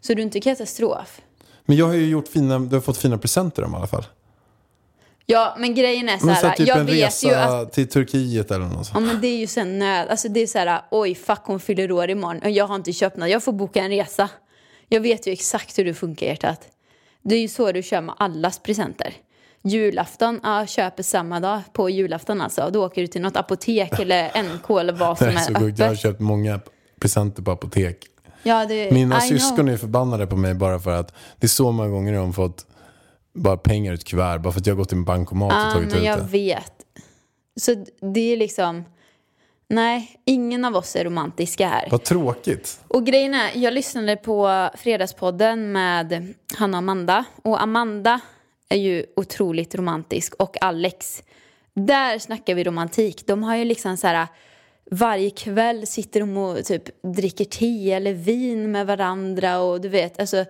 Så 0.00 0.14
du 0.14 0.20
är 0.20 0.24
inte 0.24 0.40
katastrof. 0.40 1.20
Men 1.66 1.76
jag 1.76 1.86
har 1.86 1.94
ju 1.94 2.06
gjort 2.08 2.28
fina, 2.28 2.58
du 2.58 2.76
har 2.76 2.80
fått 2.80 2.96
fina 2.98 3.18
presenter 3.18 3.62
i 3.62 3.64
alla 3.64 3.86
fall. 3.86 4.04
Ja 5.26 5.56
men 5.58 5.74
grejen 5.74 6.08
är 6.08 6.18
så 6.18 6.26
Men 6.26 6.36
så 6.36 6.40
här. 6.42 6.48
här, 6.48 6.56
typ 6.56 6.68
jag 6.68 6.78
en 6.78 6.86
vet 6.86 6.94
resa 7.06 7.26
ju 7.28 7.34
att 7.34 7.72
till 7.72 7.88
Turkiet 7.88 8.50
eller 8.50 8.64
något 8.66 8.76
Ja 8.76 8.84
sånt. 8.84 9.06
men 9.06 9.20
det 9.20 9.26
är 9.28 9.36
ju 9.38 9.46
sen 9.46 9.78
nöd, 9.78 10.08
alltså 10.08 10.28
det 10.28 10.40
är 10.40 10.46
så 10.46 10.58
här, 10.58 10.80
oj 10.90 11.14
fuck 11.14 11.40
hon 11.44 11.60
fyller 11.60 11.92
år 11.92 12.10
imorgon 12.10 12.42
och 12.42 12.50
jag 12.50 12.66
har 12.66 12.74
inte 12.76 12.92
köpt 12.92 13.16
något, 13.16 13.30
jag 13.30 13.42
får 13.42 13.52
boka 13.52 13.80
en 13.82 13.88
resa. 13.90 14.28
Jag 14.88 15.00
vet 15.00 15.26
ju 15.26 15.32
exakt 15.32 15.78
hur 15.78 15.84
det 15.84 15.94
funkar 15.94 16.26
hjärtat. 16.26 16.60
Det 17.28 17.34
är 17.34 17.40
ju 17.40 17.48
så 17.48 17.72
du 17.72 17.82
kör 17.82 18.00
med 18.00 18.14
allas 18.18 18.58
presenter. 18.58 19.14
Julafton, 19.62 20.40
ja 20.42 20.66
köper 20.66 21.02
samma 21.02 21.40
dag 21.40 21.60
på 21.72 21.90
julafton 21.90 22.40
alltså. 22.40 22.70
Då 22.72 22.86
åker 22.86 23.00
du 23.00 23.06
till 23.06 23.22
något 23.22 23.36
apotek 23.36 23.92
eller 24.00 24.42
NK 24.42 24.70
eller 24.80 24.92
vad 24.92 25.18
som 25.18 25.26
är 25.28 25.32
så 25.36 25.52
är 25.52 25.58
sjukt. 25.60 25.78
Jag 25.78 25.86
har 25.86 25.90
öppet. 25.92 26.00
köpt 26.02 26.20
många 26.20 26.60
presenter 27.00 27.42
på 27.42 27.50
apotek. 27.50 27.98
Ja, 28.42 28.66
det, 28.66 28.90
Mina 28.92 29.18
I 29.18 29.20
syskon 29.28 29.56
know. 29.56 29.68
är 29.68 29.76
förbannade 29.76 30.26
på 30.26 30.36
mig 30.36 30.54
bara 30.54 30.78
för 30.78 30.90
att 30.90 31.14
det 31.36 31.46
är 31.46 31.48
så 31.48 31.72
många 31.72 31.88
gånger 31.88 32.12
de 32.12 32.26
har 32.26 32.32
fått 32.32 32.66
bara 33.34 33.56
pengar 33.56 33.92
i 33.92 33.94
ett 33.94 34.04
kuvert 34.04 34.38
bara 34.38 34.52
för 34.52 34.60
att 34.60 34.66
jag 34.66 34.74
har 34.74 34.78
gått 34.78 34.88
till 34.88 34.98
en 34.98 35.04
bankomat 35.04 35.52
och 35.52 35.58
Ja, 35.58 35.72
tagit 35.72 35.88
men 35.88 35.98
ut 35.98 36.04
jag 36.04 36.18
det. 36.18 36.24
vet. 36.24 36.72
Så 37.60 37.84
det 38.14 38.20
är 38.32 38.36
liksom, 38.36 38.84
nej, 39.68 40.20
ingen 40.24 40.64
av 40.64 40.76
oss 40.76 40.96
är 40.96 41.04
romantiska 41.04 41.68
här. 41.68 41.88
Vad 41.90 42.02
tråkigt. 42.02 42.80
Och 42.88 43.06
grejen 43.06 43.34
är, 43.34 43.50
jag 43.54 43.74
lyssnade 43.74 44.16
på 44.16 44.70
Fredagspodden 44.74 45.72
med 45.72 46.34
Hanna 46.56 46.76
och 46.76 46.78
Amanda. 46.78 47.24
Och 47.42 47.62
Amanda 47.62 48.20
är 48.68 48.76
ju 48.76 49.06
otroligt 49.16 49.74
romantisk. 49.74 50.34
Och 50.34 50.62
Alex. 50.62 51.22
Där 51.74 52.18
snackar 52.18 52.54
vi 52.54 52.64
romantik. 52.64 53.26
De 53.26 53.42
har 53.42 53.56
ju 53.56 53.64
liksom 53.64 53.96
så 53.96 54.06
här... 54.06 54.26
Varje 54.90 55.30
kväll 55.30 55.86
sitter 55.86 56.20
de 56.20 56.36
och 56.36 56.64
typ 56.64 57.02
dricker 57.02 57.44
te 57.44 57.92
eller 57.92 58.12
vin 58.12 58.72
med 58.72 58.86
varandra. 58.86 59.58
Och 59.58 59.80
du 59.80 59.88
vet, 59.88 60.20
alltså... 60.20 60.44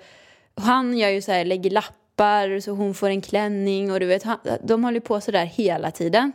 Han 0.61 0.99
gör 0.99 1.09
ju 1.09 1.23
så 1.23 1.33
här, 1.33 1.45
lägger 1.45 1.71
lappar 1.71 2.61
så 2.61 2.71
hon 2.71 2.95
får 2.95 3.09
en 3.09 3.21
klänning. 3.21 3.93
Och 3.93 4.01
du 4.01 4.07
vet, 4.07 4.23
han, 4.23 4.39
de 4.63 4.85
håller 4.85 5.01
på 5.01 5.21
så 5.21 5.31
där 5.31 5.45
hela 5.45 5.91
tiden. 5.91 6.33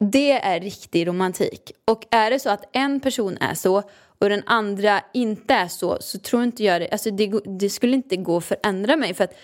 Det 0.00 0.32
är 0.32 0.60
riktig 0.60 1.06
romantik. 1.06 1.72
Och 1.84 2.06
är 2.10 2.30
det 2.30 2.38
så 2.38 2.50
att 2.50 2.64
en 2.72 3.00
person 3.00 3.38
är 3.40 3.54
så 3.54 3.82
och 4.20 4.28
den 4.28 4.42
andra 4.46 5.00
inte 5.14 5.54
är 5.54 5.68
så, 5.68 5.98
så 6.00 6.18
tror 6.18 6.44
inte 6.44 6.64
jag 6.64 6.80
det, 6.80 6.88
alltså 6.90 7.10
det, 7.10 7.32
det 7.58 7.70
skulle 7.70 7.96
inte 7.96 8.16
gå 8.16 8.36
att 8.36 8.44
förändra 8.44 8.96
mig. 8.96 9.14
För 9.14 9.24
att 9.24 9.34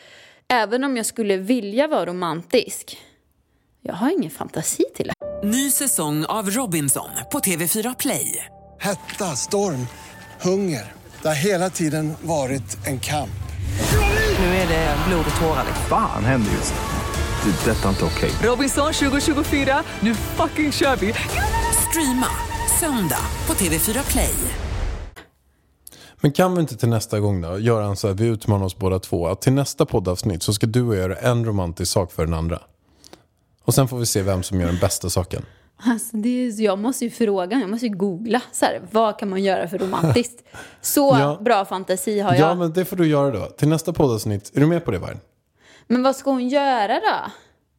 även 0.48 0.84
om 0.84 0.96
jag 0.96 1.06
skulle 1.06 1.36
vilja 1.36 1.88
vara 1.88 2.06
romantisk, 2.06 2.98
jag 3.80 3.94
har 3.94 4.10
ingen 4.10 4.30
fantasi 4.30 4.84
till 4.94 5.06
det. 5.06 5.46
Ny 5.46 5.70
säsong 5.70 6.24
av 6.24 6.50
Robinson 6.50 7.10
på 7.32 7.38
TV4 7.38 7.96
Play. 7.98 8.46
Hetta, 8.80 9.24
storm, 9.24 9.86
hunger. 10.40 10.92
Det 11.22 11.28
har 11.28 11.34
hela 11.34 11.70
tiden 11.70 12.14
varit 12.22 12.86
en 12.86 13.00
kamp. 13.00 13.30
Nu 14.38 14.44
är 14.46 14.68
det 14.68 14.96
blod 15.08 15.24
och 15.34 15.40
tårar. 15.40 15.64
liksom. 15.66 15.86
Fan 15.88 16.24
händer 16.24 16.52
just 16.52 16.74
nu. 16.74 16.93
Det. 17.44 17.70
är 17.70 17.74
Detta 17.74 17.88
inte 17.88 18.04
okej. 18.04 18.30
Robinson 18.42 18.92
2024, 18.92 19.82
nu 20.00 20.14
fucking 20.14 20.72
kör 20.72 20.96
vi! 20.96 21.14
Streama 21.90 22.26
söndag 22.80 23.20
på 23.46 23.52
TV4 23.54 24.10
Play. 24.12 24.34
Men 26.20 26.32
kan 26.32 26.54
vi 26.54 26.60
inte 26.60 26.76
till 26.76 26.88
nästa 26.88 27.20
gång 27.20 27.40
då 27.40 27.58
göra 27.58 27.84
en 27.86 27.96
så 27.96 28.06
här, 28.08 28.14
vi 28.14 28.26
utmanar 28.26 28.66
oss 28.66 28.78
båda 28.78 28.98
två. 28.98 29.26
Att 29.26 29.40
till 29.40 29.52
nästa 29.52 29.86
poddavsnitt 29.86 30.42
så 30.42 30.52
ska 30.52 30.66
du 30.66 30.82
och 30.82 30.94
jag 30.94 31.02
göra 31.02 31.16
en 31.16 31.44
romantisk 31.44 31.92
sak 31.92 32.12
för 32.12 32.24
den 32.24 32.34
andra. 32.34 32.60
Och 33.64 33.74
sen 33.74 33.88
får 33.88 33.98
vi 33.98 34.06
se 34.06 34.22
vem 34.22 34.42
som 34.42 34.60
gör 34.60 34.66
den 34.66 34.78
bästa 34.78 35.10
saken. 35.10 35.42
Alltså 35.76 36.16
det 36.16 36.28
är, 36.28 36.60
jag 36.62 36.78
måste 36.78 37.04
ju 37.04 37.10
fråga, 37.10 37.58
jag 37.60 37.70
måste 37.70 37.86
ju 37.86 37.96
googla. 37.96 38.40
Så 38.52 38.64
här, 38.64 38.82
vad 38.90 39.18
kan 39.18 39.28
man 39.30 39.42
göra 39.42 39.68
för 39.68 39.78
romantiskt? 39.78 40.44
Så 40.80 41.00
Ja. 41.18 41.38
bra 41.40 41.64
fantasi 41.64 42.20
har 42.20 42.34
jag. 42.34 42.50
Ja 42.50 42.54
men... 42.54 42.72
det 42.72 42.84
får 42.84 42.96
du 42.96 43.06
göra 43.06 43.30
då. 43.30 43.46
Till 43.46 43.68
nästa 43.68 43.92
poddavsnitt, 43.92 44.50
är 44.54 44.60
du 44.60 44.66
med 44.66 44.84
på 44.84 44.90
det 44.90 44.98
Vargen? 45.88 46.02
vad 46.02 46.16
ska 46.16 46.30
hon 46.30 46.48
göra 46.48 46.94
då? 47.00 47.30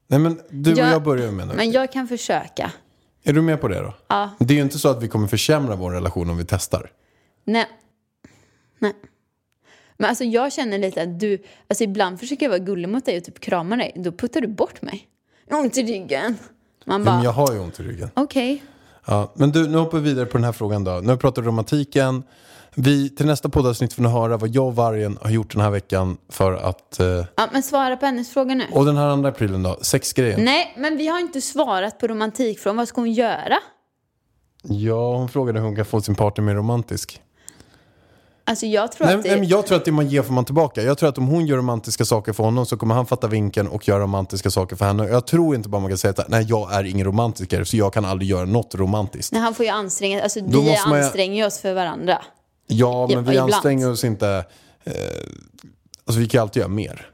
Nej 0.07 0.19
men 0.19 0.41
du 0.49 0.71
och 0.71 0.77
Jag- 0.77 0.91
jag 0.91 1.03
börjar 1.03 1.31
med 1.31 1.47
nu. 1.47 1.53
Men 1.53 1.71
jag 1.71 1.91
kan 1.91 2.07
försöka. 2.07 2.71
Är 3.23 3.33
du 3.33 3.41
med 3.41 3.61
på 3.61 3.67
det 3.67 3.79
då? 3.81 3.93
Ja. 4.07 4.29
Det 4.39 4.53
är 4.53 4.55
ju 4.55 4.61
inte 4.63 4.79
så 4.79 4.89
att 4.89 5.03
vi 5.03 5.07
kommer 5.07 5.27
försämra 5.27 5.75
vår 5.75 5.91
relation 5.91 6.29
om 6.29 6.37
vi 6.37 6.45
testar. 6.45 6.91
Nej. 7.43 7.65
Nej. 8.79 8.93
Men 9.97 10.09
alltså 10.09 10.23
jag 10.23 10.53
känner 10.53 10.77
lite 10.77 11.01
att 11.01 11.19
du, 11.19 11.43
alltså 11.67 11.83
ibland 11.83 12.19
försöker 12.19 12.45
jag 12.45 12.49
vara 12.49 12.59
gullig 12.59 12.89
mot 12.89 13.05
dig 13.05 13.17
och 13.17 13.23
typ 13.23 13.39
krama 13.39 13.75
dig. 13.75 13.91
Då 13.95 14.11
puttar 14.11 14.41
du 14.41 14.47
bort 14.47 14.81
mig. 14.81 15.07
Jag 15.47 15.55
har 15.55 15.61
ont 15.63 15.77
i 15.77 15.83
ryggen. 15.83 16.37
Man 16.85 17.03
bara, 17.03 17.15
men 17.15 17.23
jag 17.23 17.31
har 17.31 17.53
ju 17.53 17.59
ont 17.59 17.79
i 17.79 17.83
ryggen. 17.83 18.09
okej. 18.13 18.63
Ja, 19.05 19.33
men 19.35 19.51
du, 19.51 19.67
nu 19.69 19.77
hoppar 19.77 19.97
vi 19.97 20.03
vidare 20.09 20.25
på 20.25 20.37
den 20.37 20.43
här 20.45 20.51
frågan 20.51 20.83
då. 20.83 20.91
Nu 21.03 21.17
pratat 21.17 21.37
om 21.37 21.45
romantiken. 21.45 22.23
Vi, 22.75 23.09
till 23.09 23.25
nästa 23.25 23.49
poddavsnitt 23.49 23.93
får 23.93 24.03
ni 24.03 24.09
höra 24.09 24.37
vad 24.37 24.49
jag 24.49 24.65
och 24.65 24.75
Vargen 24.75 25.17
har 25.21 25.29
gjort 25.29 25.51
den 25.53 25.61
här 25.61 25.69
veckan 25.69 26.17
för 26.29 26.53
att... 26.53 26.99
Eh, 26.99 27.05
Ja, 27.35 27.47
men 27.51 27.63
svara 27.63 27.97
på 27.97 28.05
hennes 28.05 28.29
fråga 28.29 28.55
nu. 28.55 28.65
och 28.71 28.85
den 28.85 28.97
här 28.97 29.07
andra 29.07 29.29
aprilen 29.29 29.63
då, 29.63 29.77
sexgrejen. 29.81 30.43
Nej, 30.45 30.73
men 30.77 30.97
vi 30.97 31.07
har 31.07 31.19
inte 31.19 31.41
svarat 31.41 31.99
på 31.99 32.07
romantikfrågan. 32.07 32.77
Vad 32.77 32.87
ska 32.87 33.01
hon 33.01 33.13
göra? 33.13 33.57
Ja, 34.63 35.17
hon 35.17 35.29
frågade 35.29 35.59
hur 35.59 35.65
hon 35.65 35.75
kan 35.75 35.85
få 35.85 36.01
sin 36.01 36.15
partner 36.15 36.43
mer 36.43 36.55
romantisk. 36.55 37.21
Alltså 38.47 38.65
jag 38.65 38.91
tror 38.91 39.07
Nej, 39.07 39.15
att 39.15 39.23
det... 39.23 39.29
nej, 39.29 39.39
men 39.39 39.47
jag 39.47 39.65
tror 39.67 39.77
att 39.77 39.85
det 39.85 39.91
man 39.91 40.07
ger 40.07 40.21
får 40.21 40.33
man 40.33 40.45
tillbaka. 40.45 40.81
Jag 40.81 40.97
tror 40.97 41.09
att 41.09 41.17
om 41.17 41.27
hon 41.27 41.45
gör 41.45 41.57
romantiska 41.57 42.05
saker 42.05 42.33
för 42.33 42.43
honom 42.43 42.65
så 42.65 42.77
kommer 42.77 42.95
han 42.95 43.05
fatta 43.05 43.27
vinkeln 43.27 43.67
och 43.67 43.87
göra 43.87 43.99
romantiska 44.03 44.49
saker 44.51 44.75
för 44.75 44.85
henne. 44.85 45.07
Jag 45.07 45.27
tror 45.27 45.55
inte 45.55 45.69
bara 45.69 45.81
man 45.81 45.91
kan 45.91 45.97
säga 45.97 46.11
att 46.17 46.29
nej, 46.29 46.45
jag 46.49 46.73
är 46.73 46.83
ingen 46.83 47.05
romantiker 47.05 47.63
så 47.63 47.77
jag 47.77 47.93
kan 47.93 48.05
aldrig 48.05 48.29
göra 48.29 48.45
något 48.45 48.75
romantiskt. 48.75 49.31
Nej, 49.33 49.41
han 49.41 49.53
får 49.55 49.65
ju 49.65 49.71
anstränga 49.71 50.23
Alltså 50.23 50.39
Då 50.41 50.61
vi 50.61 50.69
måste 50.69 50.89
man 50.89 50.99
anstränger 51.03 51.47
oss 51.47 51.59
för 51.59 51.73
varandra. 51.73 52.21
Ja, 52.67 53.07
men 53.07 53.15
Ja, 53.15 53.21
vi 53.21 53.31
ibland. 53.31 53.53
anstränger 53.53 53.91
oss 53.91 54.03
inte... 54.03 54.45
Eh, 54.83 54.93
alltså 56.05 56.19
vi 56.19 56.27
kan 56.27 56.41
alltid 56.41 56.59
göra 56.61 56.69
mer. 56.69 57.09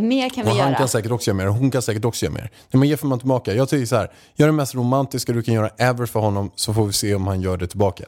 Mer 0.00 0.28
kan 0.28 0.44
vi 0.44 0.50
Och 0.50 0.56
han 0.56 0.68
göra. 0.68 0.78
kan 0.78 0.88
säkert 0.88 1.10
också 1.12 1.30
göra 1.30 1.36
mer 1.36 1.48
och 1.48 1.54
hon 1.54 1.70
kan 1.70 1.82
säkert 1.82 2.04
också 2.04 2.24
göra 2.26 2.34
mer. 2.34 2.50
När 2.70 2.78
man 2.78 2.88
ger 2.88 2.96
får 2.96 3.08
man 3.08 3.18
tillbaka. 3.18 3.54
Jag 3.54 3.68
tycker 3.68 3.86
så 3.86 3.96
här, 3.96 4.10
gör 4.34 4.46
det 4.46 4.52
mest 4.52 4.74
romantiska 4.74 5.32
du 5.32 5.42
kan 5.42 5.54
göra 5.54 5.68
ever 5.78 6.06
för 6.06 6.20
honom 6.20 6.50
så 6.54 6.74
får 6.74 6.86
vi 6.86 6.92
se 6.92 7.14
om 7.14 7.26
han 7.26 7.40
gör 7.40 7.56
det 7.56 7.66
tillbaka. 7.66 8.04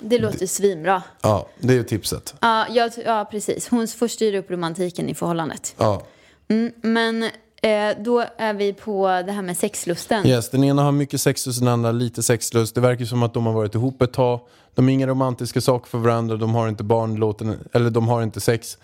Det 0.00 0.18
låter 0.18 0.46
svinbra. 0.46 1.02
Ja, 1.20 1.46
det 1.60 1.74
är 1.74 1.82
tipset. 1.82 2.34
Ja, 2.40 2.66
jag, 2.70 2.92
ja, 3.04 3.28
precis. 3.30 3.68
Hon 3.68 3.88
får 3.88 4.08
styra 4.08 4.38
upp 4.38 4.50
romantiken 4.50 5.08
i 5.08 5.14
förhållandet. 5.14 5.74
Ja. 5.78 6.02
Mm, 6.48 6.72
men 6.82 7.30
eh, 7.64 7.96
då 8.04 8.24
är 8.36 8.54
vi 8.54 8.72
på 8.72 9.06
det 9.26 9.32
här 9.32 9.42
med 9.42 9.56
sexlusten. 9.56 10.26
Yes, 10.26 10.50
den 10.50 10.64
ena 10.64 10.82
har 10.82 10.92
mycket 10.92 11.20
sexlust, 11.20 11.58
den 11.60 11.68
andra 11.68 11.92
lite 11.92 12.22
sexlust. 12.22 12.74
Det 12.74 12.80
verkar 12.80 13.04
som 13.04 13.22
att 13.22 13.34
de 13.34 13.46
har 13.46 13.52
varit 13.52 13.74
ihop 13.74 14.02
ett 14.02 14.12
tag. 14.12 14.40
De 14.74 14.84
har 14.84 14.92
inga 14.92 15.06
romantiska 15.06 15.60
saker 15.60 15.88
för 15.90 15.98
varandra, 15.98 16.36
de 16.36 16.54
har 16.54 16.68
inte 16.68 16.84
barn, 16.84 17.16
låter, 17.16 17.58
eller 17.72 17.90
de 17.90 18.08
har 18.08 18.22
inte 18.22 18.40
sex. 18.40 18.78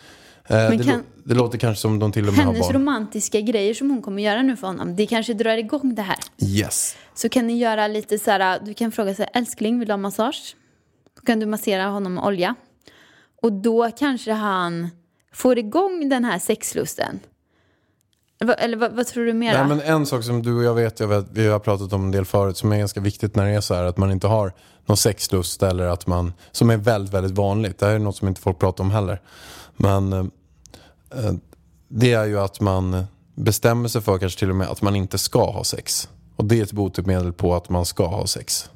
Eh, 0.47 0.57
det, 0.57 0.77
kan- 0.85 0.87
lå- 0.87 1.03
det 1.25 1.35
låter 1.35 1.59
kanske 1.59 1.81
som 1.83 1.99
de 1.99 2.13
till 2.13 2.29
och 2.29 2.35
med 2.35 2.45
har 2.45 2.53
Hennes 2.53 2.67
barn. 2.69 2.77
romantiska 2.77 3.41
grejer 3.41 3.75
som 3.75 3.91
hon 3.91 4.03
kommer 4.03 4.23
göra 4.23 4.43
nu 4.43 4.57
för 4.57 4.67
honom, 4.67 4.97
det 4.97 5.07
kanske 5.07 5.35
drar 5.35 5.57
igång 5.57 5.95
det 5.95 6.03
här. 6.03 6.17
Yes. 6.43 6.97
Så 7.15 7.29
kan 7.29 7.47
ni 7.47 7.59
göra 7.59 7.87
lite 7.87 8.19
så 8.19 8.31
här, 8.31 8.61
du 8.65 8.75
kan 8.75 8.93
fråga 8.93 9.15
så 9.15 9.23
här, 9.23 9.31
älskling 9.35 9.79
vill 9.79 9.89
du 9.89 9.93
ha 9.93 9.99
massage? 9.99 10.57
Då 11.17 11.23
kan 11.27 11.41
du 11.41 11.47
massera 11.47 11.85
honom 11.87 12.15
med 12.15 12.25
olja. 12.25 12.55
Och 13.43 13.53
då 13.53 13.91
kanske 13.99 14.33
han 14.33 14.89
får 15.33 15.59
igång 15.59 16.09
den 16.09 16.25
här 16.25 16.39
sexlusten. 16.39 17.21
Eller, 18.59 18.77
vad- 18.77 18.93
vad, 18.93 19.07
tror 19.07 19.25
du 19.25 19.33
mer? 19.33 19.53
Nej, 19.53 19.67
men 19.69 19.81
en 19.81 20.07
sak 20.07 20.25
som 20.25 20.43
du 20.43 20.57
och 20.57 20.63
jag 20.65 20.75
vet, 20.75 21.01
jag 21.01 21.09
vet, 21.09 21.27
vi 21.33 21.49
har 21.49 21.59
pratat 21.59 21.93
om 21.93 22.05
en 22.05 22.11
del 22.11 22.25
förut, 22.25 22.57
som 22.57 22.73
är 22.73 22.79
ganska 22.79 23.01
viktigt 23.01 23.37
när 23.37 23.45
det 23.45 23.51
är 23.51 23.61
så 23.61 23.75
här 23.75 23.85
att 23.85 23.97
man 23.97 24.11
inte 24.13 24.27
har 24.27 24.53
någon 24.87 24.97
sexlust 24.97 25.63
eller 25.63 25.85
att 25.87 26.07
man, 26.07 26.33
som 26.53 26.71
är 26.71 26.77
väldigt, 26.77 27.15
väldigt 27.15 27.33
vanligt. 27.33 27.79
Det 27.79 27.87
här 27.87 27.95
är 27.95 27.99
något 27.99 28.17
som 28.17 28.29
inte 28.29 28.41
folk 28.41 28.59
pratar 28.59 28.85
om 28.85 28.91
heller. 28.91 29.21
Men 29.77 30.13
eh, 30.13 30.19
eh, 31.25 31.33
det 31.89 32.13
är 32.13 32.25
ju 32.25 32.41
att 32.41 32.61
man 32.61 33.05
bestämmer 33.35 33.89
sig 33.89 34.01
för 34.01 34.19
kanske 34.19 34.39
till 34.39 34.51
och 34.51 34.57
med 34.57 34.69
att 34.69 34.83
man 34.83 34.97
inte 34.97 35.19
ska 35.19 35.51
ha 35.51 35.65
sex. 35.65 36.09
Och 36.37 36.45
det 36.45 36.59
är 36.59 36.63
ett 36.63 36.73
botemedel 36.73 37.33
på 37.33 37.55
att 37.55 37.69
man 37.69 37.85
ska 37.87 38.07
ha 38.07 38.27
sex. 38.27 38.71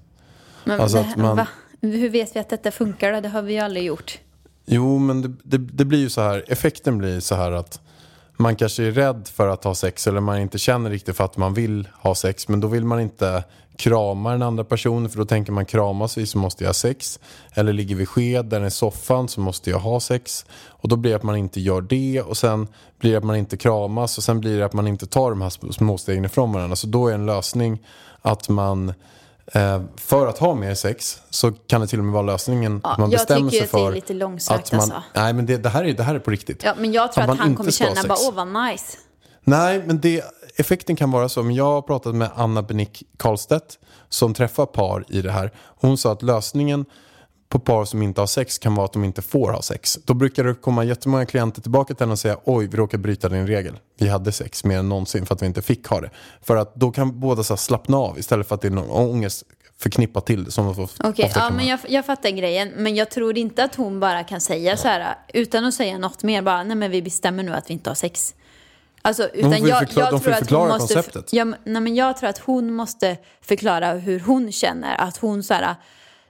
Men 0.65 0.81
alltså 0.81 0.99
det 1.17 1.23
man- 1.23 1.37
va? 1.37 1.47
Hur 1.81 2.09
vet 2.09 2.37
vi 2.37 2.41
att 2.41 2.49
detta 2.49 2.71
funkar 2.71 3.13
då? 3.13 3.21
Det 3.21 3.29
har 3.29 3.43
vi 3.43 3.53
ju 3.53 3.59
aldrig 3.59 3.85
gjort. 3.85 4.19
Jo, 4.67 4.99
men 4.99 5.23
det, 5.23 5.29
det, 5.43 5.59
det 5.59 5.85
blir 5.85 5.99
ju 5.99 6.11
så 6.11 6.21
här, 6.21 6.45
effekten 6.49 6.99
blir 6.99 7.21
så 7.21 7.35
här 7.35 7.53
att 7.53 7.81
man 8.37 8.57
kanske 8.57 8.85
är 8.85 8.91
rädd 8.91 9.29
för 9.35 9.49
att 9.49 9.65
ha 9.65 9.75
sex 9.75 10.07
eller 10.07 10.21
man 10.21 10.41
inte 10.41 10.59
känner 10.59 10.91
riktigt 10.91 11.17
för 11.17 11.25
att 11.25 11.37
man 11.37 11.55
vill 11.55 11.89
ha 12.03 12.15
sex. 12.15 12.49
Men 12.49 12.61
då 12.61 12.69
vill 12.69 12.85
man 12.85 13.01
inte 13.01 13.45
krama 13.77 14.33
den 14.33 14.43
andra 14.43 14.65
personen 14.65 15.11
för 15.11 15.19
då 15.19 15.25
tänker 15.25 15.53
man 15.53 15.67
kramas 15.67 16.19
vi 16.19 16.27
så 16.27 16.39
måste 16.39 16.65
jag 16.65 16.69
ha 16.69 16.75
sex. 16.75 17.21
Eller 17.55 17.73
ligger 17.73 17.97
vid 17.97 18.09
skeden 18.09 18.65
i 18.65 18.71
soffan 18.71 19.29
så 19.29 19.41
måste 19.41 19.71
jag 19.71 19.79
ha 19.79 20.01
sex. 20.01 20.47
Och 20.69 20.89
då 20.89 20.97
blir 20.97 21.11
det 21.11 21.17
att 21.17 21.23
man 21.23 21.37
inte 21.37 21.61
gör 21.61 21.81
det 21.81 22.23
och 22.23 22.37
sen 22.37 22.69
blir 23.01 23.11
det 23.11 23.19
att 23.19 23.25
man 23.25 23.37
inte 23.37 23.57
kramas 23.57 24.19
och 24.19 24.25
sen 24.25 24.41
blir 24.41 24.59
det 24.59 24.65
att 24.65 24.73
man 24.73 24.87
inte 24.87 25.07
tar 25.07 25.31
de 25.31 25.43
här 25.43 25.73
små 25.73 25.99
stegen 25.99 26.25
ifrån 26.25 26.53
varandra. 26.53 26.77
Så 26.77 26.87
då 26.87 27.09
är 27.09 27.15
en 27.15 27.27
lösning 27.27 27.79
att 28.23 28.49
man 28.49 28.93
för 29.97 30.27
att 30.27 30.39
ha 30.39 30.55
mer 30.55 30.75
sex 30.75 31.21
så 31.31 31.53
kan 31.53 31.81
det 31.81 31.87
till 31.87 31.99
och 31.99 32.05
med 32.05 32.15
vara 32.15 32.23
lösningen 32.23 32.81
Ja, 32.85 32.93
att 32.93 32.99
man 32.99 33.11
jag 33.11 33.19
bestämmer 33.19 33.51
tycker 33.51 33.67
sig 33.67 33.81
att 33.81 33.87
det 33.87 33.91
är 33.91 33.95
lite 33.95 34.15
långsökt, 34.15 34.65
att 34.65 34.73
man, 34.73 34.81
alltså. 34.81 35.03
Nej 35.15 35.33
men 35.33 35.47
det, 35.47 35.57
det, 35.57 35.69
här 35.69 35.85
är, 35.85 35.93
det 35.93 36.03
här 36.03 36.15
är 36.15 36.19
på 36.19 36.31
riktigt. 36.31 36.65
Ja, 36.65 36.75
men 36.79 36.93
jag 36.93 37.13
tror 37.13 37.23
att, 37.23 37.29
man 37.29 37.39
han 37.39 37.57
kommer 37.57 37.71
känna 37.71 38.03
bara, 38.09 38.19
åh 38.29 38.35
vad 38.35 38.49
nice. 38.69 38.99
Nej, 39.45 39.83
men 39.87 40.01
det, 40.01 40.25
effekten 40.57 40.97
kan 40.97 41.11
vara 41.11 41.29
så. 41.29 41.43
Men 41.43 41.55
jag 41.55 41.65
har 41.65 41.83
pratat 41.83 42.15
med 42.15 42.31
Anna 42.35 42.63
Benick 42.63 43.03
Karlstedt 43.17 43.79
som 44.09 44.35
träffar 44.35 44.67
par 44.67 45.05
i 45.09 45.23
det 45.23 45.33
här. 45.33 45.53
Hon 45.81 45.99
sa 45.99 46.13
att 46.13 46.23
lösningen 46.23 46.85
på 47.49 47.59
par 47.59 47.85
som 47.85 48.03
inte 48.03 48.21
har 48.21 48.27
sex 48.27 48.59
kan 48.59 48.75
vara 48.75 48.85
att 48.85 48.93
de 48.93 49.05
inte 49.05 49.23
får 49.23 49.53
ha 49.53 49.63
sex. 49.63 49.99
Då 50.05 50.15
brukar 50.15 50.45
det 50.45 50.55
komma 50.55 50.85
jättemånga 50.85 51.27
klienter 51.27 51.63
tillbaka 51.63 51.95
till 51.95 52.03
henne 52.03 52.13
och 52.13 52.19
säga 52.19 52.37
oj, 52.45 52.67
vi 52.67 52.77
råkar 52.77 52.99
bryta 52.99 53.29
din 53.29 53.47
regel. 53.47 53.79
Vi 53.99 54.09
hade 54.09 54.33
sex 54.33 54.65
mer 54.65 54.79
än 54.79 54.89
någonsin 54.89 55.27
för 55.27 55.35
att 55.35 55.43
vi 55.43 55.47
inte 55.47 55.63
fick 55.63 55.87
ha 55.87 56.01
det. 56.01 56.11
För 56.43 56.57
att 56.57 56.75
då 56.75 56.91
kan 56.91 57.21
båda 57.21 57.43
så 57.43 57.57
slappna 57.57 57.97
av 57.97 58.19
istället 58.19 58.49
för 58.49 58.55
att 58.55 58.61
det 58.61 58.69
är 58.69 58.73
någon 58.73 58.91
ångest 58.91 59.43
förknippat 59.79 60.27
till 60.27 60.45
det. 60.45 60.51
Som 60.51 60.69
Okej, 60.69 61.25
ofta 61.25 61.41
ja, 61.41 61.51
men 61.51 61.67
jag, 61.67 61.79
jag 61.89 62.07
fattar 62.07 62.31
grejen. 62.31 62.69
Men 62.77 62.95
jag 62.95 63.11
tror 63.11 63.39
inte 63.39 63.65
att 63.65 63.75
hon 63.75 64.01
bara 64.01 64.25
kan 64.25 64.41
säga 64.41 64.77
så 64.77 64.89
här 64.89 65.19
utan 65.35 65.65
att 65.65 65.75
säga 65.75 65.99
något 65.99 66.23
mer. 66.23 66.43
Bara, 66.43 66.63
nej 66.63 66.77
men 66.77 66.91
vi 66.91 67.03
bestämmer 67.03 67.43
nu 67.43 67.55
att 67.55 67.71
vi 67.71 67.75
inte 67.75 67.91
har 67.91 67.95
sex. 67.95 68.35
Alltså, 69.03 69.29
utan 69.29 69.67
jag, 69.67 69.83
jag 69.83 69.91
tror 69.91 70.05
att 70.05 70.51
hon 70.51 70.69
måste, 70.69 70.95
konceptet. 70.95 71.33
Ja, 71.33 71.45
men- 71.45 71.59
nej, 71.65 71.83
men 71.83 71.95
jag 71.95 72.17
tror 72.17 72.31
att 72.31 72.39
hon 72.39 72.73
måste 72.73 73.17
förklara 73.41 73.93
hur 73.93 74.21
hon 74.21 74.53
känner. 74.53 75.01
Att 75.01 75.17
hon 75.17 75.43
så 75.43 75.55
här, 75.55 75.77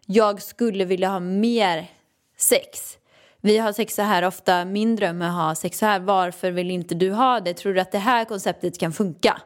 jag 0.07 0.43
skulle 0.43 0.85
vilja 0.85 1.09
ha 1.09 1.21
mer 1.21 1.91
sex. 2.39 2.99
Vi 3.41 3.59
har 3.59 3.73
sex 3.73 3.95
så 3.95 4.03
här 4.03 4.23
ofta, 4.23 4.65
min 4.65 4.97
dröm 4.97 5.23
är 5.23 5.27
att 5.27 5.35
ha 5.35 5.55
sex 5.55 5.79
så 5.79 5.87
här. 5.87 6.01
Varför 6.01 6.51
vill 6.51 6.71
inte 6.71 6.95
du 6.95 7.11
ha 7.13 7.41
det? 7.41 7.55
Tror 7.55 7.75
du 7.75 7.81
att 7.81 7.93
det 7.93 7.99
här 7.99 8.25
konceptet 8.25 8.79
kan 8.79 8.93
funka? 8.93 9.41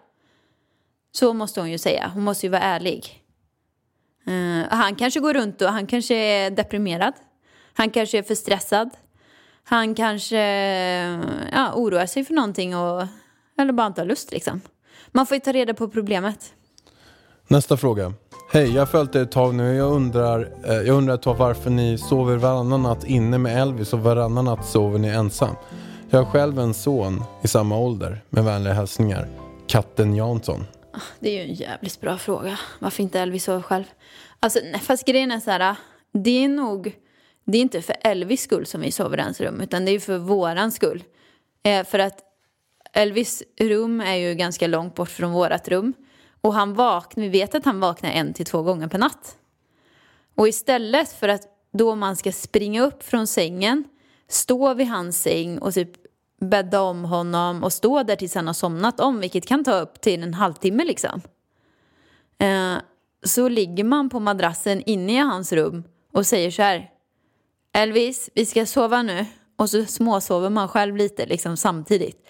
Så 1.12 1.32
måste 1.32 1.61
hon 1.61 1.70
ju 1.70 1.78
säga. 1.78 2.11
Hon 2.14 2.24
måste 2.24 2.46
ju 2.46 2.50
vara 2.50 2.62
ärlig. 2.62 3.24
Uh, 4.28 4.64
han 4.70 4.94
kanske 4.94 5.20
går 5.20 5.34
runt 5.34 5.62
och 5.62 5.68
han 5.68 5.86
kanske 5.86 6.14
är 6.14 6.50
deprimerad. 6.50 7.12
Han 7.74 7.90
kanske 7.90 8.18
är 8.18 8.22
för 8.22 8.34
stressad. 8.34 8.90
Han 9.64 9.94
kanske 9.94 10.38
ja, 11.52 11.72
oroar 11.74 12.06
sig 12.06 12.24
för 12.24 12.34
någonting 12.34 12.76
och, 12.76 13.06
eller 13.59 13.72
bara 13.72 13.86
inte 13.86 14.00
har 14.00 14.06
lust 14.06 14.32
liksom. 14.32 14.61
Man 15.09 15.26
får 15.26 15.34
ju 15.34 15.40
ta 15.40 15.52
reda 15.52 15.74
på 15.74 15.88
problemet. 15.88 16.54
Nästa 17.48 17.76
fråga. 17.76 18.14
Hej, 18.51 18.74
jag 18.74 18.80
har 18.80 18.86
följt 18.86 19.14
er 19.14 19.22
ett 19.22 19.30
tag 19.30 19.55
nu. 19.55 19.74
Jag 19.74 19.92
undrar, 19.92 20.53
eh, 20.64 20.74
jag 20.74 20.88
undrar 20.88 21.14
ett 21.14 21.22
tag 21.22 21.34
varför 21.34 21.70
ni 21.70 21.99
sover 21.99 22.36
varannan 22.36 22.82
natt 22.82 23.05
inne 23.05 23.38
med 23.38 23.62
Elvis 23.62 23.92
och 23.92 24.01
varannan 24.01 24.44
natt 24.44 24.66
sover 24.66 24.99
ni 24.99 25.09
ensam. 25.09 25.55
Jag 26.11 26.18
har 26.18 26.32
själv 26.32 26.59
en 26.59 26.74
son 26.74 27.24
i 27.42 27.49
samma 27.49 27.78
ålder. 27.78 28.20
Med 28.30 28.44
vänliga 28.44 28.74
hälsningar. 28.74 29.28
Katten 29.66 30.14
Jansson. 30.14 30.66
Ah, 30.92 31.01
det 31.20 31.28
är 31.28 31.44
ju 31.44 31.51
en 31.51 31.55
jävligt 31.55 32.01
bra 32.01 32.18
fråga. 32.18 32.59
Varför 32.78 33.03
inte 33.03 33.20
Elvis 33.20 33.44
sover 33.44 33.62
själv? 33.62 33.84
Alltså, 34.40 34.59
nej, 34.72 34.80
fast 34.80 35.07
grejen 35.07 35.30
är 35.30 35.40
så 35.40 35.51
här. 35.51 35.76
Det 36.12 36.44
är 36.44 36.49
nog, 36.49 36.96
det 37.44 37.59
är 37.59 37.62
inte 37.62 37.82
för 37.82 37.96
Elvis 38.01 38.42
skull 38.42 38.66
som 38.66 38.80
vi 38.80 38.92
sover 38.92 39.18
i 39.18 39.22
hans 39.22 39.40
rum. 39.40 39.61
Utan 39.61 39.84
det 39.84 39.92
är 39.92 40.01
för 40.01 40.18
våran 40.18 40.72
skull. 40.72 41.05
Eh, 41.62 41.84
för 41.84 41.99
att 41.99 42.18
Elvis 42.92 43.42
rum 43.61 44.01
är 44.01 44.16
ju 44.16 44.34
ganska 44.34 44.66
långt 44.66 44.94
bort 44.94 45.11
från 45.11 45.32
vårat 45.32 45.68
rum. 45.68 45.94
Och 46.41 46.55
han 46.55 46.74
vaknar, 46.74 47.22
vi 47.22 47.28
vet 47.28 47.55
att 47.55 47.64
han 47.64 47.80
vaknar 47.80 48.11
en 48.11 48.34
till 48.34 48.47
två 48.47 48.62
gånger 48.62 48.89
per 48.89 48.99
natt. 48.99 49.36
Och 50.34 50.49
istället 50.49 51.12
för 51.12 51.28
att 51.28 51.43
då 51.72 51.95
man 51.95 52.16
ska 52.16 52.32
springa 52.32 52.82
upp 52.82 53.03
från 53.03 53.26
sängen, 53.26 53.84
stå 54.28 54.74
vid 54.74 54.86
hans 54.86 55.22
säng 55.22 55.59
och 55.59 55.74
typ 55.74 55.91
bädda 56.41 56.80
om 56.80 57.05
honom 57.05 57.64
och 57.64 57.72
stå 57.72 58.03
där 58.03 58.16
tills 58.16 58.34
han 58.34 58.47
har 58.47 58.55
somnat 58.55 59.01
om, 59.01 59.20
vilket 59.20 59.47
kan 59.47 59.64
ta 59.64 59.80
upp 59.80 60.01
till 60.01 60.22
en 60.22 60.34
halvtimme 60.34 60.84
liksom. 60.84 61.20
Eh, 62.39 62.74
så 63.22 63.49
ligger 63.49 63.84
man 63.84 64.09
på 64.11 64.20
madrassen 64.20 64.82
inne 64.86 65.12
i 65.12 65.16
hans 65.16 65.53
rum 65.53 65.84
och 66.12 66.26
säger 66.26 66.51
så 66.51 66.62
här. 66.62 66.91
Elvis, 67.72 68.30
vi 68.34 68.47
ska 68.47 68.66
sova 68.66 69.03
nu. 69.03 69.26
Och 69.57 69.70
så 69.70 69.84
småsover 69.84 70.51
man 70.51 70.68
själv 70.68 70.97
lite 70.97 71.26
liksom 71.26 71.57
samtidigt. 71.57 72.26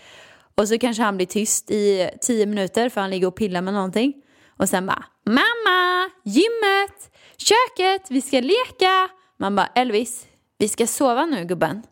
Och 0.59 0.69
så 0.69 0.79
kanske 0.79 1.03
han 1.03 1.17
blir 1.17 1.27
tyst 1.27 1.71
i 1.71 2.11
tio 2.21 2.47
minuter 2.47 2.89
för 2.89 3.01
han 3.01 3.11
ligger 3.11 3.27
och 3.27 3.37
pillar 3.37 3.63
med 3.63 3.75
någonting. 3.75 4.13
Och 4.57 4.69
sen 4.69 4.87
bara, 4.87 5.05
mamma, 5.25 6.11
gymmet, 6.25 7.11
köket, 7.37 8.11
vi 8.11 8.21
ska 8.21 8.41
leka. 8.41 9.09
Man 9.37 9.57
bara, 9.57 9.67
Elvis, 9.67 10.27
vi 10.59 10.69
ska 10.69 10.87
sova 10.87 11.27
nu 11.27 11.45
gubben. 11.45 11.83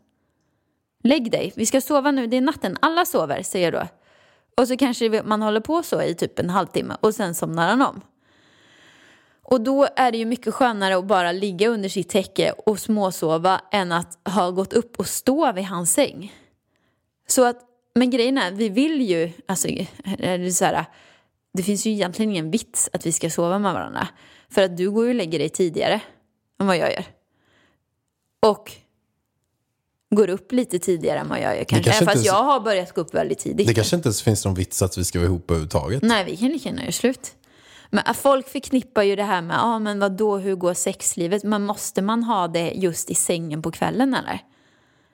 Lägg 1.04 1.30
dig, 1.30 1.52
vi 1.56 1.66
ska 1.66 1.80
sova 1.80 2.10
nu, 2.10 2.26
det 2.26 2.36
är 2.36 2.40
natten, 2.40 2.76
alla 2.80 3.04
sover, 3.04 3.42
säger 3.42 3.72
du. 3.72 3.78
då. 3.78 3.86
Och 4.56 4.68
så 4.68 4.76
kanske 4.76 5.22
man 5.22 5.42
håller 5.42 5.60
på 5.60 5.82
så 5.82 6.02
i 6.02 6.14
typ 6.14 6.38
en 6.38 6.50
halvtimme 6.50 6.96
och 7.00 7.14
sen 7.14 7.34
somnar 7.34 7.68
han 7.68 7.82
om. 7.82 8.00
Och 9.42 9.60
då 9.60 9.88
är 9.96 10.12
det 10.12 10.18
ju 10.18 10.24
mycket 10.24 10.54
skönare 10.54 10.96
att 10.96 11.04
bara 11.06 11.32
ligga 11.32 11.68
under 11.68 11.88
sitt 11.88 12.08
täcke 12.08 12.52
och 12.52 12.78
småsova 12.78 13.60
än 13.72 13.92
att 13.92 14.18
ha 14.28 14.50
gått 14.50 14.72
upp 14.72 14.98
och 14.98 15.06
stå 15.06 15.52
vid 15.52 15.64
hans 15.64 15.92
säng. 15.92 16.34
Så 17.26 17.44
att, 17.44 17.60
men 17.96 18.10
grejen 18.10 18.38
är, 18.38 18.50
vi 18.50 18.68
vill 18.68 19.00
ju, 19.00 19.32
alltså, 19.46 19.68
är 19.68 20.38
det, 20.38 20.52
så 20.52 20.64
här, 20.64 20.84
det 21.52 21.62
finns 21.62 21.86
ju 21.86 21.90
egentligen 21.90 22.30
ingen 22.30 22.50
vits 22.50 22.90
att 22.92 23.06
vi 23.06 23.12
ska 23.12 23.30
sova 23.30 23.58
med 23.58 23.72
varandra. 23.72 24.08
För 24.48 24.62
att 24.62 24.76
du 24.76 24.90
går 24.90 25.04
ju 25.04 25.10
och 25.10 25.14
lägger 25.14 25.38
dig 25.38 25.48
tidigare 25.48 26.00
än 26.60 26.66
vad 26.66 26.76
jag 26.76 26.92
gör. 26.92 27.04
Och 28.46 28.72
går 30.10 30.30
upp 30.30 30.52
lite 30.52 30.78
tidigare 30.78 31.18
än 31.18 31.28
vad 31.28 31.40
jag 31.40 31.56
gör 31.56 31.64
kanske. 31.64 31.90
kanske 31.90 32.04
fast 32.04 32.16
inte- 32.16 32.26
jag 32.26 32.42
har 32.42 32.60
börjat 32.60 32.92
gå 32.92 33.00
upp 33.00 33.14
väldigt 33.14 33.38
tidigt. 33.38 33.66
Det 33.66 33.74
kanske 33.74 33.96
inte 33.96 34.06
ens 34.06 34.22
finns 34.22 34.44
någon 34.44 34.54
vits 34.54 34.82
att 34.82 34.98
vi 34.98 35.04
ska 35.04 35.18
vara 35.18 35.26
ihop 35.26 35.50
överhuvudtaget. 35.50 36.02
Nej, 36.02 36.24
vi 36.24 36.36
kan 36.36 36.48
lika 36.48 36.68
gärna 36.68 36.82
göra 36.82 36.92
slut. 36.92 37.34
Men 37.90 38.02
att 38.06 38.16
folk 38.16 38.48
förknippar 38.48 39.02
ju 39.02 39.16
det 39.16 39.22
här 39.22 39.42
med, 39.42 39.54
ja 39.54 39.62
ah, 39.62 39.78
men 39.78 39.98
vad 39.98 40.12
då, 40.12 40.36
hur 40.38 40.54
går 40.54 40.74
sexlivet? 40.74 41.42
Men 41.44 41.66
måste 41.66 42.02
man 42.02 42.22
ha 42.22 42.48
det 42.48 42.72
just 42.74 43.10
i 43.10 43.14
sängen 43.14 43.62
på 43.62 43.70
kvällen 43.70 44.14
eller? 44.14 44.40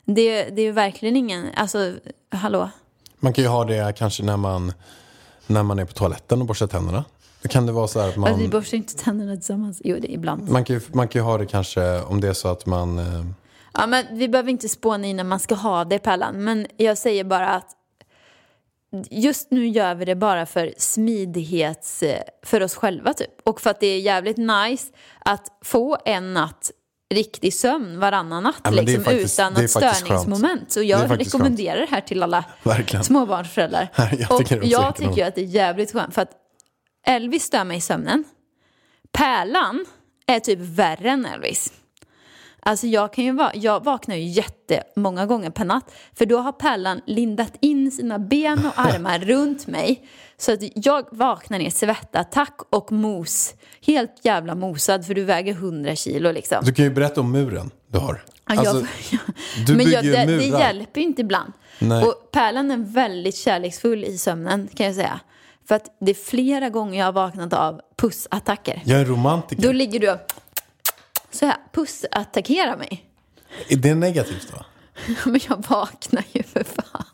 Det, 0.04 0.44
det 0.44 0.62
är 0.62 0.66
ju 0.66 0.72
verkligen 0.72 1.16
ingen, 1.16 1.46
alltså, 1.56 1.92
hallå? 2.30 2.70
Man 3.20 3.32
kan 3.32 3.44
ju 3.44 3.48
ha 3.50 3.64
det 3.64 3.94
kanske 3.98 4.22
när 4.22 4.36
man, 4.36 4.72
när 5.46 5.62
man 5.62 5.78
är 5.78 5.84
på 5.84 5.92
toaletten 5.92 6.40
och 6.40 6.46
borstar 6.46 6.66
tänderna. 6.66 7.04
Kan 7.48 7.66
det 7.66 7.72
vara 7.72 7.88
så 7.88 8.00
här 8.00 8.08
att 8.08 8.16
Alltså, 8.18 8.34
vi 8.36 8.42
man, 8.42 8.50
borstar 8.50 8.76
inte 8.76 8.96
tänderna 8.96 9.36
tillsammans. 9.36 9.80
Jo, 9.84 9.96
det 10.00 10.12
ibland. 10.12 10.50
man, 10.50 10.64
kan 10.64 10.76
ju, 10.76 10.82
man 10.92 11.08
kan 11.08 11.20
ju 11.20 11.24
ha 11.24 11.38
det 11.38 11.46
kanske 11.46 12.00
om 12.00 12.20
det 12.20 12.28
är 12.28 12.32
så 12.32 12.48
att 12.48 12.66
man... 12.66 12.98
eh, 12.98 13.24
Ja, 13.74 13.86
men 13.86 14.04
vi 14.10 14.28
behöver 14.28 14.50
inte 14.50 14.68
spåna 14.68 15.06
in 15.06 15.16
när 15.16 15.24
man 15.24 15.40
ska 15.40 15.54
ha 15.54 15.84
det, 15.84 15.98
Pellan. 15.98 16.44
Men 16.44 16.66
jag 16.76 16.98
säger 16.98 17.24
bara 17.24 17.48
att 17.48 17.66
just 19.10 19.50
nu 19.50 19.66
gör 19.68 19.94
vi 19.94 20.04
det 20.04 20.14
bara 20.14 20.46
för 20.46 20.74
smidighets... 20.78 22.02
eh, 22.02 22.22
för 22.42 22.62
oss 22.62 22.74
själva 22.74 23.12
typ. 23.14 23.30
Och 23.44 23.60
för 23.60 23.70
att 23.70 23.80
det 23.80 23.86
är 23.86 24.00
jävligt 24.00 24.36
nice 24.36 24.92
att 25.18 25.46
få 25.64 25.98
en 26.04 26.34
natt 26.34 26.70
riktig 27.12 27.54
sömn 27.54 27.98
varannan 28.00 28.42
natt 28.42 28.54
Ja, 28.64 28.70
det 28.70 28.82
liksom, 28.82 29.04
faktiskt- 29.04 29.38
utan 29.40 29.54
det 29.54 29.60
något 29.60 29.70
störningsmoment. 29.70 30.72
Så 30.72 30.80
Det 30.80 30.86
är 30.86 30.88
jag 30.90 31.08
faktiskt 31.08 31.34
rekommenderar 31.34 31.80
det 31.80 31.86
här 31.90 32.00
till 32.00 32.22
alla 32.22 32.44
Verkligen. 32.62 33.04
småbarnsföräldrar. 33.04 33.88
Jag 33.96 34.38
tycker 34.38 34.56
och 34.56 34.62
det 34.62 34.66
jag 34.66 34.96
tycker 34.96 35.16
ju 35.16 35.22
att 35.22 35.34
det 35.34 35.40
är 35.40 35.44
jävligt 35.46 35.92
skönt 35.92 36.14
för 36.14 36.22
att 36.22 36.30
Elvis 37.06 37.42
stör 37.44 37.64
mig 37.64 37.76
i 37.76 37.80
sömnen. 37.80 38.24
Pärlan 39.12 39.84
är 40.26 40.40
typ 40.40 40.58
värre 40.60 41.10
än 41.10 41.26
Elvis. 41.26 41.72
Alltså 42.64 42.86
jag, 42.86 43.12
kan 43.12 43.24
ju 43.24 43.32
va- 43.32 43.52
jag 43.54 43.84
vaknar 43.84 44.16
ju 44.16 44.22
jättemånga 44.22 45.26
gånger 45.26 45.50
per 45.50 45.64
natt. 45.64 45.92
För 46.14 46.26
då 46.26 46.38
har 46.38 46.52
Pärlan 46.52 47.00
lindat 47.06 47.52
in 47.60 47.90
sina 47.90 48.18
ben 48.18 48.66
och 48.66 48.72
armar 48.80 49.18
runt 49.18 49.66
mig. 49.66 50.06
Så 50.36 50.52
att 50.52 50.60
jag 50.74 51.04
vaknar 51.10 51.58
ner 51.58 51.70
svettattack 51.70 52.58
och 52.70 52.92
mos. 52.92 53.54
Helt 53.86 54.14
jävla 54.22 54.54
mosad 54.54 55.06
för 55.06 55.14
du 55.14 55.24
väger 55.24 55.52
100 55.52 55.96
kilo 55.96 56.32
liksom. 56.32 56.64
Du 56.64 56.72
kan 56.74 56.84
ju 56.84 56.90
berätta 56.90 57.20
om 57.20 57.32
muren 57.32 57.70
du 57.88 57.98
har. 57.98 58.24
Alltså, 58.44 58.76
jag, 59.10 59.20
du 59.66 59.74
men 59.76 59.90
jag, 59.90 60.04
det, 60.04 60.10
det 60.10 60.26
murar. 60.26 60.60
hjälper 60.60 61.00
ju 61.00 61.06
inte 61.06 61.20
ibland. 61.20 61.52
Nej. 61.78 62.04
Och 62.04 62.30
Pärlan 62.32 62.70
är 62.70 62.76
väldigt 62.76 63.36
kärleksfull 63.36 64.04
i 64.04 64.18
sömnen 64.18 64.68
kan 64.74 64.86
jag 64.86 64.94
säga. 64.94 65.20
För 65.68 65.74
att 65.74 65.96
det 66.00 66.10
är 66.10 66.14
flera 66.14 66.68
gånger 66.68 66.98
jag 66.98 67.06
har 67.06 67.12
vaknat 67.12 67.52
av 67.52 67.80
pussattacker. 67.96 68.82
Jag 68.84 69.00
är 69.00 69.04
romantiker. 69.04 69.62
Då 69.62 69.72
ligger 69.72 70.00
du 70.00 70.10
och 70.10 70.18
så 71.32 71.46
här 71.46 71.56
pussattackerar 71.72 72.76
mig. 72.76 73.04
Är 73.68 73.76
det 73.76 73.94
negativt 73.94 74.52
då? 74.52 74.64
Men 75.30 75.40
jag 75.48 75.64
vaknar 75.68 76.24
ju 76.32 76.42
för 76.42 76.64
fan. 76.64 77.04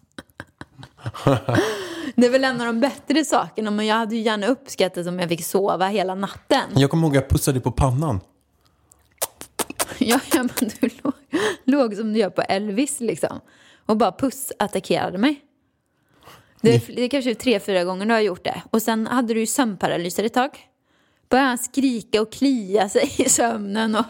Det 2.16 2.26
är 2.26 2.30
väl 2.30 2.44
en 2.44 2.60
av 2.60 2.66
de 2.66 2.80
bättre 2.80 3.24
sakerna, 3.24 3.70
men 3.70 3.86
jag 3.86 3.96
hade 3.96 4.16
ju 4.16 4.22
gärna 4.22 4.46
uppskattat 4.46 5.06
om 5.06 5.18
jag 5.18 5.28
fick 5.28 5.44
sova 5.44 5.86
hela 5.86 6.14
natten. 6.14 6.62
Jag 6.74 6.90
kommer 6.90 7.06
ihåg 7.06 7.16
att 7.16 7.22
jag 7.22 7.30
pussade 7.30 7.58
dig 7.58 7.62
på 7.62 7.72
pannan. 7.72 8.20
Ja, 9.98 10.20
ja 10.32 10.42
men 10.42 10.70
du 10.80 10.90
låg, 11.02 11.12
låg 11.64 11.94
som 11.94 12.12
du 12.12 12.18
gör 12.18 12.30
på 12.30 12.42
Elvis 12.42 13.00
liksom. 13.00 13.40
Och 13.86 13.96
bara 13.96 14.12
pussattackerade 14.12 15.18
mig. 15.18 15.40
Det 16.60 16.74
är, 16.74 16.94
det 16.96 17.02
är 17.02 17.08
kanske 17.08 17.34
tre, 17.34 17.60
fyra 17.60 17.84
gånger 17.84 18.06
du 18.06 18.12
har 18.12 18.20
gjort 18.20 18.44
det. 18.44 18.62
Och 18.70 18.82
sen 18.82 19.06
hade 19.06 19.34
du 19.34 19.40
ju 19.40 19.46
sömnparalyser 19.46 20.24
ett 20.24 20.34
tag. 20.34 20.67
Började 21.30 21.48
han 21.48 21.58
skrika 21.58 22.22
och 22.22 22.32
klia 22.32 22.88
sig 22.88 23.14
i 23.18 23.28
sömnen. 23.28 23.94
Och, 23.96 24.04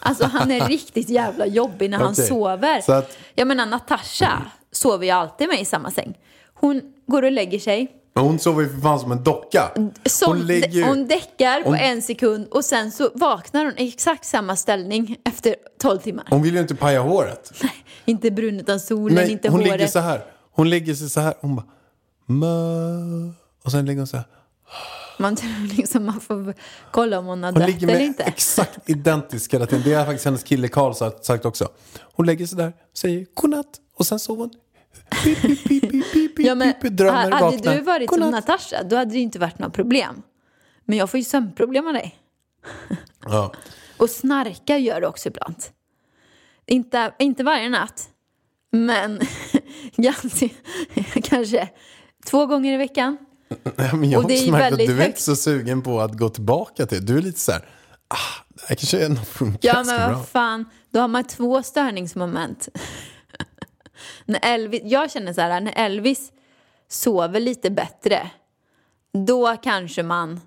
alltså 0.00 0.24
han 0.24 0.50
är 0.50 0.68
riktigt 0.68 1.08
jävla 1.08 1.46
jobbig 1.46 1.90
när 1.90 1.98
han 1.98 2.14
sover. 2.14 2.80
Så 2.80 2.92
att- 2.92 3.16
Jag 3.34 3.48
menar 3.48 3.66
Natasha 3.66 4.42
sover 4.72 5.04
ju 5.04 5.10
alltid 5.10 5.48
med 5.48 5.60
i 5.60 5.64
samma 5.64 5.90
säng. 5.90 6.14
Hon 6.54 6.80
går 7.06 7.22
och 7.22 7.32
lägger 7.32 7.58
sig. 7.58 7.92
Men 8.14 8.24
hon 8.24 8.38
sover 8.38 8.62
ju 8.62 8.68
för 8.68 8.80
fan 8.80 9.00
som 9.00 9.12
en 9.12 9.22
docka. 9.24 9.72
Som, 10.06 10.28
hon 10.36 10.46
ligger 10.46 10.68
ju... 10.68 10.84
hon 10.84 11.06
däckar 11.08 11.62
på 11.62 11.68
hon- 11.68 11.78
en 11.78 12.02
sekund 12.02 12.48
och 12.50 12.64
sen 12.64 12.92
så 12.92 13.10
vaknar 13.14 13.64
hon 13.64 13.78
i 13.78 13.88
exakt 13.88 14.24
samma 14.24 14.56
ställning 14.56 15.16
efter 15.24 15.56
12 15.82 15.98
timmar. 15.98 16.26
Hon 16.30 16.42
vill 16.42 16.54
ju 16.54 16.60
inte 16.60 16.74
paja 16.74 17.00
håret. 17.00 17.52
Inte 18.04 18.30
brun 18.30 18.60
utan 18.60 18.80
solen, 18.80 19.14
Nej, 19.14 19.30
inte 19.32 19.48
hon 19.48 19.60
håret. 19.60 19.72
ligger 19.72 19.86
så 19.86 19.98
här. 19.98 20.24
Hon 20.52 20.70
ligger 20.70 20.94
sig 20.94 21.10
så 21.10 21.20
här. 21.20 21.34
Hon 21.40 21.56
bara... 21.56 21.66
Mö. 22.26 22.46
Och 23.64 23.70
sen 23.70 23.86
ligger 23.86 24.00
hon 24.00 24.06
så 24.06 24.16
här. 24.16 24.26
Man 25.18 25.36
tror 25.36 25.76
liksom 25.76 26.04
man 26.06 26.20
får 26.20 26.54
kolla 26.90 27.18
om 27.18 27.26
hon 27.26 27.42
har 27.42 27.52
Hon 27.52 27.60
dött 27.60 27.68
ligger 27.70 27.88
eller 27.88 27.98
med 27.98 28.06
inte. 28.06 28.22
exakt 28.22 28.90
identisk 28.90 29.54
hela 29.54 29.66
tiden. 29.66 29.82
Det 29.84 29.94
har 29.94 30.04
faktiskt 30.04 30.24
hennes 30.24 30.42
kille 30.42 30.68
Karl 30.68 31.12
sagt, 31.22 31.44
också. 31.44 31.68
Hon 32.12 32.26
lägger 32.26 32.46
sig 32.46 32.58
där, 32.58 32.72
säger 32.94 33.26
godnatt 33.34 33.66
och 33.96 34.06
sen 34.06 34.18
sover 34.18 34.40
hon. 34.40 34.50
Pip, 35.24 35.42
pip, 35.42 35.64
pip, 35.64 35.90
pip, 35.90 36.12
pip, 36.12 36.46
Ja, 36.46 36.54
men, 36.54 36.72
pip, 36.72 36.92
drömmer, 36.92 37.30
hade 37.30 37.40
vaknar. 37.40 37.74
du 37.74 37.80
varit 37.80 38.10
som 38.10 38.20
Godnatt. 38.20 38.48
Natasha, 38.48 38.82
då 38.82 38.96
hade 38.96 39.10
det 39.10 39.18
inte 39.18 39.38
varit 39.38 39.58
några 39.58 39.70
problem. 39.70 40.22
Men 40.84 40.98
jag 40.98 41.10
får 41.10 41.18
ju 41.18 41.24
sömnproblem 41.24 41.86
av 41.86 41.92
dig. 41.92 42.18
Ja. 43.26 43.52
Och 43.96 44.10
snarka 44.10 44.78
gör 44.78 45.00
du 45.00 45.06
också 45.06 45.28
ibland. 45.28 45.56
Inte, 46.66 47.14
inte 47.18 47.44
varje 47.44 47.68
natt, 47.68 48.08
men 48.70 49.20
ganska, 49.96 50.48
kanske 51.22 51.68
två 52.26 52.46
gånger 52.46 52.72
i 52.72 52.76
veckan. 52.76 53.16
Nej, 53.76 53.90
men 53.94 54.10
jag 54.10 54.18
Och 54.18 54.22
har 54.22 54.28
det 54.28 54.34
är 54.34 54.38
också 54.38 54.50
märkt 54.50 54.72
att 54.72 54.78
du 54.78 55.02
är 55.02 55.06
inte 55.06 55.22
så 55.22 55.36
sugen 55.36 55.82
på 55.82 56.00
att 56.00 56.12
gå 56.18 56.28
tillbaka 56.28 56.86
till. 56.86 57.06
Du 57.06 57.18
är 57.18 57.22
lite 57.22 57.40
så 57.40 57.52
här, 57.52 57.60
ah, 58.08 58.44
det 58.48 58.62
här 58.66 58.76
kanske 58.76 59.04
ändå 59.04 59.20
funkar 59.20 59.68
Ja, 59.68 59.84
men 59.84 60.12
vad 60.12 60.28
fan, 60.28 60.64
då 60.90 61.00
har 61.00 61.08
man 61.08 61.24
två 61.24 61.62
störningsmoment. 61.62 62.68
när 64.24 64.40
Elvis, 64.42 64.82
jag 64.84 65.10
känner 65.10 65.32
så 65.32 65.40
här, 65.40 65.60
när 65.60 65.72
Elvis 65.76 66.32
sover 66.88 67.40
lite 67.40 67.70
bättre, 67.70 68.30
då 69.26 69.56
kanske 69.62 70.02
man 70.02 70.40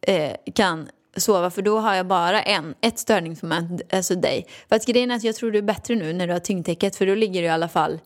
eh, 0.00 0.32
kan 0.54 0.88
sova, 1.16 1.50
för 1.50 1.62
då 1.62 1.78
har 1.78 1.94
jag 1.94 2.06
bara 2.06 2.42
en, 2.42 2.74
ett 2.80 2.98
störningsmoment, 2.98 3.82
alltså 3.92 4.14
dig. 4.14 4.46
För 4.68 4.76
att 4.76 4.86
grejen 4.86 5.10
är 5.10 5.16
att 5.16 5.24
jag 5.24 5.34
tror 5.34 5.50
du 5.50 5.58
är 5.58 5.62
bättre 5.62 5.94
nu 5.94 6.12
när 6.12 6.26
du 6.26 6.32
har 6.32 6.40
tyngdtäcket, 6.40 6.96
för 6.96 7.06
då 7.06 7.14
ligger 7.14 7.40
du 7.40 7.46
i 7.46 7.50
alla 7.50 7.68
fall 7.68 8.00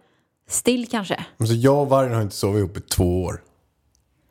still 0.48 0.88
kanske. 0.88 1.24
Alltså, 1.38 1.54
jag 1.54 1.82
och 1.82 1.88
vargen 1.88 2.14
har 2.14 2.22
inte 2.22 2.36
sovit 2.36 2.58
ihop 2.58 2.76
i 2.76 2.80
två 2.80 3.22
år. 3.22 3.42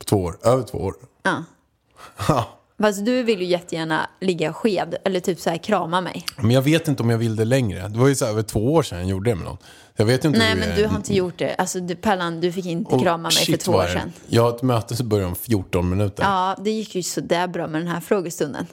Två 0.06 0.18
år, 0.24 0.38
över 0.44 0.64
två 0.64 0.78
år. 0.78 0.96
Ja. 1.24 1.44
Ja. 2.28 2.46
Fast 2.82 3.06
du 3.06 3.24
vill 3.24 3.40
ju 3.40 3.46
jättegärna 3.46 4.10
ligga 4.22 4.54
sked, 4.54 4.96
eller 5.06 5.20
typ 5.20 5.40
så 5.40 5.50
här 5.50 5.58
krama 5.58 6.02
mig. 6.02 6.26
Men 6.38 6.52
jag 6.52 6.62
vet 6.62 6.88
inte 6.88 7.04
om 7.04 7.10
jag 7.10 7.18
vill 7.18 7.36
det 7.36 7.46
längre. 7.46 7.88
Det 7.88 8.00
var 8.00 8.08
ju 8.08 8.16
så 8.16 8.26
här, 8.26 8.32
över 8.32 8.42
två 8.44 8.74
år 8.74 8.84
sedan 8.84 8.98
jag 9.00 9.08
gjorde 9.08 9.30
det 9.32 9.36
med 9.36 9.46
någon. 9.46 9.58
Jag 9.96 10.06
vet 10.06 10.26
inte 10.26 10.40
Nej, 10.40 10.56
men 10.56 10.76
du 10.78 10.86
har 10.88 10.98
inte 10.98 11.14
gjort 11.16 11.38
det. 11.40 11.56
Alltså, 11.56 11.80
du, 11.80 11.96
Pellan, 11.96 12.42
du 12.42 12.52
fick 12.52 12.66
inte 12.66 12.96
Och 12.96 13.02
krama 13.02 13.24
mig 13.24 13.32
för 13.32 13.46
shit, 13.46 13.62
två 13.62 13.72
vad 13.72 13.86
år 13.86 13.88
sedan. 13.88 14.14
Jag 14.28 14.44
har 14.44 14.50
ett 14.56 14.62
möte 14.62 14.96
som 14.96 15.10
börjar 15.10 15.28
om 15.28 15.36
14 15.36 15.90
minuter. 15.90 16.24
Ja, 16.24 16.50
Ja, 16.58 16.64
det 16.64 16.72
gick 16.72 16.96
ju 16.96 17.04
sådär 17.04 17.48
bra 17.48 17.68
med 17.68 17.82
den 17.82 17.88
här 17.88 18.00
frågestunden. 18.02 18.68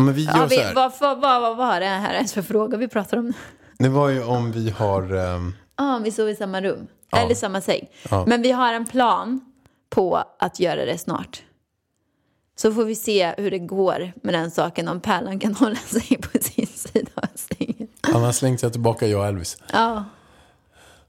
men 0.00 0.14
vi 0.14 0.24
gör 0.24 0.32
Ja, 0.36 0.38
så 0.42 0.46
vi, 0.46 0.58
här. 0.62 0.74
vad, 0.74 0.92
vad, 1.00 1.20
vad, 1.20 1.40
vad 1.42 1.56
var 1.56 1.80
det 1.80 1.86
här 1.86 2.14
ens 2.14 2.32
för 2.32 2.42
fråga 2.42 2.76
vi 2.78 2.88
pratar 2.88 3.16
om? 3.16 3.32
Det 3.78 3.88
var 3.88 4.08
ju 4.08 4.22
om 4.24 4.52
vi 4.52 4.70
har... 4.70 5.14
ehm, 5.16 5.54
Ja, 5.76 6.00
vi 6.04 6.10
sov 6.12 6.28
i 6.28 6.36
samma 6.36 6.60
rum. 6.60 6.86
Ja. 7.10 7.18
Eller 7.18 7.34
samma 7.34 7.60
säng. 7.60 7.86
Ja. 8.10 8.24
Men 8.26 8.42
vi 8.42 8.50
har 8.52 8.72
en 8.72 8.86
plan 8.86 9.40
på 9.90 10.24
att 10.38 10.60
göra 10.60 10.84
det 10.84 10.98
snart. 10.98 11.42
Så 12.56 12.72
får 12.72 12.84
vi 12.84 12.94
se 12.94 13.34
hur 13.36 13.50
det 13.50 13.58
går 13.58 14.12
med 14.22 14.34
den 14.34 14.50
saken. 14.50 14.88
Om 14.88 15.00
Pärlan 15.00 15.38
kan 15.38 15.54
hålla 15.60 15.76
sig 15.76 16.18
på 16.22 16.38
sin 16.40 16.66
sida 16.66 17.10
av 17.14 17.28
sängen. 17.34 17.88
Annars 18.00 18.42
längtar 18.42 18.66
jag 18.66 18.72
tillbaka, 18.72 19.06
jag 19.06 19.20
och 19.20 19.26
Elvis. 19.26 19.56
Ja. 19.72 20.04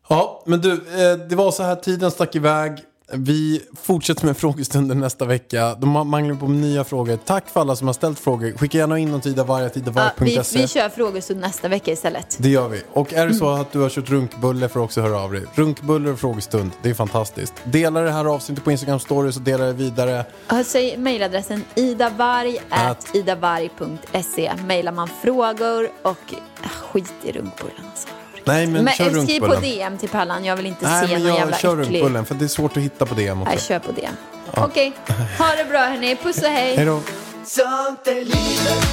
Ja, 0.09 0.43
men 0.45 0.61
du, 0.61 0.71
eh, 0.73 1.17
det 1.29 1.35
var 1.35 1.51
så 1.51 1.63
här, 1.63 1.75
tiden 1.75 2.11
stack 2.11 2.35
iväg. 2.35 2.77
Vi 3.13 3.61
fortsätter 3.81 4.25
med 4.25 4.37
frågestunden 4.37 4.99
nästa 4.99 5.25
vecka. 5.25 5.75
De 5.75 5.97
ma- 5.97 6.03
manglar 6.03 6.35
på 6.35 6.47
nya 6.47 6.83
frågor. 6.83 7.17
Tack 7.25 7.49
för 7.49 7.61
alla 7.61 7.75
som 7.75 7.87
har 7.87 7.93
ställt 7.93 8.19
frågor. 8.19 8.51
Skicka 8.57 8.77
gärna 8.77 8.99
in 8.99 9.11
dem 9.11 9.21
till 9.21 9.31
idavarg, 9.31 9.63
Ja, 9.85 10.11
vi, 10.17 10.41
vi 10.53 10.67
kör 10.67 10.89
frågestund 10.89 11.39
nästa 11.39 11.67
vecka 11.67 11.91
istället. 11.91 12.37
Det 12.39 12.49
gör 12.49 12.67
vi. 12.67 12.81
Och 12.93 13.13
är 13.13 13.27
det 13.27 13.33
så 13.33 13.49
att 13.49 13.71
du 13.71 13.79
har 13.79 13.89
kört 13.89 14.09
runkbulle 14.09 14.69
får 14.69 14.79
du 14.79 14.83
också 14.83 15.01
höra 15.01 15.19
av 15.21 15.31
dig. 15.31 15.43
Runkbulle 15.55 16.09
och 16.09 16.19
frågestund, 16.19 16.71
det 16.81 16.89
är 16.89 16.93
fantastiskt. 16.93 17.53
Dela 17.63 18.01
det 18.01 18.11
här 18.11 18.25
avsnittet 18.25 18.63
på 18.63 18.71
Instagram 18.71 18.99
stories 18.99 19.35
och 19.37 19.41
dela 19.41 19.65
det 19.65 19.73
vidare. 19.73 20.25
Säg 20.65 20.97
mejladressen 20.97 21.63
idavarg 21.75 22.57
Att- 22.69 23.15
idavarg.se. 23.15 24.51
Mejlar 24.67 24.91
man 24.91 25.07
frågor 25.07 25.89
och 26.01 26.17
ah, 26.63 26.67
skit 26.67 27.13
i 27.23 27.31
runkbullen 27.31 27.85
alltså. 27.91 28.07
Nej, 28.43 28.67
men, 28.67 28.83
Men 28.83 28.93
kör 28.93 29.09
skriv 29.09 29.39
på 29.39 29.45
runkbullen. 29.45 29.61
DM 29.61 29.97
till 29.97 30.09
Pallan, 30.09 30.45
jag 30.45 30.55
vill 30.55 30.65
inte 30.65 30.87
Nej, 30.89 31.07
se 31.07 31.13
men 31.13 31.21
någon 31.21 31.29
jag 31.29 31.37
jävla 31.39 31.57
kör 31.57 31.81
äcklig... 31.81 31.95
runkbullen 31.99 32.25
för 32.25 32.35
det 32.35 32.45
är 32.45 32.49
svårt 32.49 32.77
att 32.77 32.83
hitta 32.83 33.05
på 33.05 33.15
DM 33.15 33.41
också. 33.41 33.51
Nej, 33.53 33.61
kör 33.61 33.79
på 33.79 33.91
DM. 33.91 34.13
Okej, 34.53 34.91
ha 35.37 35.55
det 35.55 35.65
bra 35.65 35.79
hörni. 35.79 36.15
Puss 36.15 36.37
och 36.37 36.49
hej. 36.49 36.75
Hej 36.75 36.85
då. 36.85 37.01
Sånt 37.45 38.07
är 38.07 38.15
livet, 38.15 38.85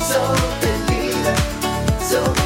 sånt 0.00 0.62
är 0.62 0.92
livet 0.94 1.40
Så 2.00 2.45